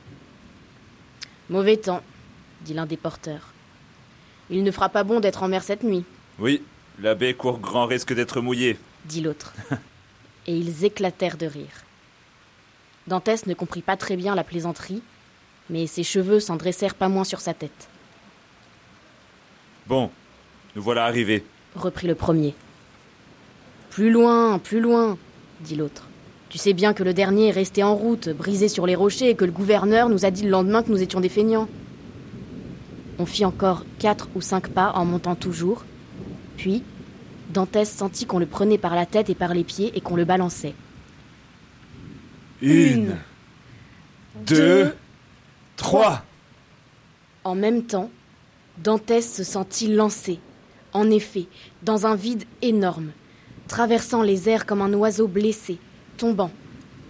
Mauvais 1.48 1.76
temps, 1.76 2.02
dit 2.62 2.74
l'un 2.74 2.86
des 2.86 2.96
porteurs. 2.96 3.52
Il 4.50 4.62
ne 4.62 4.70
fera 4.70 4.88
pas 4.88 5.04
bon 5.04 5.20
d'être 5.20 5.42
en 5.42 5.48
mer 5.48 5.62
cette 5.62 5.82
nuit. 5.82 6.04
Oui, 6.38 6.62
l'abbé 6.98 7.34
court 7.34 7.58
grand 7.58 7.86
risque 7.86 8.14
d'être 8.14 8.40
mouillé, 8.40 8.78
dit 9.04 9.20
l'autre. 9.20 9.54
Et 10.46 10.56
ils 10.56 10.84
éclatèrent 10.84 11.36
de 11.36 11.46
rire. 11.46 11.84
Dantès 13.06 13.46
ne 13.46 13.54
comprit 13.54 13.82
pas 13.82 13.96
très 13.96 14.16
bien 14.16 14.34
la 14.34 14.44
plaisanterie, 14.44 15.02
mais 15.68 15.86
ses 15.86 16.02
cheveux 16.02 16.40
s'en 16.40 16.56
dressèrent 16.56 16.94
pas 16.94 17.08
moins 17.08 17.24
sur 17.24 17.40
sa 17.40 17.54
tête. 17.54 17.88
Bon, 19.86 20.10
nous 20.76 20.82
voilà 20.82 21.04
arrivés, 21.04 21.44
reprit 21.74 22.06
le 22.06 22.14
premier. 22.14 22.54
Plus 23.90 24.10
loin, 24.10 24.58
plus 24.58 24.80
loin, 24.80 25.18
dit 25.60 25.74
l'autre. 25.74 26.09
Tu 26.50 26.58
sais 26.58 26.72
bien 26.72 26.94
que 26.94 27.04
le 27.04 27.14
dernier 27.14 27.48
est 27.48 27.52
resté 27.52 27.84
en 27.84 27.94
route, 27.94 28.28
brisé 28.28 28.66
sur 28.66 28.84
les 28.84 28.96
rochers, 28.96 29.30
et 29.30 29.34
que 29.36 29.44
le 29.44 29.52
gouverneur 29.52 30.08
nous 30.08 30.24
a 30.24 30.32
dit 30.32 30.42
le 30.42 30.50
lendemain 30.50 30.82
que 30.82 30.90
nous 30.90 31.00
étions 31.00 31.20
des 31.20 31.28
feignants. 31.28 31.68
On 33.20 33.24
fit 33.24 33.44
encore 33.44 33.84
quatre 34.00 34.28
ou 34.34 34.40
cinq 34.40 34.68
pas 34.68 34.90
en 34.96 35.04
montant 35.04 35.36
toujours, 35.36 35.84
puis 36.56 36.82
Dantès 37.50 37.88
sentit 37.88 38.26
qu'on 38.26 38.40
le 38.40 38.46
prenait 38.46 38.78
par 38.78 38.96
la 38.96 39.06
tête 39.06 39.30
et 39.30 39.36
par 39.36 39.54
les 39.54 39.62
pieds 39.62 39.92
et 39.94 40.00
qu'on 40.00 40.16
le 40.16 40.24
balançait. 40.24 40.74
Une, 42.60 43.16
deux, 44.44 44.92
trois. 45.76 46.24
En 47.44 47.54
même 47.54 47.84
temps, 47.84 48.10
Dantès 48.78 49.22
se 49.22 49.44
sentit 49.44 49.94
lancé, 49.94 50.40
en 50.92 51.10
effet, 51.10 51.46
dans 51.84 52.06
un 52.06 52.16
vide 52.16 52.42
énorme, 52.60 53.12
traversant 53.68 54.22
les 54.22 54.48
airs 54.48 54.66
comme 54.66 54.82
un 54.82 54.92
oiseau 54.94 55.28
blessé, 55.28 55.78
tombant, 56.20 56.50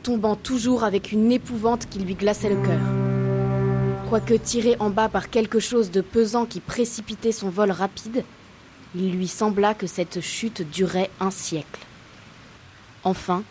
tombant 0.05 0.37
toujours 0.37 0.85
avec 0.85 1.11
une 1.11 1.33
épouvante 1.33 1.89
qui 1.91 1.99
lui 1.99 2.15
glaçait 2.15 2.49
le 2.49 2.63
cœur. 2.63 2.79
Quoique 4.09 4.35
tiré 4.35 4.77
en 4.79 4.89
bas 4.89 5.09
par 5.09 5.31
quelque 5.31 5.59
chose 5.59 5.91
de 5.91 6.01
pesant 6.01 6.47
qui 6.47 6.61
précipitait 6.61 7.33
son 7.33 7.51
vol 7.51 7.73
rapide, 7.73 8.23
il 8.95 9.11
lui 9.11 9.27
sembla 9.27 9.75
que 9.75 9.89
cette 9.89 10.21
chute 10.21 10.63
durait 10.63 11.11
un 11.19 11.33
siècle. 11.33 11.81
Enfin, 13.03 13.43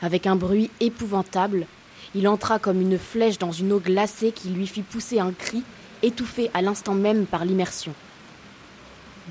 avec 0.00 0.28
un 0.28 0.36
bruit 0.36 0.70
épouvantable, 0.78 1.66
il 2.14 2.28
entra 2.28 2.60
comme 2.60 2.80
une 2.80 2.98
flèche 2.98 3.38
dans 3.38 3.50
une 3.50 3.72
eau 3.72 3.80
glacée 3.80 4.30
qui 4.30 4.50
lui 4.50 4.68
fit 4.68 4.82
pousser 4.82 5.18
un 5.18 5.32
cri, 5.32 5.64
étouffé 6.04 6.52
à 6.54 6.62
l'instant 6.62 6.94
même 6.94 7.26
par 7.26 7.44
l'immersion. 7.44 7.94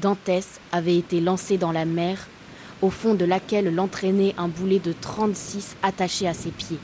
Dantès 0.02 0.60
avait 0.74 0.98
été 0.98 1.22
lancé 1.22 1.58
dans 1.58 1.72
la 1.72 1.86
mer 1.86 2.28
au 2.84 2.90
fond 2.90 3.16
de 3.16 3.24
laquelle 3.24 3.74
l'entraînait 3.74 4.36
un 4.38 4.50
boulet 4.50 4.80
de 4.80 4.92
36 4.92 5.78
attaché 5.82 6.28
à 6.28 6.34
ses 6.34 6.52
pieds. 6.52 6.78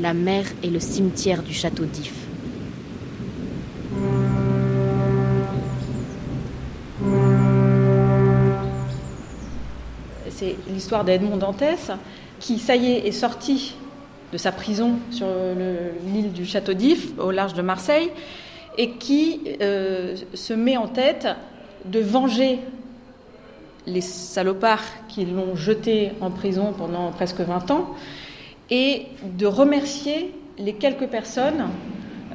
La 0.00 0.14
mer 0.14 0.46
est 0.64 0.68
le 0.68 0.80
cimetière 0.80 1.42
du 1.42 1.52
château 1.52 1.84
d'If. 1.84 2.14
C'est 10.30 10.56
l'histoire 10.72 11.04
d'Edmond 11.04 11.36
Dantès 11.36 11.90
qui, 12.40 12.58
ça 12.58 12.74
y 12.74 12.92
est, 12.92 13.06
est 13.06 13.12
sorti 13.12 13.74
de 14.32 14.38
sa 14.38 14.50
prison 14.50 14.98
sur 15.10 15.26
l'île 16.06 16.32
du 16.32 16.46
château 16.46 16.72
d'If, 16.72 17.08
au 17.18 17.32
large 17.32 17.52
de 17.52 17.60
Marseille, 17.60 18.10
et 18.78 18.92
qui 18.92 19.42
euh, 19.60 20.16
se 20.32 20.54
met 20.54 20.78
en 20.78 20.88
tête 20.88 21.28
de 21.84 22.00
venger 22.00 22.60
les 23.86 24.00
salopards 24.00 24.84
qui 25.08 25.24
l'ont 25.24 25.56
jeté 25.56 26.12
en 26.20 26.30
prison 26.30 26.74
pendant 26.76 27.10
presque 27.10 27.40
20 27.40 27.70
ans 27.70 27.94
et 28.70 29.06
de 29.22 29.46
remercier 29.46 30.34
les 30.58 30.74
quelques 30.74 31.06
personnes 31.06 31.68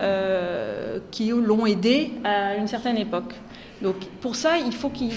euh, 0.02 1.00
qui 1.12 1.30
l'ont 1.30 1.66
aidé 1.66 2.12
à 2.24 2.56
une 2.56 2.68
certaine 2.68 2.98
époque. 2.98 3.34
Donc 3.82 3.96
pour 4.22 4.36
ça, 4.36 4.58
il 4.58 4.72
faut 4.72 4.90
qu'il 4.90 5.12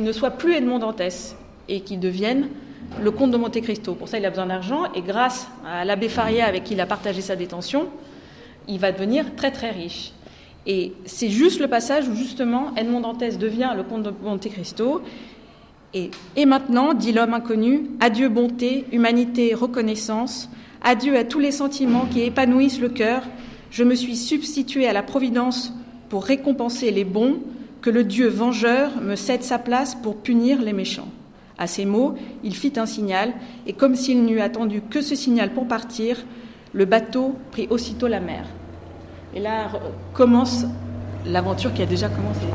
ne 0.00 0.12
soit 0.12 0.32
plus 0.32 0.54
Edmond 0.54 0.80
Dantès 0.80 1.36
et 1.68 1.80
qu'il 1.80 2.00
devienne 2.00 2.48
le 3.02 3.10
comte 3.10 3.30
de 3.30 3.36
Monte 3.36 3.60
Cristo. 3.60 3.94
Pour 3.94 4.08
ça, 4.08 4.18
il 4.18 4.26
a 4.26 4.30
besoin 4.30 4.46
d'argent 4.46 4.92
et 4.94 5.02
grâce 5.02 5.48
à 5.66 5.84
l'abbé 5.84 6.08
Faria 6.08 6.46
avec 6.46 6.64
qui 6.64 6.74
il 6.74 6.80
a 6.80 6.86
partagé 6.86 7.20
sa 7.20 7.36
détention, 7.36 7.88
il 8.66 8.78
va 8.78 8.92
devenir 8.92 9.34
très 9.36 9.50
très 9.50 9.70
riche. 9.70 10.12
Et 10.66 10.92
c'est 11.06 11.30
juste 11.30 11.60
le 11.60 11.68
passage 11.68 12.08
où 12.08 12.14
justement 12.14 12.74
Edmond 12.76 13.00
Dantès 13.00 13.38
devient 13.38 13.72
le 13.76 13.84
comte 13.84 14.02
de 14.02 14.12
Monte 14.22 14.48
Cristo 14.48 15.02
et, 15.94 16.46
maintenant, 16.46 16.92
dit 16.92 17.12
l'homme 17.12 17.34
inconnu, 17.34 17.90
adieu 18.00 18.28
bonté, 18.28 18.84
humanité, 18.92 19.54
reconnaissance, 19.54 20.50
Adieu 20.82 21.16
à 21.16 21.24
tous 21.24 21.40
les 21.40 21.50
sentiments 21.50 22.06
qui 22.06 22.22
épanouissent 22.22 22.80
le 22.80 22.88
cœur. 22.88 23.22
Je 23.70 23.82
me 23.82 23.94
suis 23.94 24.16
substitué 24.16 24.86
à 24.86 24.92
la 24.92 25.02
Providence 25.02 25.72
pour 26.08 26.24
récompenser 26.24 26.90
les 26.90 27.04
bons, 27.04 27.40
que 27.80 27.90
le 27.90 28.04
Dieu 28.04 28.28
vengeur 28.28 29.00
me 29.00 29.14
cède 29.14 29.42
sa 29.42 29.58
place 29.58 29.94
pour 29.94 30.16
punir 30.16 30.62
les 30.62 30.72
méchants. 30.72 31.08
À 31.58 31.66
ces 31.66 31.84
mots, 31.84 32.14
il 32.44 32.54
fit 32.54 32.72
un 32.76 32.86
signal, 32.86 33.32
et 33.66 33.72
comme 33.72 33.94
s'il 33.94 34.24
n'eût 34.24 34.40
attendu 34.40 34.80
que 34.88 35.00
ce 35.00 35.14
signal 35.14 35.52
pour 35.52 35.66
partir, 35.66 36.24
le 36.72 36.84
bateau 36.84 37.34
prit 37.50 37.66
aussitôt 37.70 38.08
la 38.08 38.20
mer. 38.20 38.46
Et 39.34 39.40
là 39.40 39.70
commence 40.12 40.64
l'aventure 41.26 41.74
qui 41.74 41.82
a 41.82 41.86
déjà 41.86 42.08
commencé. 42.08 42.46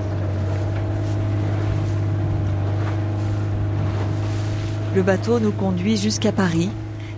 Le 4.95 5.01
bateau 5.01 5.39
nous 5.39 5.51
conduit 5.51 5.97
jusqu'à 5.97 6.31
Paris. 6.31 6.69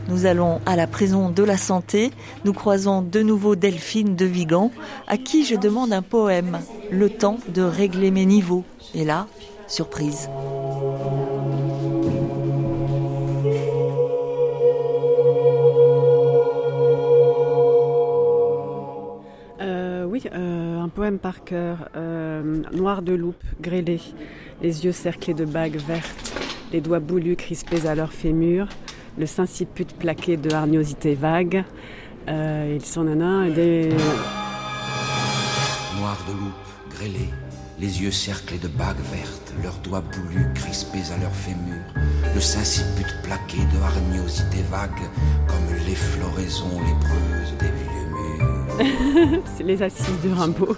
Nous 0.07 0.26
allons 0.26 0.61
à 0.65 0.78
la 0.78 0.88
prison 0.88 1.30
de 1.30 1.43
la 1.43 1.57
santé. 1.57 2.11
Nous 2.45 2.53
croisons 2.53 3.01
de 3.01 3.21
nouveau 3.21 3.57
Delphine 3.57 4.15
de 4.15 4.26
Vigan, 4.26 4.71
à 5.07 5.17
qui 5.17 5.43
je 5.43 5.55
demande 5.55 5.91
un 5.91 6.01
poème, 6.01 6.59
le 6.89 7.09
temps 7.09 7.38
de 7.49 7.61
régler 7.61 8.11
mes 8.11 8.26
niveaux. 8.26 8.63
Et 8.93 9.03
là, 9.03 9.28
surprise. 9.67 10.30
Euh, 19.61 20.05
oui, 20.05 20.23
euh, 20.34 20.80
un 20.80 20.88
poème 20.88 21.19
par 21.19 21.43
cœur. 21.43 21.89
Euh, 21.97 22.61
noir 22.71 23.01
de 23.01 23.11
loupe, 23.11 23.43
grêlé, 23.59 23.99
les 24.61 24.86
yeux 24.86 24.93
cerclés 24.93 25.34
de 25.34 25.43
bagues 25.43 25.80
vertes, 25.86 26.34
les 26.72 26.82
doigts 26.82 26.99
boulus 26.99 27.36
crispés 27.36 27.88
à 27.88 27.95
leur 27.95 28.11
fémur, 28.11 28.68
le 29.18 29.26
sinciput 29.26 29.86
plaqué 29.97 30.38
de 30.38 30.53
hargnosité 30.53 31.16
vague. 31.16 31.63
Euh, 32.28 32.74
ils 32.76 32.86
sont 32.86 33.03
nanas 33.03 33.49
des. 33.49 33.89
Noir 35.99 36.18
de 36.28 36.34
loupe, 36.34 36.89
grêlé, 36.89 37.30
les 37.80 38.01
yeux 38.01 38.11
cerclés 38.11 38.57
de 38.57 38.68
bagues 38.68 39.03
vertes, 39.11 39.53
leurs 39.63 39.78
doigts 39.80 40.01
boulus 40.01 40.51
crispés 40.55 41.11
à 41.13 41.18
leur 41.22 41.34
fémur, 41.34 41.82
le 42.34 42.41
sinciput 42.41 43.05
plaqué 43.24 43.59
de 43.74 43.82
hargnosité 43.82 44.61
vague, 44.70 44.91
comme 45.47 45.76
les 45.88 45.95
floraisons 45.95 46.80
lépreuses 46.80 47.57
des 47.59 47.66
vieux 47.68 48.07
murs. 49.30 49.43
C'est 49.55 49.63
les 49.63 49.82
assises 49.82 50.22
de 50.24 50.30
Rimbaud. 50.30 50.76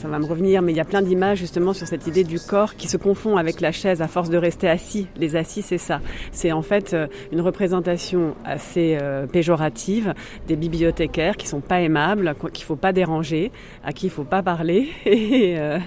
Ça 0.00 0.08
va 0.08 0.18
me 0.18 0.24
revenir, 0.24 0.62
mais 0.62 0.72
il 0.72 0.76
y 0.76 0.80
a 0.80 0.86
plein 0.86 1.02
d'images 1.02 1.36
justement 1.36 1.74
sur 1.74 1.86
cette 1.86 2.06
idée 2.06 2.24
du 2.24 2.40
corps 2.40 2.74
qui 2.74 2.88
se 2.88 2.96
confond 2.96 3.36
avec 3.36 3.60
la 3.60 3.70
chaise 3.70 4.00
à 4.00 4.08
force 4.08 4.30
de 4.30 4.38
rester 4.38 4.66
assis. 4.66 5.06
Les 5.16 5.36
assis, 5.36 5.60
c'est 5.60 5.76
ça. 5.76 6.00
C'est 6.32 6.52
en 6.52 6.62
fait 6.62 6.94
euh, 6.94 7.06
une 7.32 7.42
représentation 7.42 8.34
assez 8.46 8.96
euh, 9.02 9.26
péjorative 9.26 10.14
des 10.48 10.56
bibliothécaires 10.56 11.36
qui 11.36 11.46
sont 11.46 11.60
pas 11.60 11.82
aimables, 11.82 12.34
qu'il 12.54 12.64
faut 12.64 12.76
pas 12.76 12.92
déranger, 12.92 13.52
à 13.84 13.92
qui 13.92 14.06
il 14.06 14.10
faut 14.10 14.24
pas 14.24 14.42
parler 14.42 14.88
et, 15.04 15.58
euh, 15.58 15.78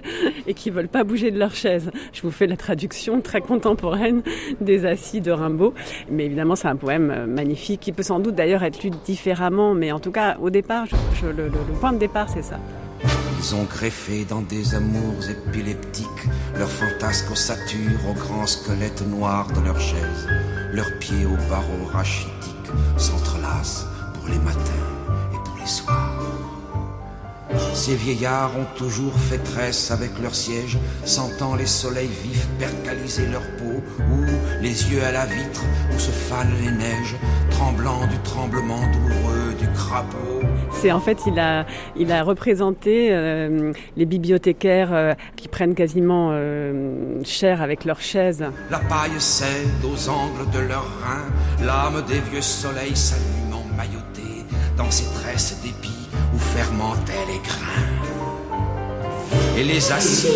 et 0.45 0.53
qui 0.53 0.69
veulent 0.69 0.87
pas 0.87 1.03
bouger 1.03 1.31
de 1.31 1.39
leur 1.39 1.55
chaise. 1.55 1.89
Je 2.13 2.21
vous 2.21 2.31
fais 2.31 2.45
la 2.45 2.55
traduction 2.55 3.19
très 3.19 3.41
contemporaine 3.41 4.21
des 4.61 4.85
assis 4.85 5.21
de 5.21 5.31
Rimbaud, 5.31 5.73
mais 6.11 6.25
évidemment 6.25 6.55
c'est 6.55 6.67
un 6.67 6.75
poème 6.75 7.25
magnifique 7.25 7.79
qui 7.79 7.91
peut 7.91 8.03
sans 8.03 8.19
doute 8.19 8.35
d'ailleurs 8.35 8.61
être 8.61 8.83
lu 8.83 8.91
différemment, 9.05 9.73
mais 9.73 9.91
en 9.91 9.99
tout 9.99 10.11
cas 10.11 10.37
au 10.39 10.51
départ, 10.51 10.85
le 11.23 11.79
point 11.79 11.93
de 11.93 11.97
départ 11.97 12.29
c'est 12.29 12.43
ça. 12.43 12.59
Ils 13.45 13.55
ont 13.55 13.65
greffé 13.65 14.23
dans 14.23 14.39
des 14.39 14.73
amours 14.73 15.29
épileptiques 15.29 16.07
leurs 16.57 16.71
fantasques 16.71 17.29
ossatures 17.29 18.07
aux 18.09 18.13
grands 18.13 18.47
squelettes 18.47 19.05
noirs 19.05 19.51
de 19.51 19.59
leurs 19.59 19.81
chaises. 19.81 20.27
Leurs 20.71 20.97
pieds 20.99 21.25
aux 21.25 21.49
barreaux 21.49 21.85
rachitiques 21.91 22.71
s'entrelacent 22.95 23.85
pour 24.13 24.29
les 24.29 24.39
matins 24.39 24.87
et 25.33 25.37
pour 25.43 25.57
les 25.59 25.67
soirs. 25.67 26.22
Ces 27.73 27.95
vieillards 27.95 28.51
ont 28.57 28.77
toujours 28.77 29.13
fait 29.13 29.39
tresse 29.39 29.91
avec 29.91 30.11
leur 30.21 30.35
siège, 30.35 30.77
sentant 31.05 31.55
les 31.55 31.65
soleils 31.65 32.07
vifs 32.23 32.47
percaliser 32.59 33.27
leur 33.27 33.41
peau, 33.57 33.81
ou 33.99 34.25
les 34.61 34.91
yeux 34.91 35.03
à 35.03 35.11
la 35.11 35.25
vitre 35.25 35.63
où 35.93 35.99
se 35.99 36.11
fanent 36.11 36.55
les 36.63 36.71
neiges, 36.71 37.15
tremblant 37.51 38.07
du 38.07 38.17
tremblement 38.23 38.81
douloureux 38.91 39.53
du 39.59 39.67
crapaud. 39.73 40.41
C'est 40.71 40.91
en 40.91 40.99
fait, 40.99 41.19
il 41.27 41.39
a, 41.39 41.65
il 41.95 42.11
a 42.11 42.23
représenté 42.23 43.09
euh, 43.11 43.71
les 43.95 44.05
bibliothécaires 44.05 44.93
euh, 44.93 45.13
qui 45.35 45.47
prennent 45.47 45.75
quasiment 45.75 46.29
euh, 46.31 47.21
cher 47.23 47.61
avec 47.61 47.85
leurs 47.85 48.01
chaises. 48.01 48.43
La 48.69 48.79
paille 48.79 49.19
cède 49.19 49.67
aux 49.83 50.09
angles 50.09 50.49
de 50.51 50.59
leurs 50.59 50.89
reins, 51.01 51.65
l'âme 51.65 52.03
des 52.07 52.19
vieux 52.31 52.41
soleils 52.41 52.95
s'allume 52.95 53.53
emmaillotée 53.53 54.43
dans 54.77 54.91
ces 54.91 55.05
tresses 55.13 55.57
où 55.63 55.67
fermentaient 56.55 57.25
les 57.27 57.39
grains. 57.39 57.83
Et 59.57 59.63
les 59.63 59.91
assis. 59.91 60.27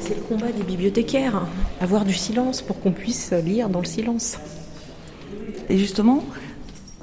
C'est 0.00 0.14
le 0.16 0.22
combat 0.28 0.50
des 0.50 0.62
bibliothécaires, 0.64 1.46
avoir 1.80 2.04
du 2.04 2.14
silence 2.14 2.62
pour 2.62 2.80
qu'on 2.80 2.92
puisse 2.92 3.32
lire 3.32 3.68
dans 3.68 3.80
le 3.80 3.86
silence. 3.86 4.38
Et 5.68 5.78
justement, 5.78 6.24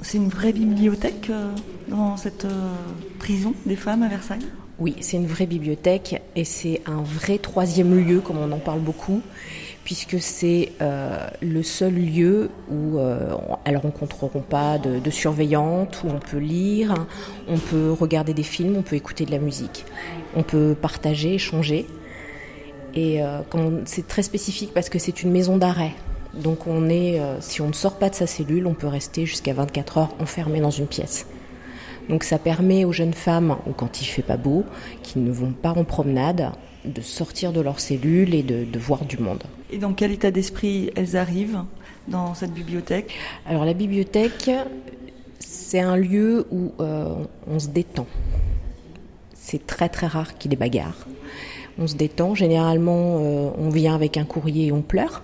c'est 0.02 0.18
une 0.18 0.28
vraie 0.28 0.52
bibliothèque 0.52 1.30
euh, 1.30 1.50
dans 1.88 2.16
cette 2.16 2.44
euh, 2.44 2.74
prison 3.18 3.54
des 3.64 3.76
femmes 3.76 4.02
à 4.02 4.08
Versailles? 4.08 4.46
Oui, 4.78 4.94
c'est 5.00 5.16
une 5.16 5.26
vraie 5.26 5.46
bibliothèque 5.46 6.20
et 6.34 6.44
c'est 6.44 6.82
un 6.84 7.00
vrai 7.02 7.38
troisième 7.38 7.96
lieu, 7.96 8.20
comme 8.20 8.36
on 8.36 8.52
en 8.52 8.58
parle 8.58 8.80
beaucoup, 8.80 9.22
puisque 9.84 10.20
c'est 10.20 10.72
euh, 10.82 11.26
le 11.40 11.62
seul 11.62 11.94
lieu 11.94 12.50
où 12.70 12.98
euh, 12.98 13.34
elles 13.64 13.78
rencontreront 13.78 14.42
pas 14.42 14.76
de, 14.76 14.98
de 14.98 15.10
surveillante, 15.10 16.02
où 16.04 16.10
on 16.10 16.18
peut 16.18 16.36
lire, 16.36 16.92
on 17.48 17.56
peut 17.56 17.90
regarder 17.90 18.34
des 18.34 18.42
films, 18.42 18.76
on 18.76 18.82
peut 18.82 18.96
écouter 18.96 19.24
de 19.24 19.30
la 19.30 19.38
musique, 19.38 19.86
on 20.36 20.42
peut 20.42 20.76
partager, 20.78 21.34
échanger. 21.34 21.86
Et 22.94 23.22
euh, 23.22 23.40
c'est 23.86 24.06
très 24.06 24.22
spécifique 24.22 24.72
parce 24.74 24.90
que 24.90 24.98
c'est 24.98 25.22
une 25.22 25.30
maison 25.30 25.56
d'arrêt. 25.56 25.92
Donc 26.34 26.66
on 26.66 26.90
est, 26.90 27.18
si 27.40 27.62
on 27.62 27.68
ne 27.68 27.72
sort 27.72 27.96
pas 27.96 28.10
de 28.10 28.14
sa 28.14 28.26
cellule, 28.26 28.66
on 28.66 28.74
peut 28.74 28.88
rester 28.88 29.24
jusqu'à 29.24 29.54
24 29.54 29.98
heures 29.98 30.14
enfermé 30.20 30.60
dans 30.60 30.70
une 30.70 30.86
pièce. 30.86 31.26
Donc 32.08 32.24
ça 32.24 32.38
permet 32.38 32.84
aux 32.84 32.92
jeunes 32.92 33.14
femmes, 33.14 33.56
ou 33.66 33.72
quand 33.72 34.00
il 34.00 34.04
fait 34.04 34.22
pas 34.22 34.36
beau, 34.36 34.64
qui 35.02 35.18
ne 35.18 35.30
vont 35.30 35.52
pas 35.52 35.70
en 35.70 35.84
promenade, 35.84 36.52
de 36.84 37.00
sortir 37.00 37.52
de 37.52 37.60
leur 37.60 37.80
cellule 37.80 38.34
et 38.34 38.42
de, 38.42 38.64
de 38.64 38.78
voir 38.78 39.04
du 39.04 39.18
monde. 39.18 39.42
Et 39.72 39.78
dans 39.78 39.92
quel 39.92 40.12
état 40.12 40.30
d'esprit 40.30 40.90
elles 40.94 41.16
arrivent 41.16 41.62
dans 42.06 42.34
cette 42.34 42.52
bibliothèque? 42.52 43.12
Alors 43.44 43.64
la 43.64 43.74
bibliothèque, 43.74 44.50
c'est 45.40 45.80
un 45.80 45.96
lieu 45.96 46.46
où 46.52 46.72
euh, 46.80 47.24
on 47.50 47.58
se 47.58 47.68
détend. 47.68 48.06
C'est 49.34 49.66
très 49.66 49.88
très 49.88 50.06
rare 50.06 50.38
qu'il 50.38 50.50
y 50.50 50.54
ait 50.54 50.56
des 50.56 50.60
bagarres. 50.60 51.06
On 51.78 51.86
se 51.86 51.96
détend. 51.96 52.34
Généralement, 52.34 53.18
euh, 53.20 53.50
on 53.58 53.68
vient 53.70 53.94
avec 53.94 54.16
un 54.16 54.24
courrier 54.24 54.66
et 54.66 54.72
on 54.72 54.82
pleure. 54.82 55.22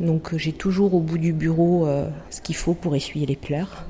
Donc 0.00 0.36
j'ai 0.36 0.52
toujours 0.52 0.94
au 0.94 1.00
bout 1.00 1.18
du 1.18 1.32
bureau 1.32 1.86
euh, 1.86 2.08
ce 2.30 2.40
qu'il 2.40 2.56
faut 2.56 2.74
pour 2.74 2.96
essuyer 2.96 3.26
les 3.26 3.36
pleurs. 3.36 3.86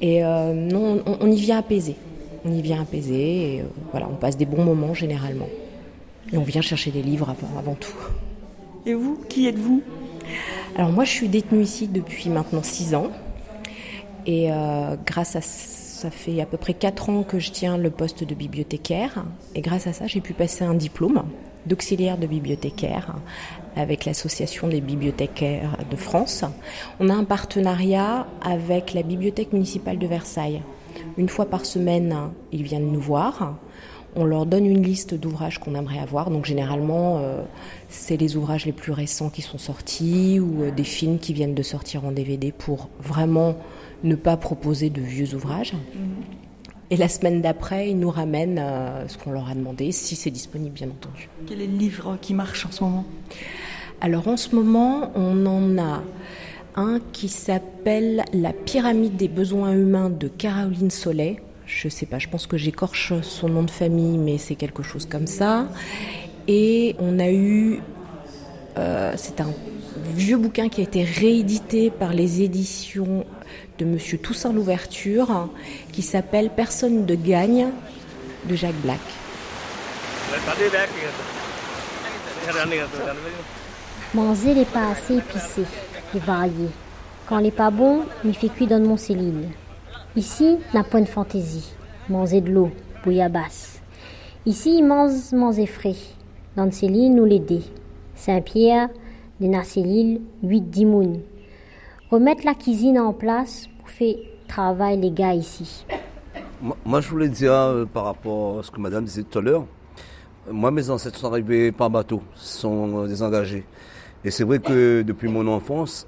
Et 0.00 0.24
euh, 0.24 0.52
non, 0.52 1.02
on, 1.06 1.18
on, 1.20 1.30
y 1.30 1.36
vient 1.36 1.58
apaisé. 1.58 1.96
On 2.44 2.52
y 2.52 2.60
vient 2.62 2.82
apaisé 2.82 3.54
et 3.56 3.60
euh, 3.60 3.64
voilà, 3.90 4.08
on 4.10 4.16
passe 4.16 4.36
des 4.36 4.46
bons 4.46 4.64
moments 4.64 4.94
généralement. 4.94 5.48
Et 6.32 6.36
on 6.36 6.42
vient 6.42 6.62
chercher 6.62 6.90
des 6.90 7.02
livres 7.02 7.30
avant, 7.30 7.58
avant 7.58 7.74
tout. 7.74 7.96
Et 8.86 8.94
vous, 8.94 9.18
qui 9.28 9.46
êtes-vous? 9.46 9.82
Alors 10.76 10.90
moi, 10.90 11.04
je 11.04 11.10
suis 11.10 11.28
détenue 11.28 11.62
ici 11.62 11.86
depuis 11.86 12.28
maintenant 12.28 12.62
six 12.62 12.94
ans. 12.94 13.10
Et 14.26 14.50
euh, 14.50 14.96
grâce 15.06 15.36
à 15.36 15.40
ça 16.04 16.10
fait 16.10 16.42
à 16.42 16.44
peu 16.44 16.58
près 16.58 16.74
quatre 16.74 17.08
ans 17.08 17.22
que 17.22 17.38
je 17.38 17.50
tiens 17.50 17.78
le 17.78 17.88
poste 17.88 18.24
de 18.24 18.34
bibliothécaire. 18.34 19.24
Et 19.54 19.62
grâce 19.62 19.86
à 19.86 19.94
ça, 19.94 20.06
j'ai 20.06 20.20
pu 20.20 20.34
passer 20.34 20.62
un 20.62 20.74
diplôme 20.74 21.22
d'auxiliaire 21.64 22.18
de 22.18 22.26
bibliothécaire 22.26 23.14
avec 23.74 24.04
l'association 24.04 24.68
des 24.68 24.82
bibliothécaires 24.82 25.78
de 25.90 25.96
France. 25.96 26.44
On 27.00 27.08
a 27.08 27.14
un 27.14 27.24
partenariat 27.24 28.26
avec 28.42 28.92
la 28.92 29.02
bibliothèque 29.02 29.54
municipale 29.54 29.98
de 29.98 30.06
Versailles. 30.06 30.60
Une 31.16 31.30
fois 31.30 31.46
par 31.46 31.64
semaine, 31.64 32.14
ils 32.52 32.64
viennent 32.64 32.92
nous 32.92 33.00
voir. 33.00 33.54
On 34.14 34.26
leur 34.26 34.44
donne 34.44 34.66
une 34.66 34.82
liste 34.82 35.14
d'ouvrages 35.14 35.58
qu'on 35.58 35.74
aimerait 35.74 36.00
avoir. 36.00 36.30
Donc 36.30 36.44
généralement, 36.44 37.20
euh, 37.22 37.42
c'est 37.88 38.18
les 38.18 38.36
ouvrages 38.36 38.66
les 38.66 38.72
plus 38.72 38.92
récents 38.92 39.30
qui 39.30 39.40
sont 39.40 39.56
sortis 39.56 40.38
ou 40.38 40.64
euh, 40.64 40.70
des 40.70 40.84
films 40.84 41.18
qui 41.18 41.32
viennent 41.32 41.54
de 41.54 41.62
sortir 41.62 42.04
en 42.04 42.12
DVD 42.12 42.52
pour 42.52 42.90
vraiment 43.00 43.56
ne 44.04 44.14
pas 44.14 44.36
proposer 44.36 44.90
de 44.90 45.00
vieux 45.00 45.34
ouvrages. 45.34 45.72
Mmh. 45.72 46.34
Et 46.90 46.96
la 46.96 47.08
semaine 47.08 47.40
d'après, 47.40 47.90
ils 47.90 47.98
nous 47.98 48.10
ramènent 48.10 48.60
euh, 48.60 49.08
ce 49.08 49.18
qu'on 49.18 49.32
leur 49.32 49.48
a 49.48 49.54
demandé, 49.54 49.90
si 49.90 50.14
c'est 50.14 50.30
disponible, 50.30 50.74
bien 50.74 50.88
entendu. 50.88 51.28
Quel 51.46 51.60
est 51.60 51.66
le 51.66 51.76
livre 51.76 52.18
qui 52.20 52.34
marche 52.34 52.66
en 52.66 52.70
ce 52.70 52.84
moment? 52.84 53.04
Alors 54.00 54.28
en 54.28 54.36
ce 54.36 54.54
moment, 54.54 55.10
on 55.14 55.46
en 55.46 55.78
a 55.78 56.02
un 56.76 57.00
qui 57.12 57.28
s'appelle 57.28 58.24
La 58.32 58.52
pyramide 58.52 59.16
des 59.16 59.28
besoins 59.28 59.72
humains 59.72 60.10
de 60.10 60.28
Caroline 60.28 60.90
Solé. 60.90 61.40
Je 61.66 61.88
sais 61.88 62.04
pas, 62.04 62.18
je 62.18 62.28
pense 62.28 62.46
que 62.46 62.58
j'écorche 62.58 63.14
son 63.22 63.48
nom 63.48 63.62
de 63.62 63.70
famille, 63.70 64.18
mais 64.18 64.36
c'est 64.36 64.54
quelque 64.56 64.82
chose 64.82 65.06
comme 65.06 65.26
ça. 65.26 65.68
Et 66.46 66.94
on 66.98 67.18
a 67.18 67.30
eu, 67.30 67.80
euh, 68.76 69.14
c'est 69.16 69.40
un 69.40 69.50
vieux 70.14 70.36
bouquin 70.36 70.68
qui 70.68 70.82
a 70.82 70.84
été 70.84 71.02
réédité 71.02 71.90
par 71.90 72.12
les 72.12 72.42
éditions 72.42 73.24
de 73.78 73.84
Monsieur 73.84 74.18
Toussaint 74.18 74.52
Louverture, 74.52 75.48
qui 75.92 76.02
s'appelle 76.02 76.50
Personne 76.50 77.06
de 77.06 77.14
gagne 77.14 77.68
de 78.48 78.54
Jacques 78.54 78.80
Black. 78.82 79.00
Manger 84.14 84.54
n'est 84.54 84.64
pas 84.64 84.90
assez 84.90 85.16
épicé 85.16 85.62
et 86.14 86.18
varié. 86.18 86.68
Quand 87.26 87.40
n'est 87.40 87.50
pas 87.50 87.70
bon, 87.70 88.02
il 88.24 88.34
fait 88.34 88.48
cuire 88.48 88.68
dans 88.68 88.80
mon 88.80 88.96
cellule. 88.96 89.48
Ici, 90.16 90.58
n'a 90.72 90.84
pas 90.84 91.00
de 91.00 91.06
fantaisie. 91.06 91.72
Manger 92.08 92.40
de 92.40 92.50
l'eau, 92.50 92.70
bouillabasse. 93.02 93.80
Ici, 94.46 94.76
il 94.78 94.84
mange 94.84 95.32
manger 95.32 95.66
frais. 95.66 95.96
Dans 96.54 96.70
Céline, 96.70 97.16
nous 97.16 97.24
l'aider. 97.24 97.62
Saint-Pierre, 98.14 98.90
des 99.40 99.48
Nacélil, 99.48 100.20
8 100.42 100.84
mounes. 100.84 101.20
Remettre 102.14 102.46
la 102.46 102.54
cuisine 102.54 102.96
en 103.00 103.12
place 103.12 103.68
pour 103.80 103.90
faire 103.90 104.14
travail 104.46 105.00
les 105.00 105.10
gars 105.10 105.34
ici. 105.34 105.84
Moi, 106.84 107.00
je 107.00 107.08
voulais 107.08 107.28
dire 107.28 107.50
euh, 107.50 107.86
par 107.86 108.04
rapport 108.04 108.60
à 108.60 108.62
ce 108.62 108.70
que 108.70 108.80
madame 108.80 109.04
disait 109.04 109.24
tout 109.24 109.40
à 109.40 109.42
l'heure. 109.42 109.66
Moi, 110.48 110.70
mes 110.70 110.90
ancêtres 110.90 111.18
sont 111.18 111.26
arrivés 111.26 111.72
par 111.72 111.90
bateau, 111.90 112.22
sont 112.36 113.02
euh, 113.02 113.08
désengagés. 113.08 113.64
Et 114.24 114.30
c'est 114.30 114.44
vrai 114.44 114.60
que 114.60 115.02
depuis 115.02 115.26
mon 115.26 115.48
enfance, 115.48 116.06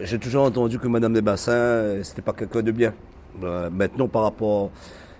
j'ai 0.00 0.18
toujours 0.18 0.42
entendu 0.42 0.80
que 0.80 0.88
madame 0.88 1.12
des 1.12 1.22
bassins, 1.22 1.52
euh, 1.52 2.02
c'était 2.02 2.20
pas 2.20 2.32
quelqu'un 2.32 2.62
de 2.62 2.72
bien. 2.72 2.92
maintenant, 3.70 4.08
par 4.08 4.22
rapport 4.22 4.64
à 4.64 4.70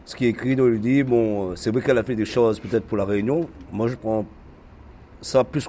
ce 0.04 0.16
qui 0.16 0.24
est 0.24 0.30
écrit 0.30 0.56
dans 0.56 0.64
le 0.64 0.78
livre, 0.78 1.10
bon, 1.10 1.54
c'est 1.54 1.70
vrai 1.70 1.80
qu'elle 1.80 1.98
a 1.98 2.02
fait 2.02 2.16
des 2.16 2.24
choses 2.24 2.58
peut-être 2.58 2.86
pour 2.86 2.98
la 2.98 3.04
Réunion. 3.04 3.48
Moi, 3.70 3.86
je 3.86 3.94
prends 3.94 4.26
ça 5.20 5.44
plus 5.44 5.68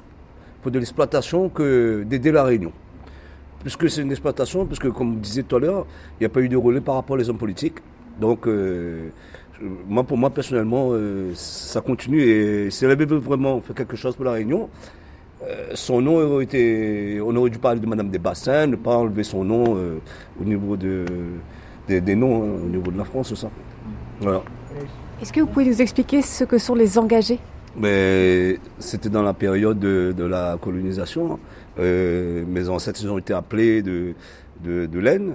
pour 0.63 0.71
de 0.71 0.79
l'exploitation 0.79 1.49
que 1.49 2.03
d'aider 2.03 2.31
la 2.31 2.43
Réunion. 2.45 2.73
Puisque 3.61 3.89
c'est 3.89 4.01
une 4.01 4.11
exploitation, 4.11 4.65
puisque 4.65 4.89
comme 4.89 5.13
vous 5.13 5.19
disiez 5.19 5.43
tout 5.43 5.57
à 5.57 5.59
l'heure, 5.59 5.85
il 6.19 6.23
n'y 6.23 6.25
a 6.25 6.29
pas 6.29 6.39
eu 6.41 6.49
de 6.49 6.57
relais 6.57 6.81
par 6.81 6.95
rapport 6.95 7.17
aux 7.17 7.29
hommes 7.29 7.37
politiques. 7.37 7.79
Donc, 8.19 8.47
euh, 8.47 9.09
moi, 9.87 10.03
pour 10.03 10.17
moi, 10.17 10.29
personnellement, 10.29 10.89
euh, 10.91 11.31
ça 11.35 11.81
continue. 11.81 12.21
Et 12.21 12.71
si 12.71 12.85
elle 12.85 12.91
avait 12.91 13.05
vraiment 13.05 13.59
fait 13.61 13.73
quelque 13.73 13.97
chose 13.97 14.15
pour 14.15 14.25
la 14.25 14.31
Réunion, 14.31 14.69
euh, 15.43 15.71
son 15.73 16.01
nom 16.01 16.17
aurait 16.17 16.45
été. 16.45 17.19
On 17.21 17.35
aurait 17.35 17.49
dû 17.49 17.59
parler 17.59 17.79
de 17.79 17.85
Madame 17.87 18.09
des 18.09 18.19
Bassins, 18.19 18.67
ne 18.67 18.75
pas 18.75 18.95
enlever 18.95 19.23
son 19.23 19.43
nom 19.43 19.77
au 20.39 20.43
niveau 20.43 20.75
de, 20.77 21.05
des 21.87 22.15
noms, 22.15 22.43
hein, 22.43 22.61
au 22.63 22.67
niveau 22.67 22.91
de 22.91 22.97
la 22.97 23.05
France, 23.05 23.33
ça. 23.33 23.49
Voilà. 24.21 24.43
Est-ce 25.21 25.33
que 25.33 25.41
vous 25.41 25.47
pouvez 25.47 25.65
nous 25.65 25.81
expliquer 25.81 26.21
ce 26.21 26.43
que 26.45 26.57
sont 26.57 26.75
les 26.75 26.97
engagés? 26.97 27.39
Mais 27.75 28.57
c'était 28.79 29.09
dans 29.09 29.21
la 29.21 29.33
période 29.33 29.79
de, 29.79 30.23
la 30.23 30.57
colonisation. 30.61 31.39
Hein. 31.79 32.45
mes 32.47 32.69
ancêtres 32.69 33.05
ont 33.07 33.17
été 33.17 33.33
appelés 33.33 33.81
de, 33.81 34.13
de, 34.63 34.85
de 34.85 34.99
laine. 34.99 35.33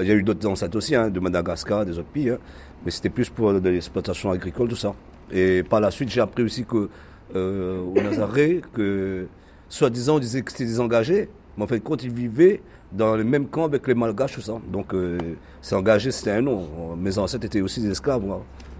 Il 0.00 0.06
y 0.06 0.10
a 0.10 0.14
eu 0.14 0.22
d'autres 0.22 0.46
ancêtres 0.46 0.76
aussi, 0.76 0.94
hein, 0.94 1.10
de 1.10 1.20
Madagascar, 1.20 1.84
des 1.84 1.98
autres 1.98 2.08
pays, 2.08 2.30
hein. 2.30 2.38
mais 2.84 2.90
c'était 2.90 3.10
plus 3.10 3.28
pour 3.28 3.52
de 3.52 3.68
l'exploitation 3.68 4.30
agricole, 4.30 4.68
tout 4.68 4.76
ça. 4.76 4.94
Et 5.32 5.62
par 5.62 5.80
la 5.80 5.90
suite, 5.90 6.08
j'ai 6.08 6.20
appris 6.20 6.42
aussi 6.42 6.64
que 6.64 6.88
euh, 7.36 7.80
au 7.80 7.94
Nazaré, 7.94 8.62
que 8.72 9.26
soi-disant 9.68 10.16
on 10.16 10.18
disait 10.18 10.42
que 10.42 10.50
c'était 10.50 10.64
des 10.64 10.80
engagés, 10.80 11.28
mais 11.56 11.64
en 11.64 11.66
fait, 11.66 11.80
quand 11.80 12.02
ils 12.02 12.12
vivaient 12.12 12.62
dans 12.92 13.14
le 13.16 13.24
même 13.24 13.46
camp 13.46 13.64
avec 13.64 13.86
les 13.86 13.94
Malgaches, 13.94 14.34
tout 14.34 14.40
ça. 14.40 14.54
Donc, 14.72 14.94
euh, 14.94 15.18
c'est 15.60 15.74
engagé, 15.74 16.10
c'était 16.10 16.32
un 16.32 16.42
nom. 16.42 16.96
Mes 16.96 17.18
ancêtres 17.18 17.44
étaient 17.46 17.60
aussi 17.60 17.80
des 17.80 17.90
esclaves. 17.90 18.22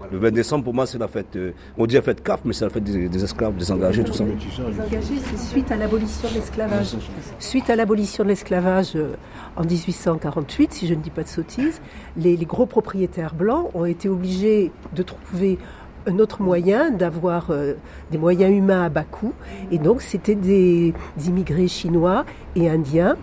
Le 0.09 0.17
20 0.17 0.31
décembre, 0.31 0.63
pour 0.63 0.73
moi, 0.73 0.85
c'est 0.85 0.97
la 0.97 1.07
fête. 1.07 1.35
Euh, 1.35 1.51
on 1.77 1.85
dit 1.85 1.95
la 1.95 2.01
fête 2.01 2.23
CAF, 2.23 2.41
mais 2.45 2.53
c'est 2.53 2.65
la 2.65 2.69
fête 2.69 2.83
des, 2.83 3.23
esclaves, 3.23 3.55
des 3.55 3.71
engagés, 3.71 4.03
tout 4.03 4.13
ça. 4.13 4.23
Les 4.23 4.79
engagés, 4.79 5.19
c'est 5.23 5.37
suite 5.37 5.71
à 5.71 5.75
l'abolition 5.75 6.29
de 6.29 6.33
l'esclavage. 6.35 6.95
Suite 7.39 7.69
à 7.69 7.75
l'abolition 7.75 8.23
de 8.23 8.29
l'esclavage 8.29 8.95
euh, 8.95 9.13
en 9.55 9.63
1848, 9.63 10.73
si 10.73 10.87
je 10.87 10.93
ne 10.93 11.01
dis 11.01 11.09
pas 11.09 11.23
de 11.23 11.27
sottises, 11.27 11.81
les, 12.17 12.35
gros 12.37 12.65
propriétaires 12.65 13.35
blancs 13.35 13.69
ont 13.73 13.85
été 13.85 14.09
obligés 14.09 14.71
de 14.95 15.03
trouver 15.03 15.59
un 16.07 16.17
autre 16.17 16.41
moyen 16.41 16.89
d'avoir 16.89 17.51
euh, 17.51 17.73
des 18.09 18.17
moyens 18.17 18.51
humains 18.51 18.83
à 18.83 18.89
bas 18.89 19.03
coût. 19.03 19.33
Et 19.71 19.77
donc, 19.77 20.01
c'était 20.01 20.35
des, 20.35 20.93
immigrés 21.25 21.67
chinois 21.67 22.25
et 22.55 22.69
indiens 22.69 23.15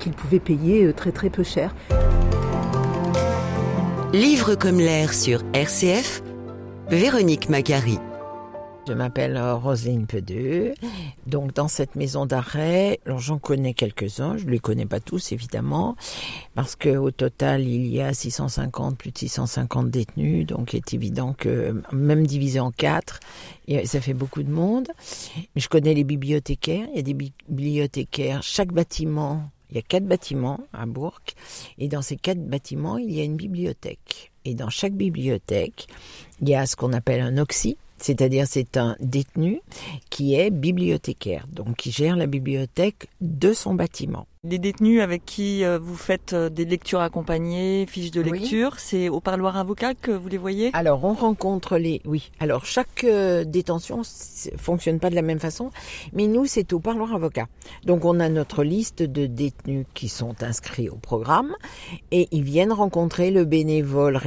qu'ils 0.00 0.14
pouvaient 0.14 0.40
payer 0.40 0.92
très 0.92 1.12
très 1.12 1.30
peu 1.30 1.44
cher. 1.44 1.72
Livre 4.16 4.54
comme 4.54 4.78
l'air 4.78 5.12
sur 5.12 5.42
RCF, 5.52 6.22
Véronique 6.88 7.50
Macari. 7.50 7.98
Je 8.88 8.94
m'appelle 8.94 9.36
euh, 9.36 9.56
Roselyne 9.56 10.06
Pedeux. 10.06 10.72
Donc, 11.26 11.52
dans 11.52 11.68
cette 11.68 11.96
maison 11.96 12.24
d'arrêt, 12.24 12.98
j'en 13.04 13.36
connais 13.36 13.74
quelques-uns. 13.74 14.38
Je 14.38 14.46
ne 14.46 14.52
les 14.52 14.58
connais 14.58 14.86
pas 14.86 15.00
tous, 15.00 15.32
évidemment, 15.32 15.96
parce 16.54 16.76
qu'au 16.76 17.10
total, 17.10 17.68
il 17.68 17.88
y 17.88 18.00
a 18.00 18.14
650, 18.14 18.96
plus 18.96 19.10
de 19.10 19.18
650 19.18 19.90
détenus. 19.90 20.46
Donc, 20.46 20.72
il 20.72 20.76
est 20.78 20.94
évident 20.94 21.34
que, 21.36 21.82
même 21.92 22.26
divisé 22.26 22.58
en 22.58 22.70
quatre, 22.70 23.20
ça 23.84 24.00
fait 24.00 24.14
beaucoup 24.14 24.42
de 24.42 24.50
monde. 24.50 24.88
Je 25.56 25.68
connais 25.68 25.92
les 25.92 26.04
bibliothécaires. 26.04 26.86
Il 26.92 26.96
y 26.96 27.00
a 27.00 27.02
des 27.02 27.32
bibliothécaires. 27.48 28.42
Chaque 28.42 28.72
bâtiment 28.72 29.50
il 29.70 29.76
y 29.76 29.78
a 29.78 29.82
quatre 29.82 30.04
bâtiments 30.06 30.60
à 30.72 30.86
Bourg 30.86 31.20
et 31.78 31.88
dans 31.88 32.02
ces 32.02 32.16
quatre 32.16 32.40
bâtiments, 32.40 32.98
il 32.98 33.12
y 33.12 33.20
a 33.20 33.24
une 33.24 33.36
bibliothèque. 33.36 34.32
Et 34.44 34.54
dans 34.54 34.70
chaque 34.70 34.94
bibliothèque, 34.94 35.88
il 36.40 36.48
y 36.48 36.54
a 36.54 36.66
ce 36.66 36.76
qu'on 36.76 36.92
appelle 36.92 37.20
un 37.20 37.36
oxy, 37.38 37.76
c'est-à-dire 37.98 38.46
c'est 38.46 38.76
un 38.76 38.96
détenu 39.00 39.60
qui 40.10 40.34
est 40.34 40.50
bibliothécaire, 40.50 41.46
donc 41.50 41.76
qui 41.76 41.90
gère 41.90 42.16
la 42.16 42.26
bibliothèque 42.26 43.08
de 43.20 43.52
son 43.52 43.74
bâtiment. 43.74 44.26
Les 44.44 44.58
détenus 44.58 45.00
avec 45.00 45.24
qui 45.24 45.64
euh, 45.64 45.78
vous 45.78 45.96
faites 45.96 46.32
euh, 46.32 46.48
des 46.48 46.64
lectures 46.64 47.00
accompagnées, 47.00 47.84
fiches 47.86 48.12
de 48.12 48.20
lecture, 48.20 48.78
c'est 48.78 49.08
au 49.08 49.18
parloir 49.18 49.56
avocat 49.56 49.94
que 49.94 50.12
vous 50.12 50.28
les 50.28 50.36
voyez? 50.36 50.70
Alors 50.72 51.04
on 51.04 51.14
rencontre 51.14 51.78
les... 51.78 52.00
Oui, 52.04 52.30
alors 52.38 52.64
chaque 52.64 53.02
euh, 53.04 53.44
détention 53.44 54.02
fonctionne 54.56 55.00
pas 55.00 55.10
de 55.10 55.16
la 55.16 55.22
même 55.22 55.40
façon, 55.40 55.70
mais 56.12 56.28
nous 56.28 56.44
c'est 56.46 56.72
au 56.72 56.78
parloir 56.78 57.12
avocat. 57.14 57.46
Donc 57.84 58.04
on 58.04 58.20
a 58.20 58.28
notre 58.28 58.62
liste 58.62 59.02
de 59.02 59.26
détenus 59.26 59.86
qui 59.94 60.08
sont 60.08 60.40
inscrits 60.42 60.90
au 60.90 60.96
programme 60.96 61.54
et 62.12 62.28
ils 62.30 62.44
viennent 62.44 62.72
rencontrer 62.72 63.30
le 63.32 63.44
bénévole 63.44 64.20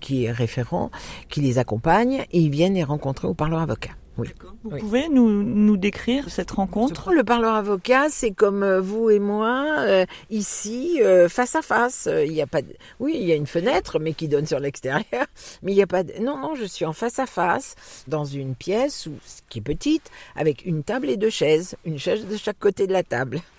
qui 0.00 0.24
est 0.24 0.30
référent, 0.30 0.90
qui 1.28 1.40
les 1.40 1.58
accompagne 1.58 2.26
et 2.30 2.38
ils 2.38 2.50
viennent 2.50 2.74
les 2.74 2.84
rencontrer 2.84 3.26
au 3.26 3.34
parloir 3.34 3.62
avocat. 3.62 3.90
Oui. 4.16 4.28
Vous 4.62 4.78
pouvez 4.78 5.08
nous, 5.08 5.42
nous 5.42 5.76
décrire 5.76 6.30
cette 6.30 6.52
rencontre? 6.52 7.12
Le 7.12 7.24
parleur 7.24 7.54
avocat, 7.54 8.08
c'est 8.10 8.30
comme 8.30 8.62
euh, 8.62 8.80
vous 8.80 9.10
et 9.10 9.18
moi, 9.18 9.66
euh, 9.78 10.06
ici, 10.30 11.00
euh, 11.02 11.28
face 11.28 11.56
à 11.56 11.62
face. 11.62 12.08
Il 12.24 12.32
y 12.32 12.40
a 12.40 12.46
pas 12.46 12.62
de... 12.62 12.68
Oui, 13.00 13.16
il 13.16 13.26
y 13.26 13.32
a 13.32 13.34
une 13.34 13.46
fenêtre, 13.46 13.98
mais 13.98 14.12
qui 14.14 14.28
donne 14.28 14.46
sur 14.46 14.60
l'extérieur. 14.60 15.04
Mais 15.62 15.72
il 15.72 15.74
n'y 15.74 15.82
a 15.82 15.86
pas 15.86 16.04
de... 16.04 16.12
Non, 16.20 16.38
non, 16.38 16.54
je 16.54 16.64
suis 16.64 16.84
en 16.84 16.92
face 16.92 17.18
à 17.18 17.26
face, 17.26 17.74
dans 18.06 18.24
une 18.24 18.54
pièce 18.54 19.08
qui 19.48 19.58
est 19.58 19.62
petite, 19.62 20.10
avec 20.36 20.64
une 20.64 20.84
table 20.84 21.10
et 21.10 21.16
deux 21.16 21.30
chaises. 21.30 21.76
Une 21.84 21.98
chaise 21.98 22.26
de 22.26 22.36
chaque 22.36 22.58
côté 22.58 22.86
de 22.86 22.92
la 22.92 23.02
table. 23.02 23.40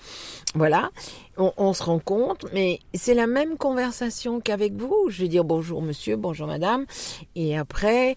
Voilà, 0.57 0.89
on, 1.35 1.51
on 1.57 1.73
se 1.73 1.83
rencontre, 1.83 2.47
mais 2.53 2.79
c'est 2.93 3.13
la 3.13 3.27
même 3.27 3.57
conversation 3.57 4.39
qu'avec 4.39 4.71
vous. 4.71 5.07
Je 5.09 5.23
vais 5.23 5.27
dire 5.27 5.43
bonjour 5.43 5.81
monsieur, 5.81 6.15
bonjour 6.15 6.47
madame, 6.47 6.85
et 7.35 7.57
après 7.57 8.15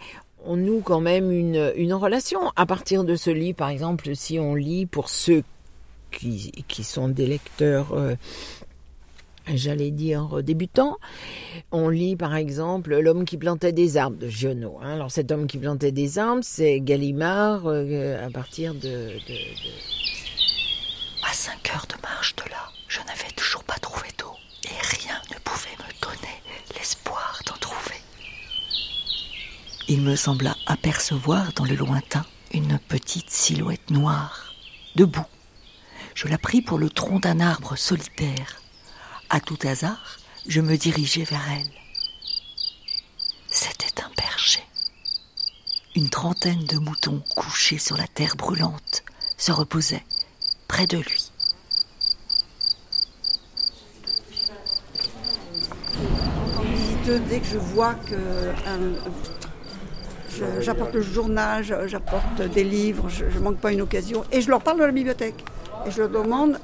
on 0.49 0.57
noue 0.57 0.81
quand 0.81 1.01
même 1.01 1.31
une, 1.31 1.93
relation. 1.93 2.41
À 2.57 2.65
partir 2.65 3.05
de 3.05 3.17
ce 3.17 3.31
livre, 3.31 3.57
par 3.57 3.69
exemple, 3.69 4.17
si 4.17 4.39
on 4.39 4.55
lit 4.55 4.87
pour 4.87 5.11
ceux 5.11 5.45
qui, 6.11 6.85
sont 6.85 7.09
des 7.09 7.27
lecteurs, 7.27 7.93
euh, 7.93 8.15
j'allais 9.47 9.91
dire, 9.91 10.43
débutants, 10.43 10.97
on 11.71 11.91
lit 11.91 12.17
par 12.17 12.35
exemple 12.35 12.99
L'homme 12.99 13.27
qui 13.27 13.37
plantait 13.37 13.73
des 13.73 13.99
arbres 13.99 14.17
de 14.17 14.29
Giono. 14.29 14.79
Hein. 14.83 14.95
Alors 14.95 15.11
cet 15.11 15.31
homme 15.31 15.47
qui 15.47 15.59
plantait 15.59 15.93
des 15.93 16.19
arbres, 16.19 16.43
c'est 16.43 16.81
Gallimard 16.81 17.67
euh, 17.67 18.27
à 18.27 18.31
partir 18.31 18.73
de, 18.73 18.81
de, 18.81 18.89
de... 18.89 19.39
À 21.29 21.33
cinq 21.35 21.71
heures 21.75 21.87
de 21.91 22.01
marche 22.03 22.35
de 22.37 22.51
là, 22.51 22.71
je 22.89 23.01
n'avais 23.01 23.31
toujours 23.37 23.65
pas 23.65 23.77
trouvé 23.83 24.09
d'eau 24.19 24.33
et 24.65 24.97
rien 24.97 25.21
ne 25.31 25.39
pouvait 25.45 25.77
me 25.79 26.01
donner 26.01 26.41
l'espoir 26.75 27.39
d'en 27.47 27.57
trouver 27.57 27.97
il 29.89 30.03
me 30.03 30.17
sembla 30.17 30.55
apercevoir 30.67 31.53
dans 31.55 31.65
le 31.65 31.75
lointain 31.75 32.25
une 32.53 32.79
petite 32.79 33.31
silhouette 33.31 33.91
noire, 33.91 34.55
debout. 34.97 35.25
Je 36.15 36.29
la 36.29 36.37
pris 36.37 36.61
pour 36.61 36.79
le 36.79 36.91
tronc 36.91 37.21
d'un 37.21 37.41
arbre 37.41 37.75
solitaire. 37.77 38.61
À 39.31 39.41
tout 39.41 39.59
hasard, 39.65 40.19
je 40.47 40.61
me 40.61 40.77
dirigeai 40.77 41.25
vers 41.25 41.45
elle. 41.51 41.71
C'était 43.49 44.03
un 44.03 44.11
berger. 44.17 44.65
Une 45.97 46.11
trentaine 46.11 46.65
de 46.67 46.79
moutons 46.79 47.23
couchés 47.35 47.79
sur 47.79 47.97
la 47.97 48.07
terre 48.07 48.37
brûlante 48.37 49.03
se 49.39 49.53
reposaient 49.53 50.05
près 50.69 50.87
de 50.87 50.99
lui. 50.99 51.31
dès 57.17 57.41
que 57.41 57.47
je 57.47 57.57
vois 57.57 57.95
que 57.95 58.53
j'apporte 60.61 60.95
le 60.95 61.03
journal, 61.03 61.65
j'apporte 61.87 62.43
des 62.55 62.65
livres, 62.65 63.09
je 63.09 63.25
ne 63.25 63.43
manque 63.43 63.59
pas 63.59 63.73
une 63.73 63.83
occasion, 63.83 64.25
et 64.33 64.41
je 64.41 64.51
leur 64.51 64.61
parle 64.61 64.79
de 64.79 64.85
la 64.85 64.93
bibliothèque. 64.93 65.45
Et 65.87 65.91
je 65.91 66.03
leur 66.03 66.11
demande, 66.11 66.59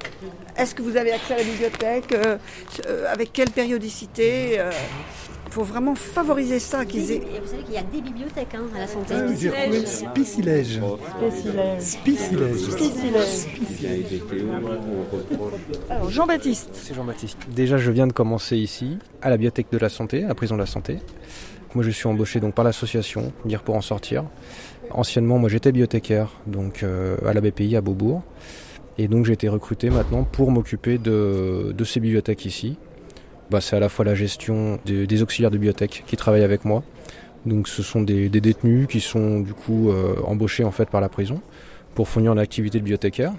est-ce 0.56 0.74
que 0.74 0.82
vous 0.82 0.96
avez 0.96 1.12
accès 1.12 1.34
à 1.34 1.38
la 1.38 1.44
bibliothèque 1.44 2.12
euh, 2.12 2.36
euh, 2.86 3.12
Avec 3.12 3.32
quelle 3.32 3.50
périodicité 3.50 4.58
euh, 4.58 4.70
Il 5.46 5.52
faut 5.52 5.62
vraiment 5.62 5.94
favoriser 5.94 6.58
ça. 6.58 6.84
Qu'ils 6.84 7.12
aient... 7.12 7.22
Vous 7.42 7.48
savez 7.48 7.62
qu'il 7.62 7.74
y 7.74 7.78
a 7.78 7.82
des 7.82 8.00
bibliothèques 8.00 8.54
hein, 8.54 8.64
à 8.74 8.80
la 8.80 8.86
santé. 8.86 9.14
Spicilège. 9.86 10.80
Spicilège. 11.78 12.58
Spicilège. 12.58 14.22
Alors, 15.90 16.10
Jean-Baptiste. 16.10 16.70
C'est 16.72 16.94
Jean-Baptiste. 16.94 17.38
Déjà, 17.48 17.78
je 17.78 17.90
viens 17.90 18.06
de 18.06 18.12
commencer 18.12 18.56
ici, 18.56 18.98
à 19.22 19.30
la 19.30 19.36
bibliothèque 19.36 19.68
de 19.70 19.78
la 19.78 19.88
santé, 19.88 20.24
à 20.24 20.28
la 20.28 20.34
prison 20.34 20.56
de 20.56 20.60
la 20.60 20.66
santé. 20.66 20.98
Moi, 21.74 21.84
je 21.84 21.90
suis 21.90 22.06
embauché 22.06 22.40
donc 22.40 22.54
par 22.54 22.64
l'association 22.64 23.32
Dire 23.44 23.62
pour 23.62 23.74
en 23.74 23.80
sortir. 23.80 24.24
Anciennement, 24.90 25.38
moi, 25.38 25.48
j'étais 25.48 25.70
bibliothécaire 25.72 26.30
donc 26.46 26.84
à 26.84 27.32
la 27.32 27.40
BPI 27.40 27.76
à 27.76 27.80
Beaubourg. 27.80 28.22
Et 28.98 29.08
donc 29.08 29.26
j'ai 29.26 29.32
été 29.32 29.48
recruté 29.48 29.90
maintenant 29.90 30.24
pour 30.24 30.50
m'occuper 30.50 30.98
de, 30.98 31.74
ces 31.84 32.00
bibliothèques 32.00 32.44
ici. 32.44 32.76
Bah, 33.50 33.60
c'est 33.60 33.76
à 33.76 33.80
la 33.80 33.88
fois 33.88 34.04
la 34.04 34.14
gestion 34.14 34.78
des, 34.84 35.22
auxiliaires 35.22 35.50
de 35.50 35.56
bibliothèque 35.56 36.04
qui 36.06 36.16
travaillent 36.16 36.44
avec 36.44 36.64
moi. 36.64 36.82
Donc 37.44 37.68
ce 37.68 37.82
sont 37.82 38.02
des, 38.02 38.28
détenus 38.28 38.86
qui 38.86 39.00
sont 39.00 39.40
du 39.40 39.52
coup 39.52 39.90
euh, 39.90 40.16
embauchés 40.24 40.64
en 40.64 40.70
fait 40.70 40.88
par 40.88 41.00
la 41.00 41.08
prison 41.08 41.40
pour 41.94 42.08
fournir 42.08 42.34
l'activité 42.34 42.78
de 42.78 42.84
bibliothécaire. 42.84 43.32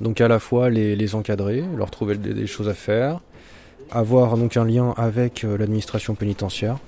Donc 0.00 0.20
à 0.20 0.28
la 0.28 0.38
fois 0.38 0.70
les, 0.70 1.14
encadrer, 1.14 1.62
leur 1.76 1.90
trouver 1.90 2.16
des, 2.16 2.46
choses 2.46 2.68
à 2.68 2.74
faire, 2.74 3.20
avoir 3.90 4.36
donc 4.36 4.56
un 4.56 4.64
lien 4.64 4.94
avec 4.96 5.44
euh, 5.44 5.58
l'administration 5.58 6.14
pénitentiaire 6.14 6.78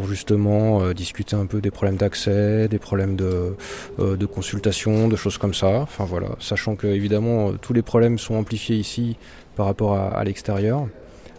pour 0.00 0.08
justement 0.08 0.80
euh, 0.80 0.94
discuter 0.94 1.36
un 1.36 1.44
peu 1.44 1.60
des 1.60 1.70
problèmes 1.70 1.98
d'accès, 1.98 2.68
des 2.68 2.78
problèmes 2.78 3.16
de, 3.16 3.54
euh, 3.98 4.16
de, 4.16 4.26
consultation, 4.26 5.08
de 5.08 5.16
choses 5.16 5.36
comme 5.36 5.52
ça. 5.52 5.80
Enfin 5.80 6.06
voilà, 6.06 6.28
sachant 6.38 6.74
que 6.74 6.86
évidemment 6.86 7.50
euh, 7.50 7.52
tous 7.60 7.74
les 7.74 7.82
problèmes 7.82 8.18
sont 8.18 8.34
amplifiés 8.36 8.76
ici 8.76 9.18
par 9.56 9.66
rapport 9.66 9.94
à, 9.94 10.24
l'extérieur. 10.24 10.86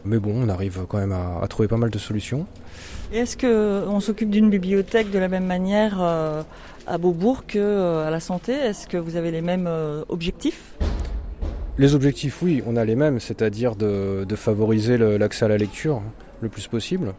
Mais 0.05 0.20
bon, 0.20 0.34
on 0.36 0.47
arrive 0.47 0.86
quand 0.88 0.99
même 0.99 1.12
à, 1.12 1.47
trouver 1.47 1.68
pas 1.68 1.78
mal 1.78 1.89
de 1.89 1.97
solutions. 1.97 2.45
est-ce 3.12 3.36
qu'on 3.36 3.99
s'occupe 3.99 4.30
d'une 4.30 4.51
bibliothèque 4.51 5.09
de 5.09 5.18
la 5.18 5.28
même 5.28 5.45
manière 5.45 5.99
à 5.99 6.97
Beaubourg 6.99 7.45
qu'à 7.47 8.12
la 8.12 8.20
santé? 8.20 8.51
Est-ce 8.51 8.88
que 8.88 8.97
vous 8.97 9.16
avez 9.16 9.32
les 9.32 9.41
mêmes 9.41 9.70
objectifs? 10.09 10.76
Les 11.80 11.95
objectifs, 11.95 12.43
oui, 12.43 12.62
on 12.68 12.76
a 12.76 12.86
les 12.86 12.95
mêmes, 12.95 13.20
c'est-à-dire 13.20 13.76
de, 13.76 14.24
de 14.28 14.36
favoriser 14.36 14.97
l'accès 14.99 15.45
à 15.45 15.47
la 15.47 15.57
lecture 15.57 16.03
le 16.41 16.49
plus 16.49 16.68
possible. 16.68 17.14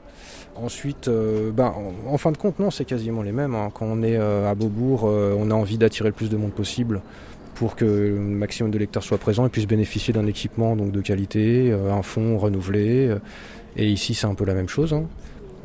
Ensuite, 0.55 1.09
euh, 1.09 1.51
ben, 1.51 1.73
en, 2.07 2.19
fin 2.19 2.31
de 2.31 2.37
compte, 2.37 2.59
non, 2.59 2.71
c'est 2.71 2.85
quasiment 2.85 3.23
les 3.23 3.33
mêmes. 3.33 3.55
Hein. 3.55 3.71
Quand 3.73 3.87
on 3.87 4.03
est 4.03 4.17
euh, 4.19 4.51
à 4.51 4.55
Beaubourg, 4.55 5.05
euh, 5.05 5.35
on 5.39 5.51
a 5.51 5.55
envie 5.55 5.79
d'attirer 5.79 6.11
le 6.11 6.15
plus 6.15 6.29
de 6.29 6.37
monde 6.37 6.53
possible 6.53 7.01
pour 7.55 7.75
que 7.75 7.85
le 7.85 8.19
maximum 8.19 8.71
de 8.71 8.79
lecteurs 8.79 9.03
soient 9.03 9.19
présents 9.19 9.47
et 9.47 9.49
puissent 9.49 9.67
bénéficier 9.67 10.13
d'un 10.13 10.27
équipement 10.27 10.77
donc 10.77 10.91
de 10.91 11.01
qualité, 11.01 11.71
un 11.73 12.03
fonds 12.03 12.39
renouvelé. 12.39 13.15
et 13.77 13.89
ici, 13.89 14.15
c'est 14.15 14.27
un 14.27 14.35
peu 14.35 14.45
la 14.45 14.55
même 14.55 14.69
chose. 14.69 14.95
Hein. 14.95 15.05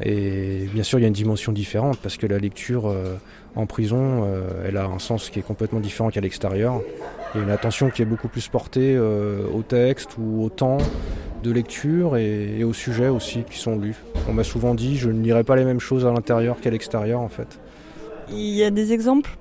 Et 0.04 0.68
bien 0.74 0.84
sûr, 0.84 1.00
il 1.00 1.04
y 1.04 1.06
a 1.06 1.08
une 1.08 1.14
dimension 1.14 1.54
différente 1.54 1.98
parce 2.04 2.18
que 2.18 2.28
la 2.28 2.40
lecture 2.40 2.94
en 3.56 3.66
prison, 3.66 4.28
elle 4.66 4.78
a 4.78 4.86
un 4.86 5.00
sens 5.00 5.30
qui 5.30 5.40
est 5.40 5.44
complètement 5.44 5.80
différent 5.80 6.10
qu'à 6.10 6.22
l'extérieur. 6.22 6.82
Il 7.34 7.38
y 7.38 7.42
a 7.42 7.44
une 7.46 7.52
attention 7.52 7.90
qui 7.90 8.02
est 8.02 8.06
beaucoup 8.06 8.28
plus 8.28 8.48
portée 8.50 9.00
au 9.00 9.62
texte 9.64 10.18
ou 10.20 10.44
au 10.44 10.50
temps 10.50 10.80
de 11.44 11.52
lecture 11.52 12.18
et, 12.18 12.64
aux 12.64 12.74
sujets 12.74 13.10
aussi 13.10 13.44
qui 13.50 13.58
sont 13.58 13.78
lus. 13.78 13.96
On 14.28 14.34
m'a 14.34 14.44
souvent 14.44 14.76
dit 14.76 14.98
je 14.98 15.10
ne 15.10 15.22
lirai 15.22 15.44
pas 15.44 15.56
les 15.56 15.66
mêmes 15.66 15.80
choses 15.80 16.06
à 16.06 16.12
l'intérieur 16.12 16.60
qu'à 16.60 16.70
l'extérieur 16.70 17.20
en 17.20 17.30
fait. 17.30 17.60
Il 18.30 18.54
y 18.54 18.64
a 18.64 18.70
des 18.70 18.94
exemples? 18.94 19.38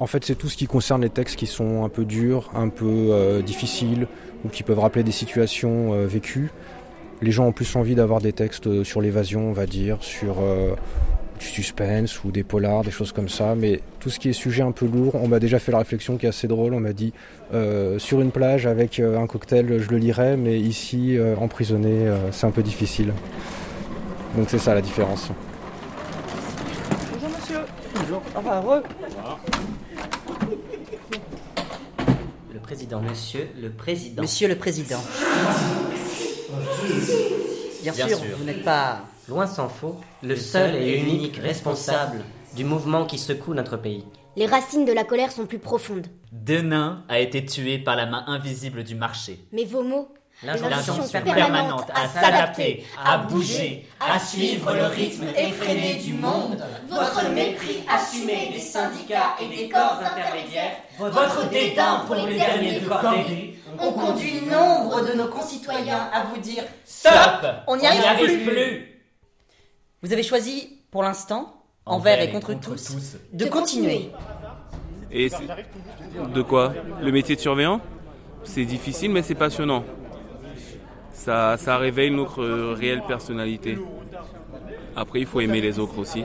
En 0.00 0.06
fait 0.06 0.24
c'est 0.24 0.34
tout 0.34 0.48
ce 0.48 0.56
qui 0.56 0.66
concerne 0.66 1.02
les 1.02 1.10
textes 1.10 1.36
qui 1.36 1.46
sont 1.46 1.84
un 1.84 1.88
peu 1.88 2.04
durs, 2.04 2.50
un 2.54 2.68
peu 2.68 2.86
euh, 2.86 3.42
difficiles 3.42 4.06
ou 4.44 4.48
qui 4.48 4.62
peuvent 4.62 4.78
rappeler 4.78 5.02
des 5.02 5.12
situations 5.12 5.92
euh, 5.92 6.06
vécues. 6.06 6.50
Les 7.20 7.32
gens 7.32 7.46
ont 7.46 7.52
plus 7.52 7.74
envie 7.74 7.96
d'avoir 7.96 8.20
des 8.20 8.32
textes 8.32 8.68
euh, 8.68 8.84
sur 8.84 9.00
l'évasion 9.00 9.48
on 9.48 9.52
va 9.52 9.66
dire, 9.66 9.98
sur 10.00 10.36
du 11.38 11.46
suspense 11.46 12.22
ou 12.24 12.30
des 12.30 12.42
polars, 12.42 12.82
des 12.82 12.90
choses 12.90 13.12
comme 13.12 13.28
ça. 13.28 13.54
Mais 13.54 13.80
tout 14.00 14.10
ce 14.10 14.18
qui 14.18 14.28
est 14.28 14.32
sujet 14.32 14.62
un 14.62 14.72
peu 14.72 14.86
lourd, 14.86 15.14
on 15.14 15.28
m'a 15.28 15.38
déjà 15.38 15.58
fait 15.58 15.72
la 15.72 15.78
réflexion 15.78 16.16
qui 16.16 16.26
est 16.26 16.28
assez 16.28 16.48
drôle. 16.48 16.74
On 16.74 16.80
m'a 16.80 16.92
dit 16.92 17.12
euh, 17.54 17.98
sur 17.98 18.20
une 18.20 18.30
plage 18.30 18.66
avec 18.66 19.00
euh, 19.00 19.18
un 19.18 19.26
cocktail, 19.26 19.80
je 19.80 19.88
le 19.90 19.98
lirais, 19.98 20.36
mais 20.36 20.58
ici, 20.58 21.16
euh, 21.16 21.36
emprisonné, 21.36 22.06
c'est 22.32 22.46
un 22.46 22.50
peu 22.50 22.62
difficile. 22.62 23.12
Donc 24.36 24.48
c'est 24.50 24.58
ça 24.58 24.74
la 24.74 24.82
différence. 24.82 25.30
Bonjour 27.12 27.30
monsieur. 27.30 27.60
Bonjour. 27.94 28.22
Enfin, 28.34 28.60
re. 28.60 28.82
Le 32.52 32.58
président, 32.60 33.00
monsieur 33.00 33.48
le 33.60 33.70
président. 33.70 34.22
Monsieur 34.22 34.48
le 34.48 34.56
président. 34.56 35.02
Bien, 37.82 37.92
sûr, 37.92 38.18
vous 38.36 38.44
n'êtes 38.44 38.64
pas 38.64 39.02
loin 39.28 39.46
s'en 39.46 39.68
faut, 39.68 39.96
le 40.22 40.36
seul 40.36 40.74
et 40.76 40.98
unique 40.98 41.36
responsable 41.36 42.24
du 42.56 42.64
mouvement 42.64 43.04
qui 43.04 43.18
secoue 43.18 43.54
notre 43.54 43.76
pays. 43.76 44.04
Les 44.36 44.46
racines 44.46 44.84
de 44.84 44.92
la 44.92 45.04
colère 45.04 45.32
sont 45.32 45.46
plus 45.46 45.58
profondes. 45.58 46.06
Denain 46.32 47.04
a 47.08 47.18
été 47.18 47.44
tué 47.44 47.78
par 47.78 47.96
la 47.96 48.06
main 48.06 48.24
invisible 48.26 48.84
du 48.84 48.94
marché. 48.94 49.40
Mais 49.52 49.64
vos 49.64 49.82
mots 49.82 50.08
L'injonction 50.44 51.02
permanente 51.08 51.88
à 51.92 52.06
s'adapter, 52.06 52.86
à 53.04 53.18
bouger, 53.18 53.88
à 53.98 54.20
suivre 54.20 54.72
le 54.72 54.84
rythme 54.84 55.26
effréné 55.36 55.94
du 55.94 56.12
monde, 56.12 56.62
votre 56.88 57.28
mépris 57.30 57.82
assumé 57.92 58.50
des 58.52 58.60
syndicats 58.60 59.34
et 59.42 59.48
des 59.48 59.68
corps 59.68 59.98
intermédiaires, 60.00 60.76
votre 60.96 61.50
dédain 61.50 62.04
pour 62.06 62.14
les 62.14 62.36
derniers 62.36 62.78
de 62.78 62.86
cordée, 62.86 63.58
ont 63.80 63.90
conduit 63.90 64.42
nombre 64.42 65.04
de 65.10 65.14
nos 65.14 65.26
concitoyens 65.26 66.08
à 66.12 66.22
vous 66.26 66.40
dire 66.40 66.62
Stop. 66.84 67.44
On 67.66 67.76
n'y 67.76 67.86
arrive, 67.86 68.46
plus. 68.46 68.97
Vous 70.02 70.12
avez 70.12 70.22
choisi, 70.22 70.78
pour 70.92 71.02
l'instant, 71.02 71.54
envers 71.84 72.20
et 72.20 72.30
contre, 72.30 72.54
tous, 72.54 73.16
de, 73.32 73.46
continuer. 73.46 74.10
Et 75.10 75.28
de 76.34 76.42
quoi? 76.42 76.72
Le 77.02 77.10
métier 77.10 77.34
de 77.34 77.40
surveillant? 77.40 77.80
C'est 78.44 78.64
difficile, 78.64 79.10
mais 79.10 79.22
c'est 79.22 79.34
passionnant. 79.34 79.84
Ça, 81.12 81.56
ça 81.56 81.78
réveille 81.78 82.12
notre 82.12 82.44
réelle 82.74 83.02
personnalité. 83.08 83.76
Après, 84.94 85.18
il 85.18 85.26
faut 85.26 85.40
aimer 85.40 85.60
les 85.60 85.80
autres 85.80 85.98
aussi. 85.98 86.20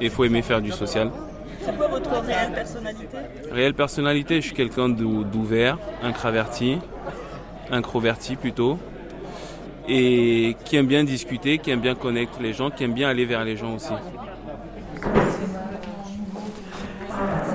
Et 0.00 0.04
il 0.04 0.10
faut 0.10 0.22
aimer 0.22 0.42
faire 0.42 0.62
du 0.62 0.70
social. 0.70 1.10
C'est 1.60 1.76
quoi 1.76 1.88
votre 1.88 2.10
réelle 2.20 2.52
personnalité? 2.52 3.16
Réelle 3.50 3.74
personnalité, 3.74 4.36
je 4.36 4.46
suis 4.46 4.54
quelqu'un 4.54 4.88
d'ouvert, 4.88 5.76
introverti, 6.04 6.78
introverti 7.72 8.36
plutôt 8.36 8.78
et 9.88 10.54
qui 10.64 10.76
aime 10.76 10.86
bien 10.86 11.02
discuter, 11.02 11.58
qui 11.58 11.70
aime 11.70 11.80
bien 11.80 11.94
connaître 11.94 12.40
les 12.40 12.52
gens, 12.52 12.70
qui 12.70 12.84
aime 12.84 12.92
bien 12.92 13.08
aller 13.08 13.24
vers 13.24 13.44
les 13.44 13.56
gens 13.56 13.74
aussi. 13.76 13.92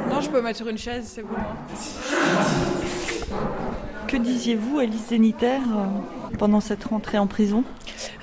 Non, 0.09 0.19
je 0.19 0.29
peux 0.29 0.41
mettre 0.41 0.57
sur 0.57 0.67
une 0.67 0.77
chaise, 0.77 1.05
c'est 1.07 1.21
bon. 1.21 1.35
Que 4.07 4.17
disiez-vous, 4.17 4.79
Alice 4.79 5.07
Zénitaire, 5.09 5.61
pendant 6.37 6.59
cette 6.59 6.83
rentrée 6.83 7.17
en 7.17 7.27
prison? 7.27 7.63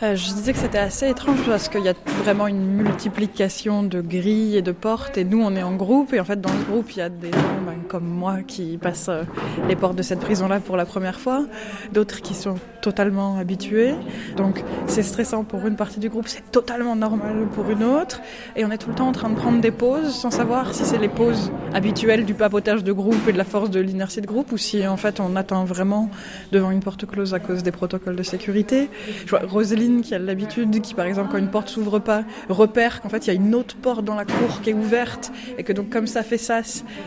Euh, 0.02 0.16
je 0.16 0.32
disais 0.32 0.52
que 0.52 0.58
c'était 0.58 0.78
assez 0.78 1.08
étrange 1.08 1.38
parce 1.46 1.68
qu'il 1.68 1.84
y 1.84 1.88
a 1.88 1.94
vraiment 2.22 2.46
une 2.46 2.64
multiplication 2.64 3.82
de 3.82 4.00
grilles 4.00 4.56
et 4.56 4.62
de 4.62 4.72
portes 4.72 5.16
et 5.18 5.24
nous 5.24 5.40
on 5.40 5.54
est 5.54 5.62
en 5.62 5.74
groupe 5.74 6.12
et 6.12 6.20
en 6.20 6.24
fait 6.24 6.40
dans 6.40 6.52
le 6.52 6.64
groupe 6.64 6.90
il 6.92 6.98
y 6.98 7.02
a 7.02 7.08
des 7.08 7.30
gens 7.30 7.60
ben, 7.64 7.76
comme 7.88 8.06
moi 8.06 8.38
qui 8.46 8.78
passent 8.78 9.08
euh, 9.08 9.22
les 9.68 9.76
portes 9.76 9.96
de 9.96 10.02
cette 10.02 10.20
prison 10.20 10.48
là 10.48 10.60
pour 10.60 10.76
la 10.76 10.86
première 10.86 11.20
fois, 11.20 11.44
d'autres 11.92 12.20
qui 12.20 12.34
sont 12.34 12.56
totalement 12.82 13.38
habitués. 13.38 13.94
Donc 14.36 14.62
c'est 14.86 15.02
stressant 15.02 15.44
pour 15.44 15.66
une 15.66 15.76
partie 15.76 16.00
du 16.00 16.08
groupe, 16.08 16.28
c'est 16.28 16.50
totalement 16.50 16.96
normal 16.96 17.46
pour 17.54 17.70
une 17.70 17.84
autre. 17.84 18.20
Et 18.56 18.64
on 18.64 18.70
est 18.70 18.78
tout 18.78 18.88
le 18.88 18.94
temps 18.94 19.08
en 19.08 19.12
train 19.12 19.30
de 19.30 19.36
prendre 19.36 19.60
des 19.60 19.70
pauses 19.70 20.14
sans 20.14 20.30
savoir 20.30 20.74
si 20.74 20.84
c'est 20.84 20.98
les 20.98 21.08
pauses 21.08 21.52
habituelles 21.74 22.24
du 22.24 22.34
papotage 22.34 22.82
de 22.84 22.92
groupe 22.92 23.28
et 23.28 23.32
de 23.32 23.38
la 23.38 23.44
force 23.44 23.70
de 23.70 23.80
l'inertie 23.80 24.20
de 24.20 24.26
groupe 24.26 24.52
ou 24.52 24.58
si 24.58 24.86
en 24.86 24.96
fait 24.96 25.20
on 25.20 25.36
attend 25.36 25.64
vraiment 25.64 26.10
devant 26.52 26.70
une 26.70 26.80
porte 26.80 27.06
close 27.06 27.34
à 27.34 27.38
cause 27.38 27.62
des 27.62 27.72
protocoles 27.72 27.99
de 28.06 28.22
sécurité. 28.22 28.88
Je 29.24 29.30
vois 29.30 29.40
Roselyne 29.40 30.02
qui 30.02 30.14
a 30.14 30.18
l'habitude, 30.18 30.80
qui 30.80 30.94
par 30.94 31.06
exemple 31.06 31.30
quand 31.30 31.38
une 31.38 31.50
porte 31.50 31.68
s'ouvre 31.68 31.98
pas, 31.98 32.24
repère 32.48 33.00
qu'en 33.00 33.08
fait 33.08 33.26
il 33.26 33.28
y 33.28 33.30
a 33.30 33.34
une 33.34 33.54
autre 33.54 33.76
porte 33.76 34.04
dans 34.04 34.14
la 34.14 34.24
cour 34.24 34.60
qui 34.62 34.70
est 34.70 34.74
ouverte 34.74 35.32
et 35.58 35.62
que 35.62 35.72
donc 35.72 35.90
comme 35.90 36.06
ça 36.06 36.22
fait 36.22 36.38
ça, 36.38 36.62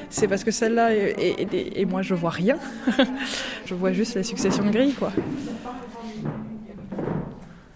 c'est 0.09 0.27
parce 0.27 0.43
que 0.43 0.51
celle-là 0.51 0.93
et, 0.93 1.85
moi 1.85 2.01
je 2.01 2.13
vois 2.13 2.29
rien. 2.29 2.57
je 3.65 3.73
vois 3.73 3.91
juste 3.91 4.15
la 4.15 4.23
succession 4.23 4.63
de 4.63 4.71
grilles 4.71 4.93
quoi. 4.93 5.11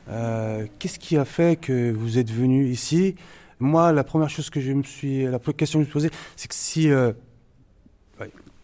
Euh, 0.09 0.65
qu'est-ce 0.79 0.99
qui 0.99 1.17
a 1.17 1.25
fait 1.25 1.59
que 1.59 1.91
vous 1.91 2.17
êtes 2.17 2.31
venu 2.31 2.67
ici? 2.67 3.15
Moi, 3.59 3.91
la 3.91 4.03
première 4.03 4.29
chose 4.29 4.49
que 4.49 4.61
je 4.61 4.71
me 4.71 4.83
suis, 4.83 5.23
la 5.23 5.39
première 5.39 5.57
question 5.57 5.79
que 5.79 5.85
je 5.85 5.89
me 5.89 6.01
suis 6.01 6.09
posée, 6.09 6.09
c'est 6.35 6.47
que 6.47 6.55
si 6.55 6.89
euh, 6.89 7.11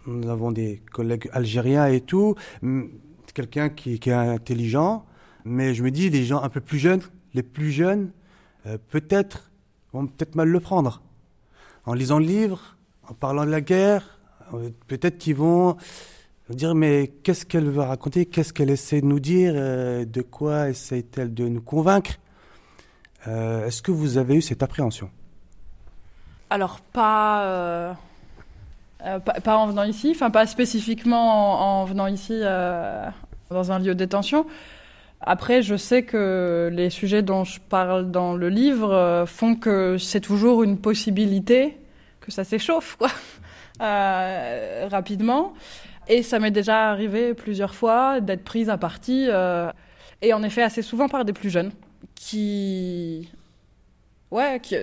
nous 0.06 0.30
avons 0.30 0.52
des 0.52 0.82
collègues 0.92 1.30
algériens 1.34 1.88
et 1.88 2.02
tout, 2.02 2.36
quelqu'un 3.34 3.70
qui, 3.70 3.94
est 3.94 4.08
intelligent, 4.10 5.06
mais 5.46 5.74
je 5.74 5.84
me 5.84 5.92
dis, 5.92 6.10
les 6.10 6.26
gens 6.26 6.42
un 6.42 6.50
peu 6.50 6.62
plus 6.62 6.80
jeunes 6.80 7.02
les 7.34 7.44
plus 7.44 7.72
jeunes, 7.72 8.12
euh, 8.66 8.78
peut-être, 8.90 9.52
vont 9.92 10.08
peut-être 10.08 10.36
mal 10.36 10.50
le 10.50 10.60
prendre. 10.60 11.02
En 11.86 11.94
lisant 11.94 12.20
le 12.20 12.26
livre, 12.26 12.78
en 13.08 13.14
parlant 13.14 13.46
de 13.46 13.52
la 13.52 13.62
guerre, 13.62 14.20
euh, 14.54 14.70
peut-être 14.88 15.18
qu'ils 15.18 15.36
vont 15.36 15.78
dire 16.50 16.76
mais 16.76 17.12
qu'est-ce 17.24 17.46
qu'elle 17.46 17.70
veut 17.70 17.82
raconter, 17.82 18.26
qu'est-ce 18.26 18.54
qu'elle 18.54 18.70
essaie 18.70 19.02
de 19.02 19.06
nous 19.06 19.20
dire, 19.20 19.54
euh, 19.56 20.06
de 20.06 20.22
quoi 20.22 20.70
essaie-t-elle 20.70 21.34
de 21.34 21.48
nous 21.48 21.62
convaincre? 21.62 22.20
Est-ce 23.26 23.82
que 23.82 23.92
vous 23.92 24.18
avez 24.18 24.36
eu 24.36 24.42
cette 24.42 24.64
appréhension? 24.64 25.10
Alors 26.50 26.82
pas, 26.82 27.98
pas, 29.44 29.58
en 29.58 29.68
venant 29.68 29.84
ici, 29.84 30.12
enfin 30.16 30.30
pas 30.30 30.46
spécifiquement 30.46 31.82
en, 31.82 31.86
venant 31.86 32.08
ici 32.08 32.42
dans 33.50 33.72
un 33.72 33.80
lieu 33.80 33.94
de 33.94 34.00
détention. 34.00 34.46
Après, 35.26 35.62
je 35.62 35.76
sais 35.78 36.04
que 36.04 36.70
les 36.74 36.90
sujets 36.90 37.22
dont 37.22 37.46
je 37.46 37.60
parle 37.62 38.12
dans 38.12 38.34
le 38.34 38.50
livre 38.50 38.92
euh, 38.92 39.26
font 39.26 39.56
que 39.56 39.98
c'est 39.98 40.20
toujours 40.20 40.64
une 40.64 40.78
possibilité 40.78 41.78
que 42.20 42.30
ça 42.32 42.44
s'échauffe, 42.44 42.98
quoi, 42.98 43.10
euh, 43.82 44.88
rapidement. 44.92 45.54
Et 46.10 46.24
ça 46.24 46.40
m'est 46.40 46.52
déjà 46.52 46.90
arrivé 46.90 47.34
plusieurs 47.34 47.74
fois 47.74 48.20
d'être 48.20 48.44
prise 48.44 48.70
à 48.70 48.78
partie, 48.78 49.28
euh, 49.30 49.72
et 50.22 50.34
en 50.34 50.44
effet 50.44 50.62
assez 50.62 50.82
souvent 50.82 51.08
par 51.08 51.24
des 51.24 51.32
plus 51.32 51.50
jeunes, 51.50 51.72
qui 52.16 53.32
Ouais, 54.34 54.60
qui, 54.60 54.76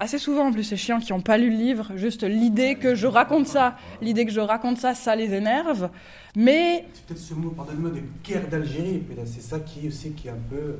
assez 0.00 0.18
souvent 0.18 0.48
en 0.48 0.52
plus, 0.52 0.62
c'est 0.62 0.76
chiant, 0.76 1.00
qui 1.00 1.14
n'ont 1.14 1.22
pas 1.22 1.38
lu 1.38 1.48
le 1.48 1.56
livre. 1.56 1.92
Juste 1.94 2.24
l'idée 2.24 2.74
que 2.74 2.94
je 2.94 3.06
raconte 3.06 3.46
ça, 3.46 3.74
l'idée 4.02 4.26
que 4.26 4.32
je 4.32 4.40
raconte 4.40 4.76
ça, 4.76 4.94
ça 4.94 5.16
les 5.16 5.32
énerve. 5.32 5.88
Mais. 6.36 6.84
C'est 6.92 7.06
peut-être 7.06 7.18
ce 7.18 7.32
mot, 7.32 7.48
pardonne-moi, 7.52 7.88
de 7.88 8.02
guerre 8.22 8.46
d'Algérie. 8.48 9.02
C'est 9.24 9.40
ça 9.40 9.60
qui 9.60 9.88
aussi 9.88 10.12
qui 10.12 10.28
un 10.28 10.36
peu 10.50 10.76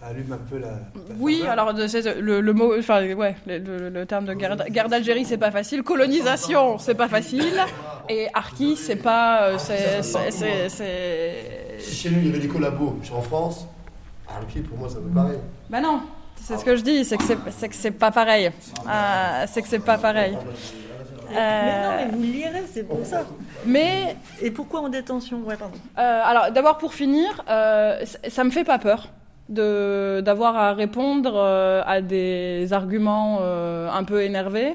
allume 0.00 0.32
un 0.32 0.36
peu 0.36 0.58
la. 0.58 0.78
oui, 1.18 1.42
alors 1.44 1.72
le, 1.72 2.40
le, 2.40 2.52
mot, 2.52 2.78
enfin 2.78 3.04
ouais, 3.14 3.34
le, 3.48 3.88
le 3.88 4.06
terme 4.06 4.26
de 4.26 4.34
guerre, 4.34 4.56
guerre 4.70 4.88
d'Algérie, 4.88 5.24
c'est 5.24 5.36
pas 5.36 5.50
facile. 5.50 5.82
Colonisation, 5.82 6.78
c'est 6.78 6.94
pas 6.94 7.08
facile. 7.08 7.54
Et 8.08 8.28
Arki, 8.32 8.76
c'est 8.76 9.02
pas, 9.02 9.58
c'est, 9.58 10.02
Si 10.02 11.94
chez 11.96 12.10
nous 12.10 12.18
il 12.18 12.26
y 12.26 12.30
avait 12.30 12.38
des 12.38 12.48
collabos, 12.48 12.98
je 13.00 13.06
suis 13.06 13.14
en 13.14 13.22
France, 13.22 13.66
Arki 14.28 14.60
pour 14.60 14.78
moi 14.78 14.88
ça 14.88 15.00
me 15.00 15.12
paraît. 15.12 15.40
Bah 15.68 15.80
non. 15.80 16.00
C'est 16.44 16.58
ce 16.58 16.64
que 16.64 16.76
je 16.76 16.82
dis, 16.82 17.06
c'est 17.06 17.16
que 17.16 17.24
c'est, 17.24 17.68
que 17.68 17.74
c'est 17.74 17.90
pas 17.90 18.10
pareil. 18.10 18.50
Euh, 18.86 19.44
c'est 19.48 19.62
que 19.62 19.68
c'est 19.68 19.78
pas 19.78 19.96
pareil. 19.96 20.36
Mais 21.30 21.82
non, 21.82 21.90
mais 21.96 22.06
vous 22.12 22.22
lirez, 22.22 22.64
c'est 22.70 22.86
pour 22.86 23.04
ça. 23.04 23.22
Mais 23.64 24.14
et 24.42 24.50
pourquoi 24.50 24.80
en 24.80 24.90
détention? 24.90 25.40
Ouais, 25.46 25.56
pardon. 25.56 25.78
Euh, 25.98 26.20
alors 26.22 26.50
d'abord 26.52 26.76
pour 26.76 26.92
finir, 26.92 27.42
euh, 27.48 28.04
ça 28.28 28.44
me 28.44 28.50
fait 28.50 28.64
pas 28.64 28.78
peur 28.78 29.08
de 29.48 30.20
d'avoir 30.22 30.56
à 30.56 30.74
répondre 30.74 31.38
à 31.38 32.02
des 32.02 32.72
arguments 32.72 33.40
un 33.42 34.04
peu 34.04 34.22
énervés 34.22 34.74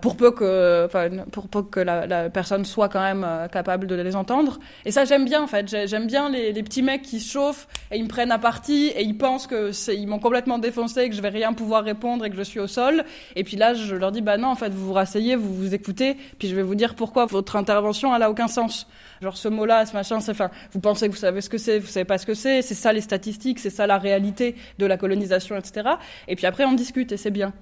pour 0.00 0.16
peu 0.16 0.30
que, 0.30 0.88
pour 1.30 1.48
peu 1.48 1.62
que 1.62 1.80
la, 1.80 2.30
personne 2.30 2.64
soit 2.64 2.88
quand 2.88 3.00
même 3.00 3.24
euh, 3.26 3.48
capable 3.48 3.86
de 3.86 3.94
les 3.94 4.16
entendre. 4.16 4.58
Et 4.84 4.90
ça, 4.90 5.04
j'aime 5.04 5.24
bien, 5.24 5.42
en 5.42 5.46
fait. 5.46 5.68
J'aime 5.86 6.06
bien 6.06 6.28
les, 6.30 6.62
petits 6.62 6.82
mecs 6.82 7.02
qui 7.02 7.20
se 7.20 7.32
chauffent 7.32 7.66
et 7.90 7.96
ils 7.96 8.04
me 8.04 8.08
prennent 8.08 8.32
à 8.32 8.38
partie 8.38 8.88
et 8.88 9.02
ils 9.02 9.16
pensent 9.16 9.46
que 9.46 9.70
ils 9.92 10.06
m'ont 10.06 10.18
complètement 10.18 10.58
défoncé, 10.58 11.08
que 11.08 11.14
je 11.14 11.22
vais 11.22 11.28
rien 11.28 11.52
pouvoir 11.52 11.84
répondre 11.84 12.24
et 12.24 12.30
que 12.30 12.36
je 12.36 12.42
suis 12.42 12.60
au 12.60 12.66
sol. 12.66 13.04
Et 13.36 13.44
puis 13.44 13.56
là, 13.56 13.74
je 13.74 13.94
leur 13.94 14.12
dis, 14.12 14.20
bah 14.20 14.36
non, 14.36 14.48
en 14.48 14.56
fait, 14.56 14.70
vous 14.70 14.86
vous 14.86 14.92
rasseyez, 14.92 15.36
vous 15.36 15.54
vous 15.54 15.74
écoutez, 15.74 16.16
puis 16.38 16.48
je 16.48 16.54
vais 16.54 16.62
vous 16.62 16.74
dire 16.74 16.94
pourquoi 16.94 17.26
votre 17.26 17.56
intervention, 17.56 18.14
elle 18.14 18.22
a 18.22 18.30
aucun 18.30 18.48
sens. 18.48 18.86
Genre 19.22 19.36
ce 19.36 19.48
mot-là, 19.48 19.86
ce 19.86 19.92
machin, 19.94 20.20
c'est, 20.20 20.32
enfin, 20.32 20.50
vous 20.72 20.80
pensez 20.80 21.08
que 21.08 21.12
vous 21.12 21.18
savez 21.18 21.40
ce 21.40 21.50
que 21.50 21.58
c'est, 21.58 21.78
vous 21.78 21.86
savez 21.86 22.04
pas 22.04 22.18
ce 22.18 22.26
que 22.26 22.34
c'est, 22.34 22.62
c'est 22.62 22.74
ça 22.74 22.92
les 22.92 23.00
statistiques, 23.00 23.58
c'est 23.58 23.70
ça 23.70 23.86
la 23.86 23.98
réalité 23.98 24.56
de 24.78 24.86
la 24.86 24.96
colonisation, 24.96 25.56
etc. 25.56 25.90
Et 26.28 26.36
puis 26.36 26.46
après, 26.46 26.64
on 26.64 26.72
discute 26.72 27.12
et 27.12 27.16
c'est 27.16 27.30
bien. 27.30 27.52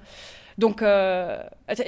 Donc, 0.58 0.82
euh, 0.82 1.38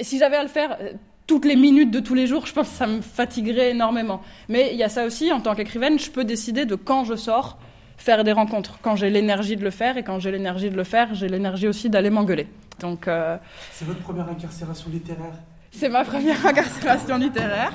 si 0.01 0.17
j'avais 0.17 0.37
à 0.37 0.43
le 0.43 0.49
faire 0.49 0.77
euh, 0.79 0.93
toutes 1.27 1.45
les 1.45 1.57
minutes 1.57 1.91
de 1.91 1.99
tous 1.99 2.15
les 2.15 2.25
jours, 2.25 2.45
je 2.45 2.53
pense 2.53 2.69
que 2.69 2.75
ça 2.75 2.87
me 2.87 3.01
fatiguerait 3.01 3.71
énormément. 3.71 4.21
Mais 4.47 4.69
il 4.71 4.77
y 4.77 4.83
a 4.83 4.89
ça 4.89 5.05
aussi, 5.05 5.31
en 5.31 5.41
tant 5.41 5.53
qu'écrivaine, 5.55 5.99
je 5.99 6.09
peux 6.09 6.23
décider 6.23 6.65
de 6.65 6.75
quand 6.75 7.03
je 7.03 7.15
sors 7.15 7.57
faire 7.97 8.23
des 8.23 8.31
rencontres, 8.31 8.79
quand 8.81 8.95
j'ai 8.95 9.09
l'énergie 9.09 9.57
de 9.57 9.63
le 9.63 9.69
faire, 9.69 9.97
et 9.97 10.03
quand 10.03 10.19
j'ai 10.19 10.31
l'énergie 10.31 10.69
de 10.69 10.75
le 10.75 10.85
faire, 10.85 11.13
j'ai 11.13 11.27
l'énergie 11.27 11.67
aussi 11.67 11.89
d'aller 11.89 12.09
m'engueuler. 12.09 12.47
Donc, 12.79 13.07
euh, 13.07 13.37
C'est 13.73 13.85
votre 13.85 14.01
première 14.01 14.27
incarcération 14.27 14.89
littéraire? 14.89 15.33
C'est 15.73 15.89
ma 15.89 16.03
première 16.03 16.43
incarcération 16.45 17.17
littéraire. 17.17 17.73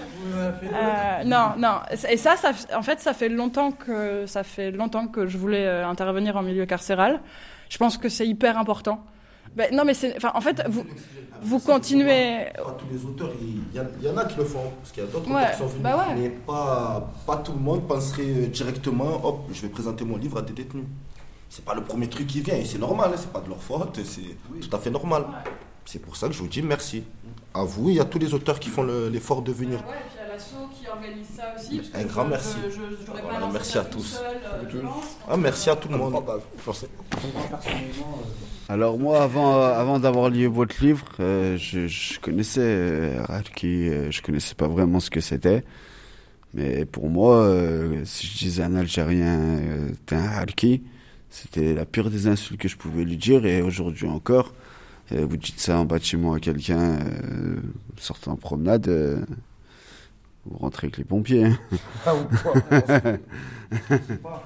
non, 1.24 1.52
non. 1.58 1.80
Et 2.10 2.16
ça, 2.16 2.36
ça, 2.36 2.50
en 2.74 2.82
fait, 2.82 3.00
ça 3.00 3.14
fait 3.14 3.28
longtemps 3.28 3.70
que 3.70 4.26
ça 4.26 4.42
fait 4.42 4.70
longtemps 4.70 5.06
que 5.06 5.26
je 5.26 5.38
voulais 5.38 5.66
intervenir 5.66 6.36
en 6.36 6.42
milieu 6.42 6.66
carcéral. 6.66 7.20
Je 7.70 7.78
pense 7.78 7.96
que 7.96 8.08
c'est 8.08 8.26
hyper 8.26 8.58
important. 8.58 9.04
Ben, 9.56 9.74
non, 9.74 9.84
mais 9.84 9.94
c'est. 9.94 10.14
Enfin, 10.16 10.32
en 10.34 10.40
fait, 10.40 10.62
vous, 10.68 10.84
vous 11.42 11.58
continuez. 11.60 12.46
Pas 12.54 12.76
tous 12.78 12.86
les 12.92 13.04
auteurs, 13.04 13.30
il 13.40 14.04
y, 14.04 14.08
en 14.08 14.16
a 14.16 14.24
qui 14.26 14.36
le 14.36 14.44
font. 14.44 14.70
Parce 14.80 14.92
qu'il 14.92 15.02
y 15.02 15.06
a 15.06 15.10
d'autres 15.10 15.30
auteurs 15.30 15.50
qui 15.50 15.58
sont 15.58 15.66
venus. 15.66 15.82
Bah 15.82 16.06
mais 16.14 16.28
pas, 16.28 17.12
pas 17.26 17.36
tout 17.38 17.52
le 17.52 17.58
monde 17.58 17.88
penserait 17.88 18.22
euh, 18.22 18.46
directement 18.48 19.24
hop, 19.24 19.48
je 19.52 19.62
vais 19.62 19.68
présenter 19.68 20.04
mon 20.04 20.16
livre 20.18 20.38
à 20.38 20.42
des 20.42 20.52
détenus. 20.52 20.84
C'est 21.48 21.64
pas 21.64 21.74
le 21.74 21.82
premier 21.82 22.08
truc 22.08 22.26
qui 22.26 22.40
vient, 22.40 22.56
et 22.56 22.64
c'est 22.64 22.78
normal, 22.78 23.10
hein, 23.12 23.16
c'est 23.16 23.32
pas 23.32 23.40
de 23.40 23.48
leur 23.48 23.62
faute, 23.62 24.00
c'est 24.04 24.36
tout 24.60 24.76
à 24.76 24.78
fait 24.78 24.90
normal. 24.90 25.24
C'est 25.84 26.00
pour 26.00 26.16
ça 26.16 26.26
que 26.26 26.34
je 26.34 26.40
vous 26.40 26.48
dis 26.48 26.60
merci. 26.60 27.04
À 27.54 27.62
vous 27.62 27.88
et 27.90 28.00
à 28.00 28.04
tous 28.04 28.18
les 28.18 28.34
auteurs 28.34 28.58
qui 28.60 28.68
font 28.68 28.82
l'effort 28.82 29.40
de 29.40 29.52
venir. 29.52 29.78
Ouais, 29.78 29.94
et 29.94 30.10
puis 30.10 30.18
à 30.18 30.28
l'assaut 30.28 30.68
qui 30.74 30.86
organise 30.88 31.28
ça 31.34 31.54
aussi. 31.56 31.80
Un 31.94 32.04
grand 32.04 32.24
merci. 32.24 32.56
merci 33.52 33.78
à 33.78 33.84
tous. 33.84 34.20
Euh, 34.20 34.82
ah, 35.28 35.36
merci 35.36 35.70
à 35.70 35.76
tout 35.76 35.88
le 35.88 35.96
monde. 35.96 36.22
Alors 38.68 38.98
moi, 38.98 39.22
avant, 39.22 39.98
d'avoir 40.00 40.28
lu 40.28 40.46
votre 40.46 40.82
livre, 40.84 41.06
euh, 41.20 41.56
je, 41.56 42.18
connaissais 42.18 42.60
euh, 42.60 43.24
euh, 43.30 44.10
je 44.10 44.22
connaissais 44.22 44.56
pas 44.56 44.66
vraiment 44.66 44.98
ce 44.98 45.08
que 45.08 45.20
c'était. 45.20 45.62
Mais 46.52 46.84
pour 46.84 47.08
moi, 47.08 47.36
euh, 47.36 48.04
si 48.04 48.26
je 48.26 48.38
disais 48.38 48.62
un 48.64 48.74
Algérien, 48.74 49.38
euh, 49.38 49.90
t'es 50.06 50.16
un 50.16 50.24
Harki, 50.24 50.82
c'était 51.30 51.74
la 51.74 51.84
pire 51.84 52.10
des 52.10 52.26
insultes 52.26 52.60
que 52.60 52.66
je 52.68 52.76
pouvais 52.76 53.04
lui 53.04 53.16
dire. 53.16 53.46
Et 53.46 53.62
aujourd'hui 53.62 54.08
encore, 54.08 54.52
vous 55.12 55.36
dites 55.36 55.60
ça 55.60 55.78
en 55.78 55.84
bâtiment 55.84 56.32
à 56.32 56.40
quelqu'un, 56.40 56.98
sortant 57.96 58.32
en 58.32 58.36
promenade, 58.36 58.88
vous 60.46 60.58
rentrez 60.58 60.86
avec 60.86 60.98
les 60.98 61.04
pompiers. 61.04 61.44
Hein. 61.44 61.58
Ah, 64.24 64.42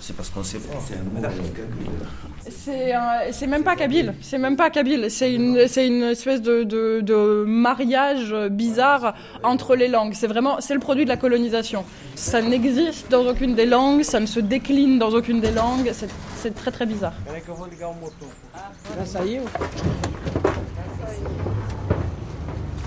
c'est 0.00 0.16
parce 0.16 0.30
qu'on 0.30 0.42
sait 0.42 0.58
pas. 0.58 0.78
C'est 3.30 3.46
même 3.46 3.62
pas 3.62 3.76
kabyle. 3.76 4.14
C'est 4.22 4.38
même 4.38 4.56
pas 4.56 4.70
kabyle. 4.70 5.06
C'est 5.10 5.34
une, 5.34 5.58
une 5.58 6.02
espèce 6.04 6.40
de, 6.40 6.62
de, 6.62 7.00
de, 7.00 7.44
mariage 7.46 8.34
bizarre 8.50 9.14
entre 9.42 9.76
les 9.76 9.88
langues. 9.88 10.12
C'est 10.14 10.26
vraiment, 10.26 10.60
c'est 10.60 10.74
le 10.74 10.80
produit 10.80 11.04
de 11.04 11.10
la 11.10 11.16
colonisation. 11.16 11.84
Ça 12.14 12.40
n'existe 12.40 13.10
dans 13.10 13.26
aucune 13.26 13.54
des 13.54 13.66
langues. 13.66 14.02
Ça 14.02 14.20
ne 14.20 14.26
se 14.26 14.40
décline 14.40 14.98
dans 14.98 15.10
aucune 15.10 15.40
des 15.40 15.50
langues. 15.50 15.92
C'est 16.36 16.54
très 16.54 16.70
très 16.70 16.86
bizarre. 16.86 17.14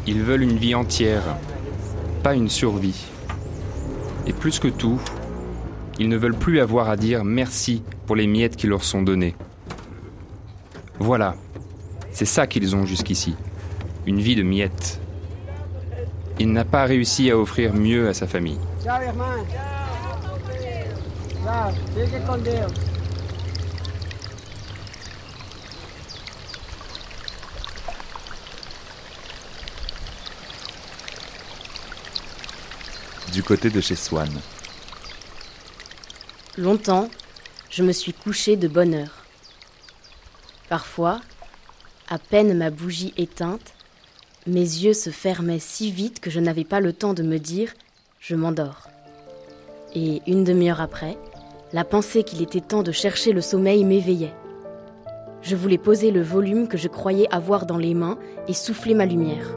Ils 0.07 0.23
veulent 0.23 0.43
une 0.43 0.57
vie 0.57 0.73
entière, 0.73 1.23
pas 2.23 2.33
une 2.33 2.49
survie. 2.49 3.05
Et 4.25 4.33
plus 4.33 4.59
que 4.59 4.67
tout, 4.67 4.99
ils 6.01 6.09
ne 6.09 6.17
veulent 6.17 6.33
plus 6.33 6.59
avoir 6.59 6.89
à 6.89 6.97
dire 6.97 7.23
merci 7.23 7.83
pour 8.07 8.15
les 8.15 8.25
miettes 8.25 8.55
qui 8.55 8.65
leur 8.65 8.83
sont 8.83 9.03
données. 9.03 9.35
Voilà, 10.97 11.35
c'est 12.11 12.25
ça 12.25 12.47
qu'ils 12.47 12.75
ont 12.75 12.87
jusqu'ici, 12.87 13.35
une 14.07 14.19
vie 14.19 14.35
de 14.35 14.41
miettes. 14.41 14.99
Il 16.39 16.53
n'a 16.53 16.65
pas 16.65 16.85
réussi 16.85 17.29
à 17.29 17.37
offrir 17.37 17.75
mieux 17.75 18.09
à 18.09 18.15
sa 18.15 18.25
famille. 18.25 18.57
Du 33.31 33.43
côté 33.43 33.69
de 33.69 33.79
chez 33.81 33.95
Swan. 33.95 34.31
Longtemps, 36.57 37.07
je 37.69 37.81
me 37.81 37.93
suis 37.93 38.11
couché 38.11 38.57
de 38.57 38.67
bonne 38.67 38.93
heure. 38.93 39.25
Parfois, 40.67 41.21
à 42.09 42.19
peine 42.19 42.57
ma 42.57 42.69
bougie 42.69 43.13
éteinte, 43.15 43.73
mes 44.47 44.59
yeux 44.59 44.93
se 44.93 45.11
fermaient 45.11 45.59
si 45.59 45.91
vite 45.91 46.19
que 46.19 46.29
je 46.29 46.41
n'avais 46.41 46.65
pas 46.65 46.81
le 46.81 46.91
temps 46.91 47.13
de 47.13 47.23
me 47.23 47.37
dire 47.37 47.71
je 48.19 48.35
m'endors. 48.35 48.89
Et 49.95 50.21
une 50.27 50.43
demi-heure 50.43 50.81
après, 50.81 51.17
la 51.71 51.85
pensée 51.85 52.23
qu'il 52.23 52.41
était 52.41 52.59
temps 52.59 52.83
de 52.83 52.91
chercher 52.91 53.31
le 53.31 53.41
sommeil 53.41 53.85
m'éveillait. 53.85 54.33
Je 55.41 55.55
voulais 55.55 55.77
poser 55.77 56.11
le 56.11 56.21
volume 56.21 56.67
que 56.67 56.77
je 56.77 56.89
croyais 56.89 57.33
avoir 57.33 57.65
dans 57.65 57.77
les 57.77 57.93
mains 57.93 58.19
et 58.49 58.53
souffler 58.53 58.93
ma 58.93 59.05
lumière. 59.05 59.55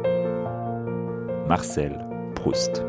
Marcel 1.49 2.07
Proust. 2.37 2.85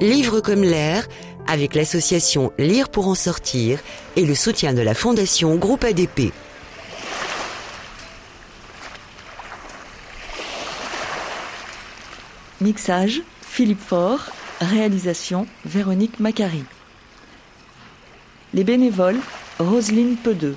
Livre 0.00 0.40
comme 0.40 0.62
l'air, 0.62 1.06
avec 1.46 1.74
l'association 1.74 2.52
Lire 2.58 2.88
pour 2.88 3.06
en 3.08 3.14
sortir 3.14 3.80
et 4.16 4.24
le 4.24 4.34
soutien 4.34 4.72
de 4.72 4.80
la 4.80 4.94
Fondation 4.94 5.56
Groupe 5.56 5.84
ADP. 5.84 6.32
Mixage, 12.62 13.20
Philippe 13.42 13.80
Faure. 13.80 14.30
Réalisation, 14.60 15.46
Véronique 15.64 16.18
Macari. 16.20 16.64
Les 18.54 18.64
bénévoles, 18.64 19.20
Roselyne 19.58 20.16
Pedeux. 20.16 20.56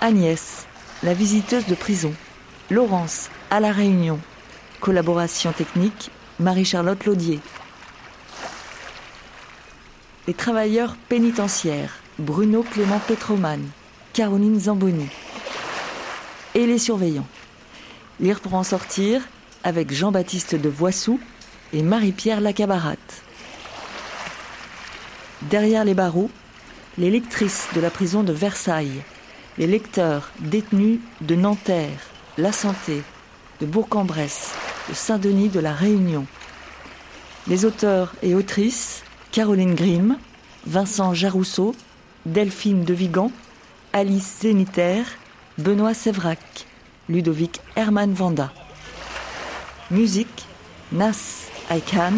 Agnès, 0.00 0.66
la 1.02 1.14
visiteuse 1.14 1.66
de 1.66 1.74
prison. 1.74 2.12
Laurence, 2.70 3.28
à 3.50 3.60
la 3.60 3.70
Réunion. 3.70 4.18
Collaboration 4.80 5.52
technique, 5.52 6.10
Marie-Charlotte 6.38 7.04
Laudier. 7.06 7.40
Les 10.26 10.34
travailleurs 10.34 10.96
pénitentiaires, 11.08 11.96
Bruno 12.18 12.62
Clément 12.62 12.98
Petroman, 12.98 13.60
Caroline 14.12 14.60
Zamboni. 14.60 15.08
Et 16.54 16.66
les 16.66 16.78
surveillants. 16.78 17.26
Lire 18.20 18.40
pour 18.40 18.52
en 18.54 18.62
sortir 18.62 19.22
avec 19.64 19.90
Jean-Baptiste 19.92 20.56
de 20.56 20.68
Voissou 20.68 21.18
et 21.72 21.82
Marie-Pierre 21.82 22.42
Lacabarate. 22.42 23.22
Derrière 25.42 25.86
les 25.86 25.94
barreaux, 25.94 26.30
les 26.98 27.10
lectrices 27.10 27.68
de 27.74 27.80
la 27.80 27.90
prison 27.90 28.22
de 28.22 28.34
Versailles, 28.34 29.02
les 29.56 29.66
lecteurs 29.66 30.32
détenus 30.40 31.00
de 31.22 31.34
Nanterre, 31.34 31.98
La 32.36 32.52
Santé, 32.52 33.02
de 33.60 33.66
Bourg-en-Bresse, 33.66 34.52
de 34.90 34.94
Saint-Denis 34.94 35.48
de 35.48 35.60
la 35.60 35.72
Réunion. 35.72 36.26
Les 37.48 37.64
auteurs 37.64 38.12
et 38.22 38.34
autrices 38.34 39.02
Caroline 39.32 39.76
Grimm, 39.76 40.16
Vincent 40.66 41.14
Jarousseau, 41.14 41.74
Delphine 42.26 42.84
de 42.84 42.92
Vigan, 42.92 43.30
Alice 43.92 44.38
Zéniter, 44.40 45.04
Benoît 45.56 45.94
Sévrac, 45.94 46.66
Ludovic 47.08 47.60
Herman 47.76 48.12
Vanda. 48.12 48.52
Musique 49.92 50.46
Nas 50.90 51.46
Aikan, 51.70 52.12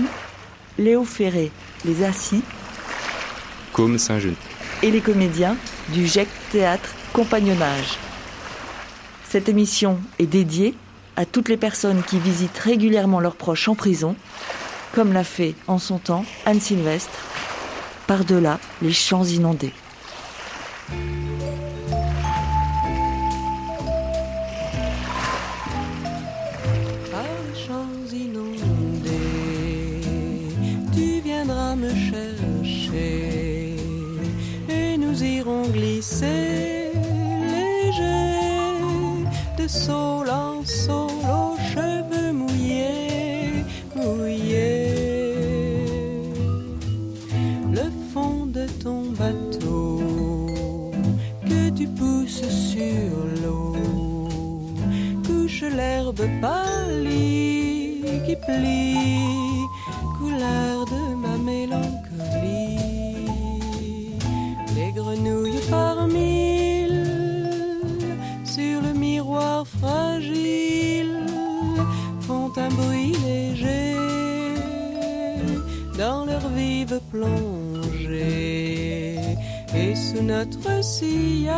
Léo 0.78 1.04
Ferré, 1.04 1.50
Les 1.84 2.02
Assis, 2.02 2.42
Comme 3.72 3.98
Saint-Jean 3.98 4.34
et 4.82 4.90
les 4.90 5.00
comédiens 5.00 5.56
du 5.90 6.06
GEC 6.06 6.28
Théâtre 6.50 6.94
Compagnonnage. 7.12 7.98
Cette 9.28 9.48
émission 9.48 10.00
est 10.18 10.26
dédiée 10.26 10.74
à 11.16 11.26
toutes 11.26 11.48
les 11.48 11.56
personnes 11.56 12.02
qui 12.02 12.18
visitent 12.18 12.58
régulièrement 12.58 13.20
leurs 13.20 13.36
proches 13.36 13.68
en 13.68 13.74
prison, 13.74 14.16
comme 14.94 15.12
l'a 15.12 15.24
fait 15.24 15.54
en 15.66 15.78
son 15.78 15.98
temps 15.98 16.24
Anne 16.46 16.60
Sylvestre, 16.60 17.18
par-delà 18.06 18.58
les 18.82 18.92
champs 18.92 19.24
inondés. 19.24 19.72
Par 27.10 27.22
les 27.22 27.58
champs 27.66 27.88
inondés, 28.12 29.18
tu 30.94 31.20
viendras 31.22 31.74
me 31.74 31.90
chercher 31.90 33.76
et 34.68 34.98
nous 34.98 35.22
irons 35.22 35.62
glisser 35.68 36.90
léger 37.50 39.24
de 39.58 39.68
sol 39.68 40.11
l'herbe 55.76 56.22
pâlie 56.40 58.02
qui 58.26 58.36
plie, 58.36 59.66
couleur 60.18 60.86
de 60.86 61.14
ma 61.14 61.36
mélancolie. 61.38 62.78
Les 64.76 64.92
grenouilles 64.92 65.60
par 65.70 66.06
mille 66.06 67.06
sur 68.44 68.82
le 68.82 68.92
miroir 68.92 69.66
fragile 69.66 71.16
font 72.20 72.52
un 72.56 72.68
bruit 72.68 73.16
léger 73.24 73.96
dans 75.98 76.24
leur 76.24 76.48
vive 76.48 77.00
plongée. 77.10 79.18
Et 79.74 79.94
sous 79.94 80.22
notre 80.22 80.84
sillage 80.84 81.52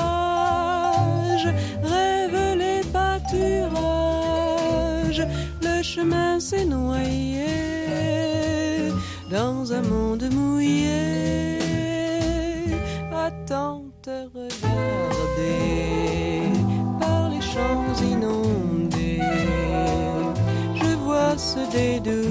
chemin 5.95 6.41
s'est 6.41 6.65
noyé 6.65 7.47
dans 9.31 9.73
un 9.73 9.83
monde 9.83 10.25
mouillé. 10.33 11.59
Attends 13.13 13.85
te 14.03 14.17
regarder 14.35 15.53
par 16.99 17.29
les 17.31 17.41
champs 17.41 17.95
inondés. 18.13 19.21
Je 20.75 20.91
vois 21.05 21.39
se 21.39 21.61
dédoubler, 21.71 22.24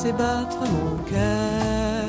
laisser 0.00 0.12
battre 0.12 0.60
mon 0.60 0.96
cœur. 1.10 2.06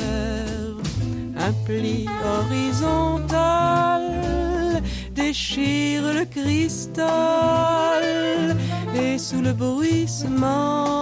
Un 1.37 1.53
pli 1.65 2.07
horizontal 2.37 4.01
déchire 5.13 6.03
le 6.13 6.25
cristal 6.25 8.03
et 8.95 9.17
sous 9.17 9.41
le 9.41 9.53
bruissement 9.53 11.01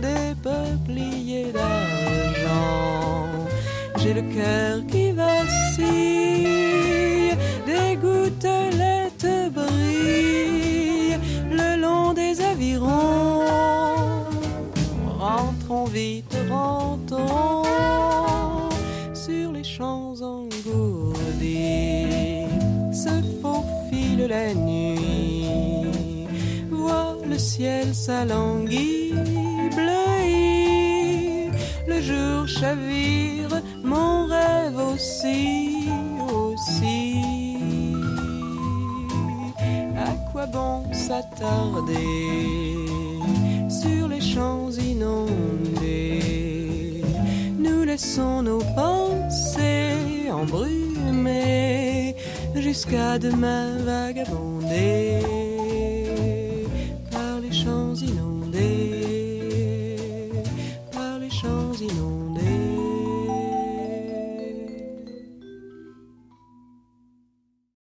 des 0.00 0.34
peupliers 0.42 1.52
d'argent, 1.52 3.28
j'ai 3.98 4.14
le 4.14 4.22
cœur 4.22 4.84
bleuit. 29.74 31.50
Le 31.86 32.00
jour 32.00 32.46
chavire, 32.46 33.60
mon 33.82 34.26
rêve 34.26 34.78
aussi, 34.78 35.88
aussi. 36.32 37.16
À 39.96 40.12
quoi 40.30 40.46
bon 40.46 40.84
s'attarder 40.92 41.96
sur 43.68 44.08
les 44.08 44.20
champs 44.20 44.70
inondés? 44.70 46.22
Nous 47.58 47.84
laissons 47.84 48.42
nos 48.42 48.62
pensées 48.76 50.30
embrumées 50.30 52.16
jusqu'à 52.54 53.18
demain 53.18 53.76
vagabonder 53.78 55.41